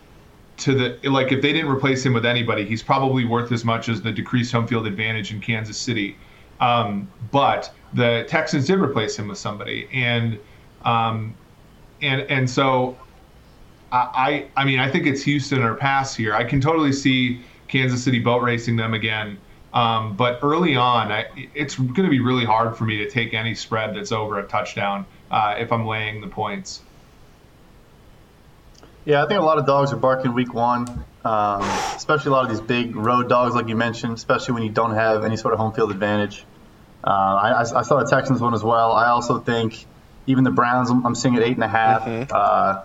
to 0.58 0.74
the 0.74 1.10
like 1.10 1.32
if 1.32 1.42
they 1.42 1.54
didn't 1.54 1.72
replace 1.72 2.06
him 2.06 2.14
with 2.14 2.26
anybody, 2.26 2.66
he's 2.66 2.84
probably 2.84 3.26
worth 3.26 3.52
as 3.52 3.64
much 3.64 3.90
as 3.90 4.02
the 4.02 4.12
decreased 4.12 4.52
home 4.52 4.68
field 4.68 4.86
advantage 4.86 5.32
in 5.34 5.40
Kansas 5.40 5.78
City. 5.78 6.18
Um, 6.60 7.10
but 7.32 7.74
the 7.94 8.26
Texans 8.28 8.68
did 8.68 8.80
replace 8.80 9.18
him 9.18 9.30
with 9.30 9.38
somebody, 9.38 9.88
and 9.94 10.38
um, 10.84 11.34
and 12.02 12.22
and 12.24 12.50
so 12.50 12.98
I, 13.92 14.48
I 14.56 14.62
I 14.62 14.66
mean 14.66 14.80
I 14.80 14.92
think 14.92 15.08
it's 15.08 15.24
Houston 15.24 15.64
or 15.64 15.76
pass 15.76 16.14
here. 16.14 16.36
I 16.36 16.44
can 16.44 16.60
totally 16.60 16.92
see 16.92 17.42
Kansas 17.70 18.04
City 18.04 18.20
boat 18.20 18.42
racing 18.42 18.76
them 18.76 18.94
again. 18.94 19.38
Um, 19.74 20.16
but 20.16 20.40
early 20.42 20.76
on, 20.76 21.12
I, 21.12 21.26
it's 21.54 21.76
going 21.76 21.94
to 21.94 22.10
be 22.10 22.20
really 22.20 22.44
hard 22.44 22.76
for 22.76 22.86
me 22.86 22.98
to 22.98 23.10
take 23.10 23.36
any 23.36 23.54
spread 23.54 23.96
that's 23.96 24.12
over 24.12 24.40
a 24.40 24.48
touchdown 24.48 25.06
uh, 25.32 25.56
if 25.58 25.72
I'm 25.72 25.86
laying 25.86 26.22
the 26.22 26.28
points. 26.28 26.82
Yeah, 29.06 29.24
I 29.24 29.28
think 29.28 29.40
a 29.40 29.44
lot 29.44 29.58
of 29.58 29.66
dogs 29.66 29.92
are 29.94 29.98
barking 29.98 30.34
week 30.34 30.54
one, 30.54 30.88
um, 31.26 31.62
especially 31.96 32.30
a 32.30 32.34
lot 32.34 32.46
of 32.46 32.52
these 32.52 32.62
big 32.62 32.96
road 32.96 33.30
dogs, 33.30 33.56
like 33.56 33.68
you 33.68 33.76
mentioned, 33.76 34.14
especially 34.16 34.54
when 34.54 34.64
you 34.64 34.70
don't 34.70 34.94
have 34.94 35.24
any 35.24 35.38
sort 35.38 35.54
of 35.54 35.60
home 35.60 35.74
field 35.74 35.92
advantage. 35.92 36.46
Uh, 37.04 37.10
I, 37.10 37.50
I 37.52 37.62
I 37.62 37.82
saw 37.84 38.04
the 38.04 38.10
Texans 38.10 38.42
one 38.42 38.54
as 38.54 38.64
well. 38.64 38.92
I 38.92 39.08
also 39.08 39.40
think 39.40 39.86
even 40.28 40.44
the 40.44 40.52
Browns, 40.52 40.90
I'm, 40.90 41.06
I'm 41.06 41.16
seeing 41.16 41.36
at 41.36 41.42
eight 41.42 41.56
and 41.56 41.64
a 41.64 41.68
half. 41.68 42.06
Uh, 42.32 42.84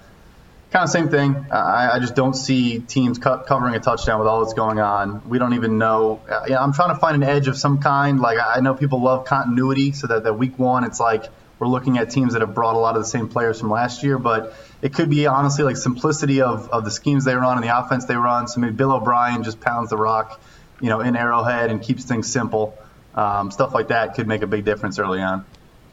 kind 0.71 0.85
of 0.85 0.91
same 0.91 1.09
thing. 1.09 1.47
I, 1.51 1.93
I 1.95 1.99
just 1.99 2.15
don't 2.15 2.35
see 2.35 2.79
teams 2.81 3.19
co- 3.19 3.39
covering 3.39 3.75
a 3.75 3.81
touchdown 3.81 4.19
with 4.19 4.29
all 4.29 4.41
that's 4.41 4.55
going 4.55 4.81
on. 4.81 5.29
We 5.29 5.39
don't 5.39 5.55
even 5.55 5.79
know. 5.79 6.23
Uh, 6.29 6.45
yeah, 6.49 6.63
I'm 6.63 6.73
trying 6.73 6.95
to 6.95 7.01
find 7.01 7.23
an 7.23 7.29
edge 7.29 7.49
of 7.49 7.57
some 7.57 7.81
kind. 7.81 8.21
Like 8.21 8.39
I 8.39 8.61
know 8.61 8.75
people 8.75 9.03
love 9.03 9.25
continuity, 9.25 9.93
so 9.93 10.07
that 10.07 10.25
that 10.25 10.35
week 10.39 10.59
one, 10.59 10.85
it's 10.85 11.01
like 11.01 11.25
we're 11.59 11.69
looking 11.69 11.99
at 11.99 12.11
teams 12.11 12.33
that 12.33 12.41
have 12.41 12.55
brought 12.55 12.75
a 12.75 12.79
lot 12.79 12.97
of 12.97 13.03
the 13.03 13.09
same 13.09 13.29
players 13.29 13.61
from 13.61 13.71
last 13.71 14.03
year, 14.03 14.19
but 14.19 14.55
it 14.83 14.93
could 14.93 15.09
be 15.09 15.27
honestly 15.27 15.65
like 15.65 15.77
simplicity 15.77 16.43
of, 16.43 16.69
of 16.71 16.85
the 16.85 16.91
schemes 16.91 17.25
they 17.25 17.35
run 17.35 17.57
and 17.57 17.65
the 17.65 17.79
offense 17.79 18.05
they 18.07 18.17
run. 18.17 18.49
So 18.49 18.61
maybe 18.61 18.75
Bill 18.75 18.93
O'Brien 18.93 19.43
just 19.43 19.61
pounds 19.61 19.91
the 19.91 19.97
rock, 19.97 20.41
you 20.81 20.89
know, 20.89 21.01
in 21.01 21.17
Arrowhead 21.17 21.71
and 21.71 21.81
keeps 21.81 22.05
things 22.05 22.31
simple. 22.31 22.77
Um, 23.15 23.51
stuff 23.51 23.73
like 23.73 23.89
that 23.89 24.15
could 24.15 24.27
make 24.27 24.43
a 24.43 24.47
big 24.47 24.65
difference 24.65 24.99
early 24.99 25.21
on. 25.21 25.45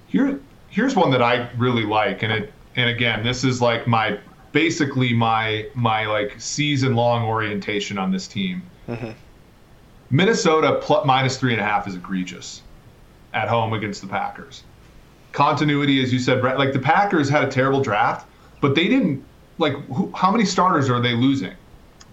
Here, 0.08 0.40
here's 0.70 0.96
one 0.96 1.12
that 1.12 1.22
I 1.22 1.50
really 1.58 1.86
like, 1.86 2.24
and 2.24 2.34
it, 2.34 2.54
and 2.76 2.90
again, 2.90 3.24
this 3.24 3.44
is 3.44 3.62
like 3.62 3.86
my 3.86 4.18
basically 4.52 5.14
my 5.14 5.68
my 5.76 6.08
like 6.08 6.42
season 6.42 6.96
long 6.96 7.26
orientation 7.26 7.98
on 7.98 8.12
this 8.12 8.28
team. 8.28 8.64
Minnesota 10.10 10.80
plus, 10.82 11.06
minus 11.06 11.38
three 11.38 11.54
and 11.54 11.62
a 11.62 11.66
half 11.66 11.88
is 11.88 11.96
egregious 11.96 12.62
at 13.34 13.48
home 13.48 13.74
against 13.74 14.02
the 14.02 14.08
Packers. 14.08 14.64
Continuity, 15.32 16.04
as 16.04 16.12
you 16.12 16.20
said, 16.20 16.42
Brett. 16.42 16.58
Like 16.58 16.74
the 16.74 16.80
Packers 16.80 17.30
had 17.30 17.44
a 17.44 17.52
terrible 17.52 17.82
draft, 17.82 18.28
but 18.60 18.76
they 18.76 18.88
didn't. 18.88 19.24
Like, 19.58 19.74
who, 19.88 20.12
how 20.16 20.32
many 20.32 20.46
starters 20.46 20.90
are 20.90 21.00
they 21.00 21.14
losing? 21.14 21.54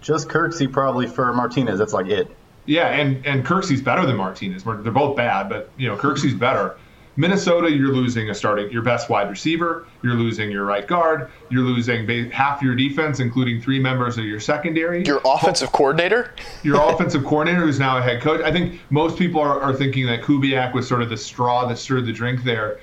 Just 0.01 0.29
Kirksey 0.29 0.71
probably 0.71 1.07
for 1.07 1.33
Martinez. 1.33 1.79
That's 1.79 1.93
like 1.93 2.07
it. 2.07 2.35
Yeah, 2.65 2.87
and 2.87 3.25
and 3.25 3.45
Kirksey's 3.45 3.81
better 3.81 4.05
than 4.05 4.15
Martinez. 4.15 4.63
They're 4.63 4.77
they're 4.77 4.91
both 4.91 5.17
bad, 5.17 5.49
but 5.49 5.71
you 5.77 5.87
know 5.87 5.97
Kirksey's 5.97 6.35
better. 6.35 6.77
Minnesota, 7.19 7.69
you're 7.69 7.93
losing 7.93 8.29
a 8.29 8.33
starting 8.33 8.71
your 8.71 8.81
best 8.81 9.09
wide 9.09 9.29
receiver. 9.29 9.85
You're 10.03 10.13
losing 10.13 10.49
your 10.49 10.63
right 10.63 10.87
guard. 10.87 11.29
You're 11.49 11.63
losing 11.63 12.05
ba- 12.05 12.33
half 12.33 12.61
your 12.61 12.75
defense, 12.75 13.19
including 13.19 13.61
three 13.61 13.77
members 13.77 14.17
of 14.17 14.23
your 14.23 14.39
secondary. 14.39 15.03
Your 15.03 15.19
offensive 15.25 15.73
coordinator? 15.73 16.33
your 16.63 16.79
offensive 16.89 17.25
coordinator, 17.25 17.65
who's 17.65 17.77
now 17.77 17.97
a 17.97 18.01
head 18.01 18.21
coach. 18.21 18.39
I 18.39 18.53
think 18.53 18.79
most 18.89 19.17
people 19.17 19.41
are, 19.41 19.59
are 19.59 19.73
thinking 19.73 20.05
that 20.05 20.21
Kubiak 20.21 20.73
was 20.73 20.87
sort 20.87 21.01
of 21.01 21.09
the 21.09 21.17
straw 21.17 21.67
that 21.67 21.77
stirred 21.77 22.05
the 22.05 22.13
drink 22.13 22.43
there. 22.43 22.79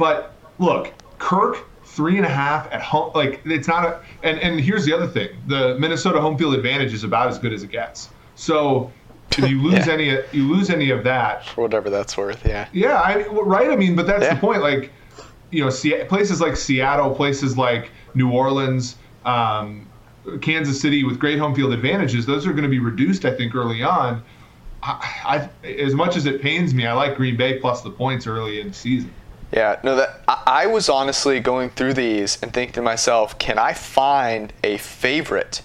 But 0.00 0.34
look, 0.58 0.92
Kirk 1.18 1.68
three 1.84 2.16
and 2.16 2.24
a 2.24 2.30
half 2.30 2.72
at 2.72 2.80
home. 2.80 3.12
Like 3.14 3.42
it's 3.44 3.68
not 3.68 3.84
a. 3.84 4.00
And 4.22 4.40
and 4.40 4.58
here's 4.58 4.84
the 4.86 4.92
other 4.94 5.06
thing: 5.06 5.28
the 5.46 5.76
Minnesota 5.78 6.20
home 6.20 6.38
field 6.38 6.54
advantage 6.54 6.92
is 6.94 7.04
about 7.04 7.28
as 7.28 7.38
good 7.38 7.52
as 7.52 7.62
it 7.62 7.70
gets. 7.70 8.08
So 8.34 8.90
if 9.36 9.48
you 9.48 9.60
lose 9.68 9.86
Yeah. 9.86 9.92
any, 9.92 10.06
you 10.32 10.50
lose 10.50 10.70
any 10.70 10.88
of 10.90 11.04
that. 11.04 11.46
For 11.46 11.60
whatever 11.62 11.90
that's 11.90 12.16
worth, 12.16 12.44
yeah. 12.46 12.66
Yeah, 12.72 12.94
I, 13.00 13.26
right. 13.28 13.70
I 13.70 13.76
mean, 13.76 13.94
but 13.94 14.06
that's 14.06 14.24
Yeah. 14.24 14.34
the 14.34 14.40
point. 14.40 14.62
Like, 14.62 14.90
you 15.50 15.62
know, 15.62 15.68
Se- 15.70 16.06
places 16.06 16.40
like 16.40 16.56
Seattle, 16.56 17.14
places 17.14 17.58
like 17.58 17.90
New 18.14 18.32
Orleans, 18.32 18.96
um, 19.26 19.86
Kansas 20.40 20.80
City, 20.80 21.04
with 21.04 21.18
great 21.20 21.38
home 21.38 21.54
field 21.54 21.72
advantages, 21.74 22.24
those 22.24 22.46
are 22.46 22.52
going 22.52 22.64
to 22.64 22.68
be 22.70 22.78
reduced. 22.80 23.24
I 23.26 23.36
think 23.36 23.54
early 23.54 23.82
on. 23.82 24.22
I, 24.82 25.50
I, 25.64 25.68
as 25.68 25.94
much 25.94 26.16
as 26.16 26.24
it 26.24 26.40
pains 26.40 26.72
me, 26.72 26.86
I 26.86 26.94
like 26.94 27.14
Green 27.16 27.36
Bay 27.36 27.58
plus 27.58 27.82
the 27.82 27.90
points 27.90 28.26
early 28.26 28.60
in 28.62 28.68
the 28.68 28.74
season. 28.74 29.12
Yeah, 29.52 29.80
no, 29.82 29.96
that 29.96 30.20
I, 30.28 30.66
was 30.66 30.88
honestly 30.88 31.40
going 31.40 31.70
through 31.70 31.94
these 31.94 32.40
and 32.40 32.52
thinking 32.52 32.74
to 32.74 32.82
myself, 32.82 33.36
can 33.38 33.58
I 33.58 33.72
find 33.72 34.52
a 34.62 34.76
favorite 34.76 35.62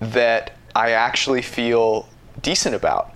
that 0.00 0.56
I 0.74 0.90
actually 0.90 1.42
feel 1.42 2.08
decent 2.42 2.74
about. 2.74 3.12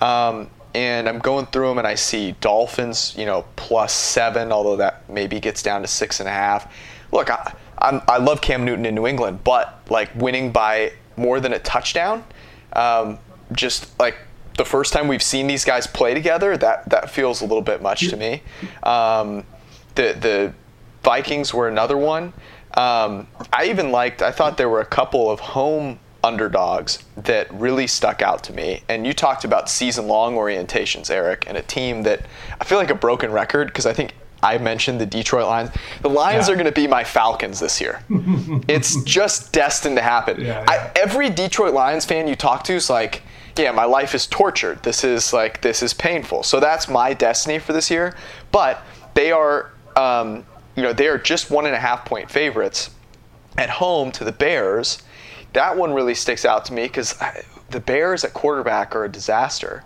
Um, 0.00 0.48
and 0.74 1.08
I'm 1.08 1.18
going 1.18 1.46
through 1.46 1.68
them 1.68 1.78
and 1.78 1.86
I 1.86 1.96
see 1.96 2.32
Dolphins, 2.40 3.14
you 3.18 3.26
know, 3.26 3.44
plus 3.56 3.92
seven, 3.92 4.52
although 4.52 4.76
that 4.76 5.08
maybe 5.10 5.40
gets 5.40 5.62
down 5.62 5.82
to 5.82 5.88
six 5.88 6.20
and 6.20 6.28
a 6.28 6.32
half. 6.32 6.72
Look, 7.12 7.30
I, 7.30 7.54
I'm, 7.78 8.00
i 8.06 8.18
love 8.18 8.40
Cam 8.40 8.64
Newton 8.64 8.86
in 8.86 8.94
New 8.94 9.06
England, 9.06 9.40
but 9.42 9.80
like 9.90 10.14
winning 10.14 10.52
by 10.52 10.92
more 11.16 11.40
than 11.40 11.52
a 11.52 11.58
touchdown, 11.58 12.24
um, 12.74 13.18
just 13.52 13.98
like 13.98 14.16
the 14.60 14.64
first 14.66 14.92
time 14.92 15.08
we've 15.08 15.22
seen 15.22 15.46
these 15.46 15.64
guys 15.64 15.86
play 15.86 16.12
together, 16.12 16.54
that 16.58 16.86
that 16.90 17.08
feels 17.08 17.40
a 17.40 17.44
little 17.44 17.62
bit 17.62 17.80
much 17.80 18.10
to 18.10 18.16
me. 18.16 18.42
Um, 18.82 19.44
the 19.94 20.12
the 20.12 20.52
Vikings 21.02 21.54
were 21.54 21.66
another 21.66 21.96
one. 21.96 22.34
Um, 22.74 23.26
I 23.54 23.68
even 23.70 23.90
liked. 23.90 24.20
I 24.20 24.30
thought 24.30 24.58
there 24.58 24.68
were 24.68 24.82
a 24.82 24.86
couple 24.86 25.30
of 25.30 25.40
home 25.40 25.98
underdogs 26.22 27.02
that 27.16 27.50
really 27.54 27.86
stuck 27.86 28.20
out 28.20 28.44
to 28.44 28.52
me. 28.52 28.82
And 28.90 29.06
you 29.06 29.14
talked 29.14 29.44
about 29.44 29.70
season 29.70 30.06
long 30.06 30.34
orientations, 30.34 31.10
Eric, 31.10 31.44
and 31.46 31.56
a 31.56 31.62
team 31.62 32.02
that 32.02 32.26
I 32.60 32.64
feel 32.64 32.76
like 32.76 32.90
a 32.90 32.94
broken 32.94 33.32
record 33.32 33.68
because 33.68 33.86
I 33.86 33.94
think 33.94 34.12
I 34.42 34.58
mentioned 34.58 35.00
the 35.00 35.06
Detroit 35.06 35.46
Lions. 35.46 35.70
The 36.02 36.10
Lions 36.10 36.48
yeah. 36.48 36.52
are 36.52 36.56
going 36.56 36.66
to 36.66 36.72
be 36.72 36.86
my 36.86 37.02
Falcons 37.02 37.60
this 37.60 37.80
year. 37.80 38.02
it's 38.68 39.02
just 39.04 39.54
destined 39.54 39.96
to 39.96 40.02
happen. 40.02 40.38
Yeah, 40.38 40.46
yeah. 40.46 40.64
I, 40.68 40.90
every 40.96 41.30
Detroit 41.30 41.72
Lions 41.72 42.04
fan 42.04 42.28
you 42.28 42.36
talk 42.36 42.64
to 42.64 42.74
is 42.74 42.90
like, 42.90 43.22
yeah, 43.60 43.72
my 43.72 43.84
life 43.84 44.14
is 44.14 44.26
tortured. 44.26 44.82
This 44.82 45.04
is 45.04 45.32
like, 45.32 45.60
this 45.60 45.82
is 45.82 45.92
painful. 45.92 46.42
So 46.42 46.60
that's 46.60 46.88
my 46.88 47.12
destiny 47.12 47.58
for 47.58 47.72
this 47.72 47.90
year. 47.90 48.16
But 48.50 48.82
they 49.14 49.30
are, 49.32 49.70
um, 49.96 50.44
you 50.76 50.82
know, 50.82 50.92
they 50.92 51.08
are 51.08 51.18
just 51.18 51.50
one 51.50 51.66
and 51.66 51.74
a 51.74 51.78
half 51.78 52.04
point 52.04 52.30
favorites 52.30 52.90
at 53.58 53.68
home 53.68 54.10
to 54.12 54.24
the 54.24 54.32
Bears. 54.32 55.02
That 55.52 55.76
one 55.76 55.92
really 55.92 56.14
sticks 56.14 56.44
out 56.44 56.64
to 56.66 56.72
me 56.72 56.84
because 56.84 57.20
the 57.70 57.80
Bears 57.80 58.24
at 58.24 58.32
quarterback 58.32 58.96
are 58.96 59.04
a 59.04 59.08
disaster. 59.08 59.84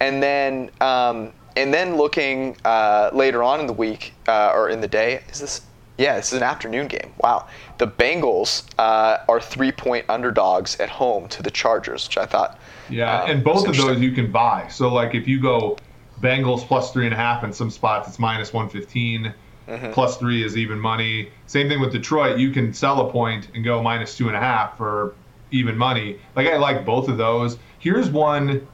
And 0.00 0.22
then, 0.22 0.70
um, 0.80 1.32
and 1.56 1.72
then 1.72 1.96
looking 1.96 2.56
uh, 2.64 3.10
later 3.12 3.42
on 3.42 3.60
in 3.60 3.66
the 3.66 3.72
week 3.72 4.12
uh, 4.28 4.52
or 4.54 4.68
in 4.68 4.80
the 4.80 4.88
day, 4.88 5.22
is 5.30 5.40
this? 5.40 5.62
Yeah, 5.98 6.16
this 6.16 6.26
is 6.26 6.34
an 6.34 6.42
afternoon 6.42 6.88
game. 6.88 7.14
Wow. 7.18 7.48
The 7.78 7.86
Bengals 7.86 8.66
uh, 8.78 9.24
are 9.26 9.40
three 9.40 9.72
point 9.72 10.04
underdogs 10.10 10.78
at 10.78 10.90
home 10.90 11.26
to 11.28 11.42
the 11.42 11.50
Chargers, 11.50 12.06
which 12.06 12.18
I 12.18 12.26
thought. 12.26 12.58
Yeah, 12.88 13.22
um, 13.22 13.30
and 13.30 13.44
both 13.44 13.66
of 13.66 13.76
those 13.76 14.00
you 14.00 14.12
can 14.12 14.30
buy. 14.30 14.68
So, 14.68 14.92
like, 14.92 15.14
if 15.14 15.26
you 15.26 15.40
go 15.40 15.76
Bengals 16.20 16.60
plus 16.66 16.92
three 16.92 17.04
and 17.04 17.14
a 17.14 17.16
half 17.16 17.44
in 17.44 17.52
some 17.52 17.70
spots, 17.70 18.08
it's 18.08 18.18
minus 18.18 18.52
115. 18.52 19.34
Mm-hmm. 19.68 19.92
Plus 19.92 20.16
three 20.16 20.44
is 20.44 20.56
even 20.56 20.78
money. 20.78 21.30
Same 21.46 21.68
thing 21.68 21.80
with 21.80 21.92
Detroit. 21.92 22.38
You 22.38 22.50
can 22.50 22.72
sell 22.72 23.08
a 23.08 23.10
point 23.10 23.48
and 23.54 23.64
go 23.64 23.82
minus 23.82 24.16
two 24.16 24.28
and 24.28 24.36
a 24.36 24.40
half 24.40 24.76
for 24.76 25.16
even 25.50 25.76
money. 25.76 26.20
Like, 26.36 26.46
I 26.46 26.56
like 26.56 26.84
both 26.84 27.08
of 27.08 27.16
those. 27.16 27.58
Here's 27.80 28.08
one 28.08 28.66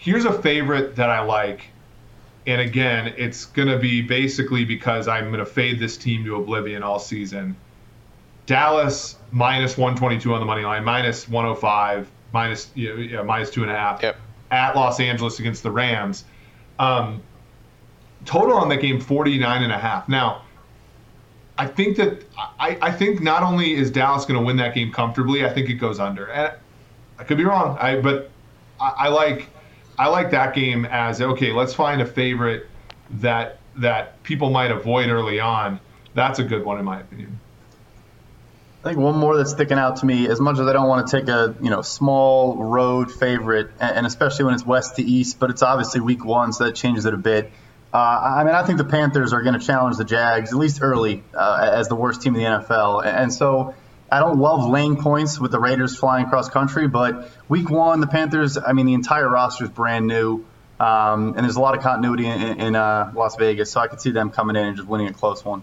here's 0.00 0.24
a 0.24 0.32
favorite 0.32 0.96
that 0.96 1.10
I 1.10 1.20
like. 1.20 1.66
And 2.46 2.60
again, 2.60 3.14
it's 3.16 3.44
going 3.44 3.68
to 3.68 3.78
be 3.78 4.02
basically 4.02 4.64
because 4.64 5.06
I'm 5.06 5.26
going 5.26 5.38
to 5.38 5.46
fade 5.46 5.78
this 5.78 5.96
team 5.96 6.24
to 6.24 6.36
oblivion 6.36 6.82
all 6.82 6.98
season. 6.98 7.54
Dallas 8.46 9.16
minus 9.30 9.78
122 9.78 10.34
on 10.34 10.40
the 10.40 10.46
money 10.46 10.64
line, 10.64 10.82
minus 10.82 11.28
105, 11.28 12.10
minus, 12.32 12.70
you 12.74 12.88
know, 12.88 13.00
yeah, 13.00 13.22
minus 13.22 13.50
two 13.50 13.62
and 13.62 13.70
a 13.70 13.76
half. 13.76 14.02
Yep. 14.02 14.16
At 14.50 14.74
Los 14.74 14.98
Angeles 15.00 15.38
against 15.38 15.62
the 15.62 15.70
Rams. 15.70 16.24
Um, 16.78 17.22
total 18.24 18.56
on 18.56 18.68
that 18.68 18.80
game 18.80 19.00
49 19.00 19.62
and 19.62 19.72
a 19.72 19.78
half. 19.78 20.08
Now, 20.08 20.42
I 21.58 21.66
think 21.66 21.96
that 21.98 22.24
I, 22.58 22.78
I 22.80 22.90
think 22.90 23.20
not 23.20 23.42
only 23.42 23.74
is 23.74 23.90
Dallas 23.90 24.24
going 24.24 24.40
to 24.40 24.44
win 24.44 24.56
that 24.56 24.74
game 24.74 24.92
comfortably, 24.92 25.44
I 25.44 25.52
think 25.52 25.68
it 25.68 25.74
goes 25.74 26.00
under. 26.00 26.30
And 26.30 26.54
I 27.18 27.24
could 27.24 27.36
be 27.36 27.44
wrong. 27.44 27.76
I 27.78 28.00
but 28.00 28.30
I, 28.80 28.94
I 28.98 29.08
like 29.08 29.48
I 29.98 30.08
like 30.08 30.30
that 30.30 30.54
game 30.54 30.86
as 30.86 31.20
okay. 31.20 31.52
Let's 31.52 31.74
find 31.74 32.00
a 32.00 32.06
favorite 32.06 32.66
that 33.10 33.58
that 33.76 34.22
people 34.22 34.50
might 34.50 34.70
avoid 34.70 35.10
early 35.10 35.40
on. 35.40 35.80
That's 36.14 36.38
a 36.38 36.44
good 36.44 36.64
one 36.64 36.78
in 36.78 36.84
my 36.84 37.00
opinion. 37.00 37.39
I 38.80 38.88
think 38.88 38.98
one 38.98 39.18
more 39.18 39.36
that's 39.36 39.50
sticking 39.50 39.78
out 39.78 39.96
to 39.96 40.06
me, 40.06 40.26
as 40.28 40.40
much 40.40 40.58
as 40.58 40.66
I 40.66 40.72
don't 40.72 40.88
want 40.88 41.06
to 41.06 41.18
take 41.18 41.28
a 41.28 41.54
you 41.60 41.68
know 41.68 41.82
small 41.82 42.56
road 42.56 43.12
favorite, 43.12 43.70
and 43.78 44.06
especially 44.06 44.46
when 44.46 44.54
it's 44.54 44.64
west 44.64 44.96
to 44.96 45.02
east, 45.02 45.38
but 45.38 45.50
it's 45.50 45.62
obviously 45.62 46.00
week 46.00 46.24
one, 46.24 46.52
so 46.54 46.64
that 46.64 46.76
changes 46.76 47.04
it 47.04 47.12
a 47.12 47.18
bit. 47.18 47.52
Uh, 47.92 47.96
I 47.98 48.44
mean, 48.44 48.54
I 48.54 48.64
think 48.64 48.78
the 48.78 48.84
Panthers 48.84 49.32
are 49.32 49.42
going 49.42 49.58
to 49.58 49.64
challenge 49.64 49.96
the 49.98 50.04
Jags 50.04 50.52
at 50.52 50.58
least 50.58 50.80
early 50.80 51.24
uh, 51.34 51.70
as 51.72 51.88
the 51.88 51.94
worst 51.96 52.22
team 52.22 52.34
in 52.36 52.42
the 52.42 52.46
NFL, 52.46 53.04
and 53.04 53.32
so 53.32 53.74
I 54.10 54.18
don't 54.20 54.38
love 54.38 54.66
laying 54.66 54.96
points 54.96 55.38
with 55.38 55.50
the 55.50 55.60
Raiders 55.60 55.98
flying 55.98 56.26
cross 56.26 56.48
country, 56.48 56.88
but 56.88 57.30
week 57.48 57.68
one, 57.68 58.00
the 58.00 58.06
Panthers, 58.06 58.56
I 58.56 58.72
mean, 58.72 58.86
the 58.86 58.94
entire 58.94 59.28
roster 59.28 59.64
is 59.64 59.70
brand 59.70 60.06
new. 60.06 60.44
Um, 60.80 61.34
and 61.36 61.44
there's 61.44 61.56
a 61.56 61.60
lot 61.60 61.76
of 61.76 61.82
continuity 61.82 62.24
in, 62.24 62.40
in 62.58 62.74
uh, 62.74 63.12
Las 63.14 63.36
Vegas, 63.36 63.70
so 63.70 63.80
I 63.80 63.86
could 63.86 64.00
see 64.00 64.12
them 64.12 64.30
coming 64.30 64.56
in 64.56 64.64
and 64.64 64.76
just 64.78 64.88
winning 64.88 65.08
a 65.08 65.12
close 65.12 65.44
one. 65.44 65.62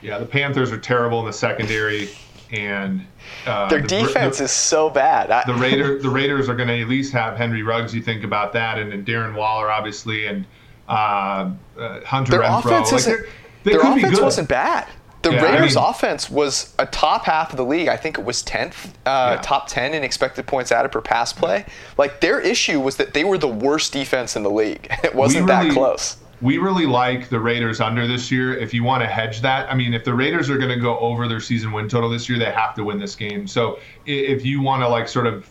Yeah, 0.00 0.18
the 0.18 0.26
Panthers 0.26 0.72
are 0.72 0.78
terrible 0.78 1.20
in 1.20 1.26
the 1.26 1.34
secondary, 1.34 2.08
and 2.50 3.04
uh, 3.46 3.68
their 3.68 3.82
the, 3.82 3.88
defense 3.88 4.38
the, 4.38 4.44
is 4.44 4.52
so 4.52 4.88
bad. 4.88 5.30
I, 5.30 5.44
the 5.46 5.54
Raider, 5.54 5.98
the 6.00 6.08
Raiders 6.08 6.48
are 6.48 6.56
going 6.56 6.68
to 6.68 6.80
at 6.80 6.88
least 6.88 7.12
have 7.12 7.36
Henry 7.36 7.62
Ruggs. 7.62 7.94
You 7.94 8.02
think 8.02 8.24
about 8.24 8.52
that, 8.54 8.78
and, 8.78 8.92
and 8.92 9.06
Darren 9.06 9.34
Waller, 9.34 9.70
obviously, 9.70 10.26
and 10.26 10.46
uh, 10.88 11.50
uh 11.78 12.00
Hunter 12.04 12.32
their 12.32 12.40
Renfrow. 12.40 12.82
Offense 12.82 12.92
like 12.92 13.00
isn't, 13.00 13.26
their 13.64 13.80
offense 13.80 14.20
wasn't 14.20 14.48
bad. 14.48 14.88
The 15.22 15.32
yeah, 15.32 15.42
Raiders' 15.42 15.76
I 15.76 15.80
mean, 15.80 15.90
offense 15.90 16.30
was 16.30 16.74
a 16.78 16.86
top 16.86 17.24
half 17.24 17.50
of 17.50 17.56
the 17.56 17.64
league. 17.64 17.88
I 17.88 17.96
think 17.96 18.18
it 18.18 18.24
was 18.24 18.40
tenth, 18.42 18.96
uh, 19.04 19.34
yeah. 19.34 19.40
top 19.42 19.66
ten 19.66 19.92
in 19.92 20.04
expected 20.04 20.46
points 20.46 20.70
added 20.70 20.92
per 20.92 21.00
pass 21.00 21.32
play. 21.32 21.66
Like 21.96 22.20
their 22.20 22.40
issue 22.40 22.80
was 22.80 22.96
that 22.96 23.14
they 23.14 23.24
were 23.24 23.36
the 23.36 23.48
worst 23.48 23.92
defense 23.92 24.36
in 24.36 24.42
the 24.42 24.50
league. 24.50 24.88
It 25.04 25.14
wasn't 25.14 25.48
really, 25.48 25.68
that 25.68 25.74
close. 25.74 26.16
We 26.40 26.58
really 26.58 26.86
like 26.86 27.28
the 27.28 27.40
Raiders 27.40 27.80
under 27.80 28.06
this 28.06 28.30
year. 28.30 28.56
If 28.56 28.72
you 28.72 28.84
want 28.84 29.02
to 29.02 29.08
hedge 29.08 29.40
that, 29.40 29.70
I 29.70 29.74
mean, 29.74 29.92
if 29.92 30.04
the 30.04 30.14
Raiders 30.14 30.48
are 30.50 30.56
going 30.56 30.70
to 30.70 30.80
go 30.80 30.98
over 30.98 31.26
their 31.26 31.40
season 31.40 31.72
win 31.72 31.88
total 31.88 32.08
this 32.08 32.28
year, 32.28 32.38
they 32.38 32.46
have 32.46 32.74
to 32.76 32.84
win 32.84 32.98
this 32.98 33.16
game. 33.16 33.46
So 33.46 33.80
if 34.06 34.44
you 34.44 34.62
want 34.62 34.82
to 34.82 34.88
like 34.88 35.08
sort 35.08 35.26
of 35.26 35.48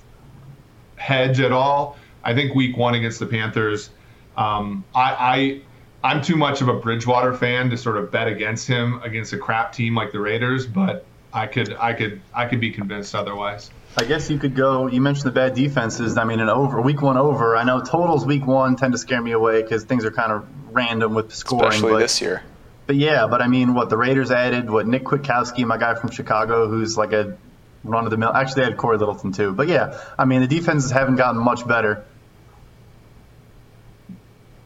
hedge 0.96 1.40
at 1.42 1.52
all, 1.52 1.98
I 2.24 2.34
think 2.34 2.56
Week 2.56 2.78
One 2.78 2.96
against 2.96 3.20
the 3.20 3.26
Panthers. 3.26 3.90
Um, 4.38 4.86
I, 4.96 5.14
I 5.14 5.62
I'm 6.04 6.22
too 6.22 6.36
much 6.36 6.62
of 6.62 6.68
a 6.68 6.74
Bridgewater 6.74 7.34
fan 7.34 7.70
to 7.70 7.78
sort 7.78 7.98
of 7.98 8.12
bet 8.12 8.28
against 8.28 8.68
him 8.68 9.02
against 9.04 9.34
a 9.34 9.38
crap 9.38 9.74
team 9.74 9.96
like 9.96 10.12
the 10.12 10.20
Raiders, 10.20 10.68
but 10.68 11.06
I 11.34 11.48
could 11.48 11.74
I 11.74 11.94
could 11.94 12.22
I 12.34 12.46
could 12.46 12.60
be 12.60 12.72
convinced 12.72 13.14
otherwise. 13.16 13.72
I 13.98 14.04
guess 14.04 14.30
you 14.30 14.38
could 14.38 14.56
go. 14.56 14.88
You 14.88 15.02
mentioned 15.02 15.26
the 15.26 15.32
bad 15.32 15.56
defenses. 15.56 16.18
I 16.18 16.24
mean, 16.24 16.40
an 16.40 16.50
over 16.50 16.82
week 16.82 17.02
one 17.02 17.18
over. 17.18 17.56
I 17.56 17.64
know 17.64 17.82
totals 17.82 18.26
week 18.26 18.46
one 18.46 18.76
tend 18.76 18.94
to 18.94 18.98
scare 18.98 19.22
me 19.22 19.32
away 19.32 19.64
because 19.64 19.84
things 19.86 20.06
are 20.06 20.12
kind 20.12 20.32
of 20.32 20.48
random 20.78 21.14
with 21.14 21.34
scoring. 21.34 21.70
Especially 21.70 21.94
but, 21.94 22.00
this 22.00 22.22
year. 22.22 22.44
But 22.86 22.96
yeah, 22.96 23.28
but 23.28 23.42
I 23.42 23.48
mean, 23.48 23.74
what 23.74 23.90
the 23.90 23.98
Raiders 23.98 24.32
added, 24.32 24.70
what 24.70 24.88
Nick 24.88 25.04
Kwiatkowski, 25.04 25.66
my 25.66 25.78
guy 25.78 25.96
from 25.96 26.10
Chicago, 26.12 26.70
who's 26.70 26.98
like 26.98 27.12
a 27.12 27.38
run 27.84 28.06
of 28.06 28.12
the 28.12 28.18
mill. 28.18 28.32
Actually, 28.32 28.62
they 28.62 28.70
had 28.70 28.78
Cory 28.78 28.98
Littleton 28.98 29.32
too. 29.34 29.52
But 29.54 29.68
yeah, 29.68 30.00
I 30.18 30.26
mean, 30.26 30.42
the 30.42 30.48
defenses 30.48 30.92
haven't 30.92 31.18
gotten 31.18 31.42
much 31.42 31.68
better. 31.68 32.06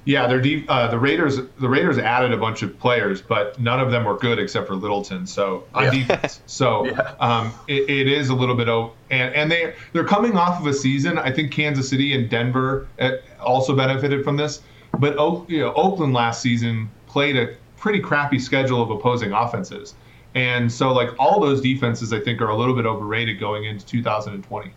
Yeah, 0.04 0.26
they're 0.28 0.42
deep, 0.42 0.66
uh, 0.68 0.88
the 0.88 0.98
Raiders. 0.98 1.38
The 1.38 1.70
Raiders 1.70 2.00
added 2.00 2.34
a 2.34 2.38
bunch 2.38 2.64
of 2.64 2.80
players, 2.80 3.22
but 3.22 3.60
none 3.60 3.80
of 3.80 3.92
them 3.92 4.04
were 4.04 4.18
good 4.18 4.40
except 4.40 4.68
for 4.68 4.76
Littleton. 4.76 5.28
So 5.28 5.66
on 5.76 5.84
yeah. 5.84 5.92
defense, 5.92 6.42
so 6.48 6.86
yeah. 6.86 7.14
um, 7.20 7.54
it, 7.68 7.88
it 7.88 8.08
is 8.08 8.30
a 8.30 8.36
little 8.36 8.56
bit 8.56 8.68
of, 8.68 8.94
and 9.12 9.34
and 9.36 9.52
they 9.52 9.76
they're 9.94 10.04
coming 10.04 10.38
off 10.38 10.60
of 10.60 10.66
a 10.66 10.74
season. 10.74 11.20
I 11.20 11.32
think 11.32 11.52
Kansas 11.52 11.88
City 11.88 12.16
and 12.16 12.30
Denver 12.30 12.88
uh, 13.00 13.12
also 13.40 13.76
benefited 13.76 14.24
from 14.24 14.38
this, 14.38 14.62
but 15.00 15.16
you 15.50 15.60
know, 15.60 15.74
Oakland 15.74 16.14
last 16.14 16.42
season 16.42 16.90
played 17.08 17.38
a 17.38 17.56
pretty 17.78 18.00
crappy 18.00 18.40
schedule 18.40 18.82
of 18.82 18.90
opposing 18.90 19.32
offenses, 19.32 19.96
and 20.36 20.72
so 20.72 20.94
like 20.94 21.10
all 21.20 21.40
those 21.40 21.62
defenses, 21.62 22.14
I 22.14 22.20
think 22.20 22.42
are 22.42 22.50
a 22.50 22.56
little 22.56 22.76
bit 22.76 22.86
overrated 22.86 23.40
going 23.40 23.66
into 23.66 23.86
2020. 23.86 24.72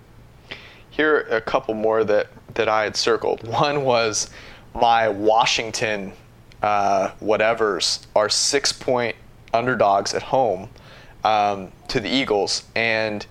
Here 0.90 1.16
are 1.16 1.36
a 1.36 1.40
couple 1.40 1.74
more 1.74 2.04
that 2.04 2.28
that 2.54 2.68
I 2.68 2.84
had 2.84 2.96
circled. 2.96 3.46
One 3.46 3.84
was 3.84 4.30
my 4.74 5.08
Washington 5.08 6.12
uh, 6.64 7.10
whatevers 7.22 8.06
are 8.16 8.28
six 8.28 8.72
point 8.72 9.14
underdogs 9.52 10.14
at 10.14 10.22
home 10.22 10.70
um, 11.22 11.70
to 11.88 12.00
the 12.00 12.08
Eagles. 12.08 12.64
And 12.74 13.26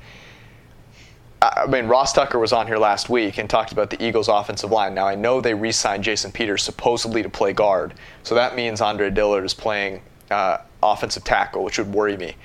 I 1.44 1.66
mean, 1.68 1.88
Ross 1.88 2.14
Tucker 2.14 2.40
was 2.40 2.54
on 2.54 2.68
here 2.68 2.78
last 2.78 3.10
week 3.10 3.38
and 3.38 3.50
talked 3.50 3.74
about 3.74 3.90
the 3.90 4.02
Eagles' 4.02 4.30
offensive 4.30 4.72
line. 4.72 4.94
Now, 4.94 5.08
I 5.08 5.16
know 5.16 5.42
they 5.42 5.54
re 5.54 5.74
signed 5.74 6.04
Jason 6.04 6.32
Peters 6.32 6.64
supposedly 6.64 7.22
to 7.22 7.30
play 7.30 7.52
guard. 7.52 7.96
So 8.24 8.34
that 8.36 8.56
means 8.56 8.80
Andre 8.80 9.10
Dillard 9.10 9.44
is 9.44 9.54
playing 9.54 10.02
uh, 10.32 10.60
offensive 10.82 11.26
tackle, 11.26 11.64
which 11.64 11.78
would 11.78 11.92
worry 11.92 12.16
me. 12.16 12.36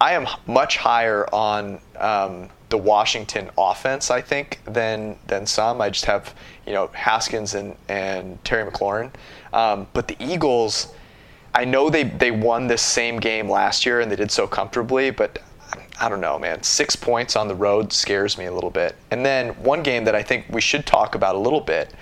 I 0.00 0.12
am 0.12 0.28
much 0.46 0.76
higher 0.76 1.26
on 1.34 1.80
um, 1.96 2.48
the 2.68 2.78
Washington 2.78 3.50
offense, 3.58 4.10
I 4.10 4.20
think, 4.20 4.60
than 4.66 5.18
than 5.26 5.46
some. 5.46 5.80
I 5.80 5.90
just 5.90 6.04
have 6.04 6.34
you 6.64 6.72
know 6.72 6.88
Haskins 6.88 7.54
and 7.54 7.74
and 7.88 8.42
Terry 8.44 8.70
McLaurin, 8.70 9.10
um, 9.52 9.88
but 9.92 10.06
the 10.06 10.16
Eagles. 10.20 10.92
I 11.56 11.64
know 11.64 11.88
they, 11.88 12.02
they 12.02 12.32
won 12.32 12.66
this 12.66 12.82
same 12.82 13.20
game 13.20 13.48
last 13.48 13.86
year 13.86 14.00
and 14.00 14.10
they 14.10 14.16
did 14.16 14.32
so 14.32 14.44
comfortably, 14.44 15.12
but 15.12 15.38
I 16.00 16.08
don't 16.08 16.20
know, 16.20 16.38
man. 16.38 16.62
Six 16.62 16.96
points 16.96 17.36
on 17.36 17.46
the 17.46 17.54
road 17.54 17.92
scares 17.92 18.36
me 18.36 18.46
a 18.46 18.52
little 18.52 18.70
bit. 18.70 18.96
And 19.10 19.24
then 19.24 19.50
one 19.62 19.82
game 19.82 20.04
that 20.04 20.14
I 20.14 20.22
think 20.22 20.46
we 20.50 20.60
should 20.60 20.86
talk 20.86 21.14
about 21.14 21.34
a 21.34 21.38
little 21.38 21.60
bit 21.60 21.94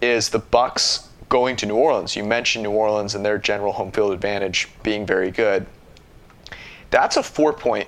is 0.00 0.30
the 0.30 0.40
Bucs 0.40 1.06
going 1.28 1.54
to 1.56 1.66
New 1.66 1.76
Orleans. 1.76 2.16
You 2.16 2.24
mentioned 2.24 2.64
New 2.64 2.72
Orleans 2.72 3.14
and 3.14 3.24
their 3.24 3.38
general 3.38 3.72
home 3.72 3.92
field 3.92 4.12
advantage 4.12 4.68
being 4.82 5.06
very 5.06 5.30
good. 5.30 5.66
That's 6.90 7.16
a 7.16 7.22
four-point 7.22 7.86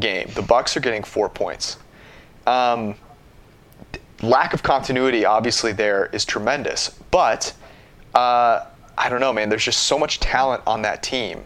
game. 0.00 0.30
The 0.34 0.42
Bucs 0.42 0.76
are 0.76 0.80
getting 0.80 1.02
four 1.02 1.28
points. 1.28 1.76
Um, 2.46 2.94
lack 4.22 4.54
of 4.54 4.62
continuity, 4.62 5.26
obviously, 5.26 5.72
there 5.72 6.06
is 6.14 6.24
tremendous. 6.24 6.88
But 7.10 7.52
uh, 8.14 8.64
I 8.96 9.08
don't 9.10 9.20
know, 9.20 9.34
man. 9.34 9.50
There's 9.50 9.64
just 9.64 9.82
so 9.82 9.98
much 9.98 10.18
talent 10.18 10.62
on 10.66 10.80
that 10.82 11.02
team. 11.02 11.44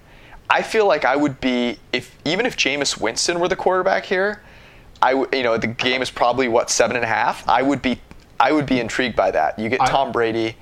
I 0.53 0.61
feel 0.61 0.87
like 0.87 1.07
I 1.07 1.17
would 1.17 1.41
be 1.41 1.79
if 1.95 2.15
even 2.27 2.45
if 2.45 2.59
Jameis 2.59 3.01
Winston 3.01 3.41
were 3.41 3.49
the 3.49 3.57
quarterback 3.57 4.05
here, 4.05 4.43
I 5.01 5.13
w- 5.13 5.29
you 5.33 5.43
know 5.43 5.57
the 5.57 5.67
game 5.69 6.03
is 6.03 6.11
probably 6.11 6.47
what 6.47 6.69
seven 6.69 6.95
and 6.95 7.05
a 7.07 7.09
half. 7.09 7.49
I 7.49 7.63
would 7.63 7.81
be 7.81 7.99
I 8.39 8.53
would 8.53 8.67
be 8.67 8.79
intrigued 8.79 9.17
by 9.17 9.31
that. 9.31 9.59
You 9.59 9.71
get 9.71 9.81
I- 9.81 9.87
Tom 9.87 10.13
Brady. 10.13 10.55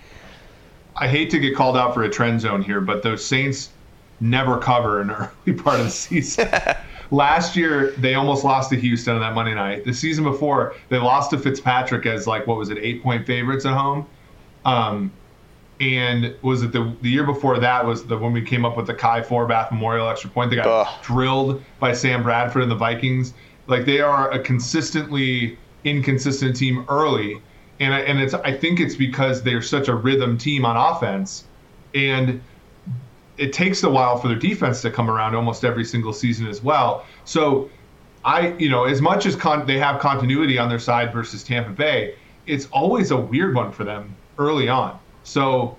I 0.97 1.09
hate 1.09 1.29
to 1.31 1.41
get 1.41 1.57
called 1.57 1.77
out 1.77 1.93
for 1.95 2.05
a 2.05 2.09
trend 2.11 2.41
zone 2.41 2.63
here, 2.63 2.81
but 2.81 3.03
those 3.03 3.25
Saints 3.25 3.71
never 4.21 4.59
cover 4.59 5.01
in 5.01 5.09
the 5.09 5.15
early 5.49 5.59
part 5.59 5.81
of 5.81 5.87
the 5.87 5.91
season. 5.91 6.49
Last 7.11 7.57
year, 7.57 7.91
they 7.99 8.15
almost 8.15 8.45
lost 8.45 8.71
to 8.71 8.77
Houston 8.77 9.15
on 9.15 9.21
that 9.23 9.35
Monday 9.35 9.55
night. 9.55 9.85
The 9.85 9.95
season 9.95 10.23
before, 10.23 10.77
they 10.89 10.99
lost 10.99 11.31
to 11.31 11.39
Fitzpatrick 11.39 12.07
as 12.07 12.29
like 12.29 12.47
what 12.47 12.57
was 12.59 12.71
it, 12.71 12.79
eight 12.79 13.03
point 13.03 13.27
favorites 13.27 13.65
at 13.67 13.73
home. 13.75 14.07
Um, 14.65 15.11
and 15.81 16.37
was 16.43 16.63
it 16.63 16.73
the 16.73 16.95
the 17.01 17.09
year 17.09 17.25
before 17.25 17.59
that 17.59 17.85
was 17.85 18.05
the 18.05 18.17
when 18.17 18.33
we 18.33 18.43
came 18.43 18.65
up 18.65 18.77
with 18.77 18.87
the 18.87 18.95
Kai 18.95 19.23
Forbath 19.23 19.71
Memorial 19.73 20.09
extra 20.09 20.31
point? 20.31 20.51
They 20.51 20.57
got 20.57 20.67
Ugh. 20.67 21.03
drilled 21.03 21.63
by 21.79 21.93
Sam 21.93 22.23
Bradford 22.23 22.63
and 22.63 22.71
the 22.71 22.77
Vikings. 22.77 23.33
Like 23.67 23.87
they 23.87 24.01
are 24.01 24.31
a 24.31 24.39
consistently 24.39 25.59
inconsistent 25.85 26.55
team 26.57 26.85
early, 26.89 27.41
and 27.81 27.95
I, 27.95 28.01
and 28.01 28.21
it's 28.21 28.35
I 28.35 28.53
think 28.57 28.79
it's 28.79 28.95
because 28.95 29.43
they're 29.43 29.63
such 29.63 29.89
a 29.89 29.95
rhythm 29.95 30.37
team 30.37 30.67
on 30.67 30.77
offense, 30.77 31.45
and 31.95 32.43
it 33.39 33.55
takes 33.55 33.83
a 33.83 33.89
while 33.89 34.19
for 34.19 34.29
their 34.29 34.39
defense 34.39 34.83
to 34.83 34.91
come 34.91 35.09
around 35.11 35.35
almost 35.35 35.65
every 35.65 35.85
single 35.85 36.13
season 36.13 36.47
as 36.47 36.63
well. 36.63 37.07
So 37.25 37.71
I, 38.23 38.49
you 38.59 38.69
know, 38.69 38.85
as 38.85 39.01
much 39.01 39.25
as 39.25 39.35
con- 39.35 39.67
they 39.67 39.79
have 39.79 39.99
continuity 39.99 40.59
on 40.59 40.69
their 40.69 40.79
side 40.79 41.11
versus 41.11 41.43
Tampa 41.43 41.71
Bay, 41.71 42.17
it's 42.47 42.67
always 42.67 43.13
a 43.13 43.17
weird 43.17 43.55
one 43.55 43.73
for 43.73 43.85
them 43.85 44.15
early 44.37 44.69
on. 44.69 44.99
So 45.25 45.77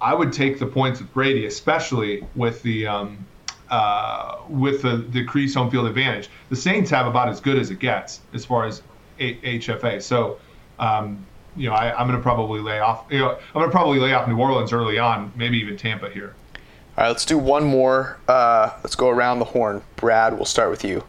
I 0.00 0.14
would 0.14 0.32
take 0.32 0.58
the 0.58 0.66
points 0.66 1.00
with 1.00 1.12
Brady, 1.12 1.46
especially 1.46 2.26
with 2.34 2.62
the 2.62 2.86
um, 2.86 3.26
uh, 3.70 4.38
with 4.48 4.82
the 4.82 4.98
decreased 4.98 5.56
home 5.56 5.70
field 5.70 5.86
advantage. 5.86 6.28
The 6.50 6.56
Saints 6.56 6.90
have 6.90 7.06
about 7.06 7.28
as 7.28 7.40
good 7.40 7.58
as 7.58 7.70
it 7.70 7.78
gets 7.78 8.20
as 8.34 8.44
far 8.44 8.66
as 8.66 8.82
HFA. 9.18 10.02
So. 10.02 10.38
Um, 10.78 11.26
you 11.54 11.68
know, 11.68 11.74
I, 11.74 11.94
I'm 11.94 12.06
going 12.06 12.18
to 12.18 12.22
probably 12.22 12.60
lay 12.60 12.80
off. 12.80 13.04
You 13.10 13.18
know, 13.18 13.32
I'm 13.32 13.52
going 13.52 13.66
to 13.66 13.70
probably 13.70 13.98
lay 13.98 14.14
off 14.14 14.26
New 14.26 14.38
Orleans 14.38 14.72
early 14.72 14.98
on, 14.98 15.30
maybe 15.36 15.58
even 15.58 15.76
Tampa 15.76 16.08
here. 16.08 16.34
All 16.96 17.04
right, 17.04 17.08
let's 17.08 17.24
do 17.24 17.38
one 17.38 17.64
more. 17.64 18.18
Uh, 18.28 18.70
let's 18.82 18.94
go 18.94 19.08
around 19.08 19.38
the 19.38 19.44
horn. 19.44 19.82
Brad, 19.96 20.34
we'll 20.34 20.44
start 20.44 20.70
with 20.70 20.84
you. 20.84 21.04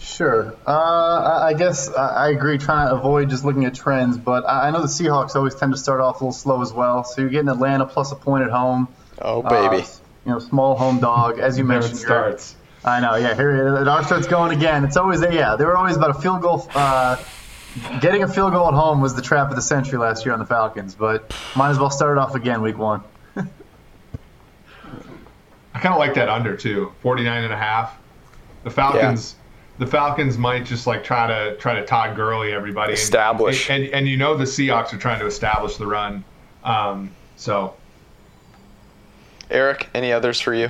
Sure. 0.00 0.54
Uh, 0.66 0.70
I 0.70 1.48
I 1.48 1.54
guess 1.54 1.92
I 1.94 2.26
I 2.26 2.28
agree, 2.30 2.56
trying 2.58 2.88
to 2.88 2.94
avoid 2.94 3.28
just 3.30 3.44
looking 3.44 3.64
at 3.66 3.74
trends, 3.74 4.16
but 4.16 4.48
I 4.48 4.68
I 4.68 4.70
know 4.70 4.80
the 4.80 4.86
Seahawks 4.88 5.36
always 5.36 5.54
tend 5.54 5.72
to 5.72 5.78
start 5.78 6.00
off 6.00 6.20
a 6.20 6.24
little 6.24 6.32
slow 6.32 6.62
as 6.62 6.72
well. 6.72 7.04
So 7.04 7.20
you're 7.20 7.30
getting 7.30 7.48
Atlanta 7.50 7.84
plus 7.86 8.10
a 8.10 8.16
point 8.16 8.44
at 8.44 8.50
home. 8.50 8.88
Oh 9.20 9.42
baby. 9.42 9.82
Uh, 9.82 9.86
you 10.26 10.32
know, 10.32 10.38
small 10.38 10.76
home 10.76 11.00
dog, 11.00 11.38
as 11.38 11.58
you 11.58 11.66
There 11.66 11.76
it 11.76 11.80
mentioned. 11.80 11.98
starts. 12.00 12.56
I 12.82 13.00
know, 13.00 13.14
yeah. 13.16 13.34
Here 13.34 13.72
the 13.78 13.84
dog 13.84 14.06
starts 14.06 14.26
going 14.26 14.56
again. 14.56 14.84
It's 14.84 14.96
always 14.96 15.20
yeah. 15.22 15.56
They 15.56 15.66
were 15.66 15.76
always 15.76 15.96
about 15.96 16.10
a 16.10 16.14
field 16.20 16.40
goal. 16.40 16.66
Uh, 16.74 17.22
getting 18.00 18.22
a 18.22 18.28
field 18.28 18.52
goal 18.52 18.68
at 18.68 18.74
home 18.74 19.02
was 19.02 19.14
the 19.14 19.22
trap 19.22 19.50
of 19.50 19.56
the 19.56 19.62
century 19.62 19.98
last 19.98 20.24
year 20.24 20.32
on 20.32 20.40
the 20.40 20.46
Falcons, 20.46 20.94
but 20.94 21.34
might 21.54 21.70
as 21.70 21.78
well 21.78 21.90
start 21.90 22.16
it 22.16 22.20
off 22.20 22.34
again 22.34 22.62
week 22.62 22.78
one. 22.78 23.02
I 25.74 25.78
kind 25.78 25.92
of 25.94 25.98
like 25.98 26.14
that 26.14 26.30
under 26.30 26.56
too, 26.56 26.92
49 27.02 27.44
and 27.44 27.52
a 27.52 27.56
half. 27.56 27.96
The 28.64 28.70
Falcons, 28.70 29.36
the 29.80 29.86
Falcons 29.86 30.36
might 30.36 30.66
just 30.66 30.86
like 30.86 31.02
try 31.02 31.26
to 31.26 31.56
try 31.56 31.74
to 31.74 31.84
Todd 31.86 32.14
Gurley 32.14 32.52
everybody. 32.52 32.92
Establish. 32.92 33.70
And, 33.70 33.84
and, 33.84 33.94
and 33.94 34.08
you 34.08 34.18
know 34.18 34.36
the 34.36 34.44
Seahawks 34.44 34.92
are 34.92 34.98
trying 34.98 35.18
to 35.20 35.26
establish 35.26 35.78
the 35.78 35.86
run. 35.86 36.22
Um, 36.62 37.10
so 37.36 37.74
Eric, 39.50 39.88
any 39.94 40.12
others 40.12 40.38
for 40.38 40.54
you? 40.54 40.68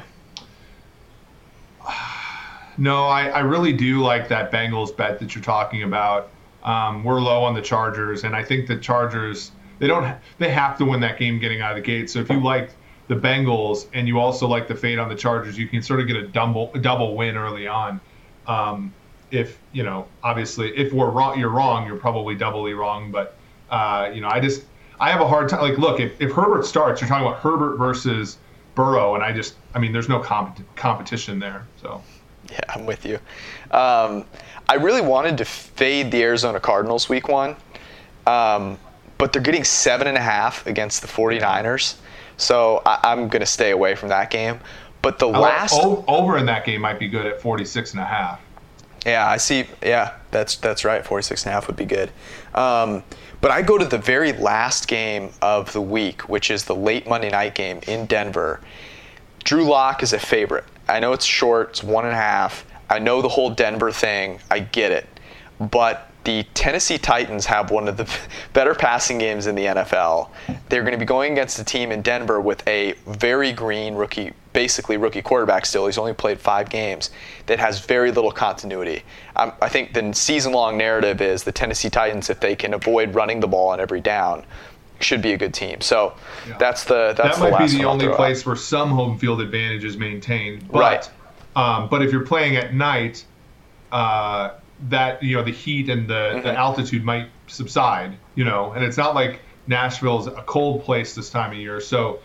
no, 2.79 3.07
I, 3.07 3.29
I 3.31 3.41
really 3.41 3.73
do 3.73 4.01
like 4.01 4.29
that 4.29 4.53
Bengals 4.53 4.97
bet 4.97 5.19
that 5.19 5.35
you're 5.35 5.43
talking 5.43 5.83
about. 5.83 6.31
Um, 6.63 7.03
we're 7.03 7.21
low 7.21 7.43
on 7.43 7.55
the 7.55 7.63
Chargers, 7.63 8.23
and 8.23 8.37
I 8.37 8.45
think 8.45 8.69
the 8.69 8.77
Chargers 8.77 9.51
they 9.81 9.89
don't 9.89 10.17
they 10.39 10.51
have 10.51 10.79
to 10.79 10.85
win 10.85 11.01
that 11.01 11.19
game 11.19 11.41
getting 11.41 11.63
out 11.63 11.73
of 11.73 11.79
the 11.79 11.83
gate. 11.83 12.11
So 12.11 12.21
if 12.21 12.31
you 12.31 12.41
like 12.41 12.71
the 13.09 13.17
Bengals 13.17 13.89
and 13.93 14.07
you 14.07 14.21
also 14.21 14.47
like 14.47 14.69
the 14.69 14.77
fade 14.77 15.01
on 15.01 15.09
the 15.09 15.17
Chargers, 15.17 15.59
you 15.59 15.67
can 15.67 15.83
sort 15.83 15.99
of 15.99 16.07
get 16.07 16.15
a 16.15 16.29
double 16.29 16.71
a 16.75 16.79
double 16.79 17.17
win 17.17 17.37
early 17.37 17.67
on. 17.67 18.01
Um, 18.47 18.95
if 19.31 19.59
you 19.73 19.83
know, 19.83 20.07
obviously, 20.23 20.77
if 20.77 20.93
we're 20.93 21.11
wrong, 21.11 21.39
you're 21.39 21.51
wrong. 21.51 21.87
You're 21.87 21.97
probably 21.97 22.35
doubly 22.35 22.75
wrong. 22.75 23.11
But 23.11 23.37
uh, 23.71 24.11
you 24.13 24.21
know, 24.21 24.29
I 24.29 24.41
just 24.41 24.65
I 24.99 25.11
have 25.11 25.21
a 25.21 25.29
hard 25.29 25.49
time. 25.49 25.61
Like, 25.63 25.79
look, 25.79 26.01
if, 26.01 26.21
if 26.21 26.33
Herbert 26.33 26.65
starts, 26.67 27.01
you're 27.01 27.09
talking 27.09 27.27
about 27.27 27.41
Herbert 27.41 27.77
versus 27.77 28.39
Burrow, 28.75 29.15
and 29.15 29.23
I 29.25 29.33
just 29.33 29.55
I 29.75 29.79
mean, 29.79 29.93
there's 29.93 30.09
no 30.09 30.21
compet- 30.21 30.65
competition 30.77 31.39
there. 31.39 31.67
So. 31.81 32.03
Yeah, 32.51 32.59
I'm 32.71 32.85
with 32.85 33.07
you. 33.07 33.15
Um, 33.71 34.25
I 34.69 34.75
really 34.75 35.03
wanted 35.03 35.39
to 35.39 35.45
fade 35.45 36.11
the 36.11 36.21
Arizona 36.25 36.59
Cardinals 36.59 37.09
week 37.09 37.29
one, 37.29 37.55
um, 38.27 38.77
but 39.19 39.33
they're 39.33 39.43
getting 39.43 39.63
seven 39.63 40.09
and 40.09 40.17
a 40.17 40.21
half 40.21 40.67
against 40.67 41.01
the 41.03 41.07
49ers. 41.07 41.97
So 42.39 42.83
I, 42.85 42.99
I'm 43.05 43.29
going 43.29 43.41
to 43.41 43.47
stay 43.47 43.71
away 43.71 43.95
from 43.95 44.09
that 44.09 44.31
game. 44.31 44.59
But 45.01 45.21
the 45.21 45.29
I 45.29 45.39
like- 45.39 45.53
last. 45.61 45.75
o- 45.77 46.05
over 46.09 46.39
in 46.39 46.47
that 46.47 46.65
game 46.65 46.81
might 46.81 46.99
be 46.99 47.07
good 47.09 47.25
at 47.27 47.41
46 47.41 47.93
and 47.93 48.01
a 48.01 48.05
half. 48.05 48.41
Yeah, 49.07 49.27
I 49.29 49.39
see. 49.39 49.65
Yeah, 49.83 50.15
that's 50.31 50.57
that's 50.57 50.85
right. 50.85 51.05
46 51.05 51.45
and 51.45 51.51
a 51.51 51.55
half 51.55 51.67
would 51.67 51.77
be 51.77 51.87
good. 51.87 52.11
Um, 52.55 53.03
but 53.41 53.51
I 53.51 53.63
go 53.63 53.79
to 53.79 53.87
the 53.87 53.99
very 53.99 54.33
last 54.33 54.89
game 54.89 55.31
of 55.41 55.73
the 55.73 55.81
week, 55.81 56.29
which 56.29 56.51
is 56.51 56.65
the 56.65 56.75
late 56.75 57.09
Monday 57.09 57.31
night 57.31 57.55
game 57.55 57.81
in 57.87 58.07
Denver. 58.07 58.61
Drew 59.45 59.65
Lock 59.65 60.03
is 60.03 60.13
a 60.13 60.19
favorite. 60.19 60.65
I 60.89 61.01
know 61.01 61.13
it's 61.13 61.25
short, 61.25 61.71
it's 61.71 61.83
one 61.83 62.05
and 62.05 62.13
a 62.13 62.17
half. 62.17 62.67
I 62.91 62.99
know 62.99 63.23
the 63.23 63.29
whole 63.29 63.51
Denver 63.51 63.93
thing. 63.93 64.41
I 64.51 64.59
get 64.59 64.93
it. 64.93 65.07
But 65.59 66.10
the 66.25 66.43
Tennessee 66.55 66.99
Titans 66.99 67.47
have 67.47 67.71
one 67.71 67.89
of 67.89 67.97
the 67.97 68.09
better 68.53 68.75
passing 68.75 69.19
games 69.19 69.47
in 69.47 69.55
the 69.55 69.65
NFL. 69.67 70.29
They're 70.69 70.83
going 70.83 70.93
to 70.93 70.99
be 70.99 71.05
going 71.07 71.33
against 71.33 71.59
a 71.59 71.65
team 71.65 71.91
in 71.93 72.03
Denver 72.03 72.41
with 72.41 72.67
a 72.69 72.93
very 73.07 73.53
green 73.53 73.95
rookie, 73.95 74.33
basically 74.53 74.97
rookie 74.99 75.23
quarterback 75.23 75.65
still. 75.65 75.87
He's 75.87 75.99
only 75.99 76.13
played 76.13 76.39
five 76.39 76.69
games 76.69 77.11
that 77.47 77.59
has 77.59 77.81
very 77.85 78.13
little 78.13 78.33
continuity. 78.33 79.03
Um, 79.37 79.53
I 79.63 79.69
think 79.69 79.95
the 79.95 80.13
season 80.13 80.53
long 80.53 80.77
narrative 80.77 81.21
is 81.23 81.43
the 81.45 81.53
Tennessee 81.53 81.91
Titans, 81.91 82.29
if 82.29 82.39
they 82.41 82.55
can 82.55 82.75
avoid 82.75 83.15
running 83.15 83.41
the 83.41 83.49
ball 83.49 83.71
on 83.71 83.81
every 83.81 84.01
down, 84.01 84.45
should 85.01 85.23
be 85.23 85.33
a 85.33 85.39
good 85.39 85.55
team. 85.55 85.81
So 85.81 86.13
Yeah. 86.47 86.59
that's 86.59 86.85
the 86.85 87.15
that's 87.17 87.39
that 87.39 87.45
the 87.47 87.51
might 87.51 87.67
be 87.71 87.79
the 87.79 87.85
only 87.85 88.05
throw 88.05 88.13
out. 88.13 88.17
place 88.19 88.45
where 88.45 88.57
some 88.57 88.91
home 88.91 89.19
field 89.19 89.41
advantage 89.41 89.85
is 89.85 89.97
maintained. 89.97 90.71
But, 90.71 90.79
Right. 90.79 91.11
Um, 91.57 91.89
but 91.89 92.03
if 92.03 92.13
you're 92.13 92.27
playing 92.27 92.57
at 92.57 92.75
night, 92.75 93.25
uh, 93.91 94.51
that 94.89 95.23
you 95.23 95.37
know 95.37 95.43
the 95.43 95.53
heat 95.53 95.89
and 95.89 96.09
the, 96.09 96.15
Mm-hmm. 96.15 96.43
the 96.43 96.53
altitude 96.55 97.05
might 97.05 97.29
subside. 97.47 98.17
You 98.35 98.45
know, 98.45 98.73
and 98.73 98.85
it's 98.85 98.97
not 98.97 99.15
like 99.15 99.41
Nashville's 99.67 100.27
a 100.27 100.43
cold 100.47 100.85
place 100.85 101.15
this 101.15 101.31
time 101.31 101.53
of 101.53 101.59
year. 101.59 101.81
So, 101.81 102.21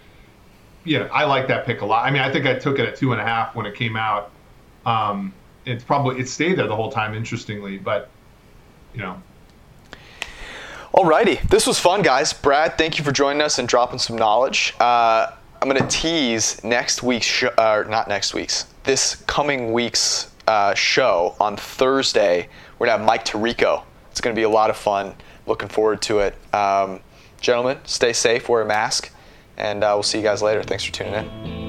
yeah, 0.83 1.07
I 1.11 1.25
like 1.25 1.47
that 1.47 1.65
pick 1.65 1.81
a 1.81 1.85
lot. 1.85 2.05
I 2.05 2.11
mean, 2.11 2.21
I 2.21 2.31
think 2.31 2.45
I 2.45 2.55
took 2.57 2.79
it 2.79 2.87
at 2.87 2.95
two 2.95 3.11
and 3.11 3.19
a 3.21 3.23
half 3.23 3.55
when 3.55 3.65
it 3.65 3.75
came 3.75 3.95
out. 3.95 4.31
Um, 4.85 5.33
it's 5.65 5.83
probably 5.83 6.19
it 6.19 6.29
stayed 6.29 6.57
there 6.57 6.67
the 6.67 6.75
whole 6.75 6.91
time, 6.91 7.13
interestingly, 7.15 7.77
but 7.77 8.09
you 8.93 9.01
know, 9.01 9.21
Alrighty, 10.93 11.41
this 11.49 11.67
was 11.67 11.77
fun, 11.79 12.01
guys. 12.01 12.31
Brad, 12.31 12.77
thank 12.77 12.97
you 12.97 13.03
for 13.03 13.11
joining 13.11 13.41
us 13.41 13.59
and 13.59 13.67
dropping 13.67 13.99
some 13.99 14.15
knowledge. 14.15 14.73
Uh, 14.79 15.31
I'm 15.61 15.67
going 15.69 15.81
to 15.81 15.87
tease 15.87 16.63
next 16.63 17.03
week's, 17.03 17.25
sh- 17.25 17.43
uh, 17.57 17.83
not 17.89 18.07
next 18.07 18.33
week's, 18.33 18.63
this 18.83 19.15
coming 19.27 19.73
week's 19.73 20.31
uh, 20.47 20.73
show 20.73 21.35
on 21.39 21.57
Thursday. 21.57 22.49
We're 22.77 22.87
to 22.87 22.91
have 22.91 23.05
Mike 23.05 23.25
Tirico. 23.25 23.83
It's 24.11 24.21
to 24.35 24.39
be 24.39 24.43
a 24.43 24.49
lot 24.49 24.69
of 24.69 24.77
fun. 24.77 25.15
Looking 25.47 25.69
forward 25.69 26.01
to 26.03 26.19
it. 26.19 26.35
Um, 26.53 27.01
gentlemen, 27.41 27.79
stay 27.83 28.13
safe, 28.13 28.49
wear 28.49 28.61
a 28.61 28.65
mask, 28.65 29.11
and 29.57 29.83
uh, 29.83 29.91
we'll 29.93 30.03
see 30.03 30.17
you 30.17 30.23
guys 30.23 30.41
later. 30.41 30.63
Thanks 30.63 30.83
for 30.83 30.91
tuning 30.91 31.13
in. 31.13 31.64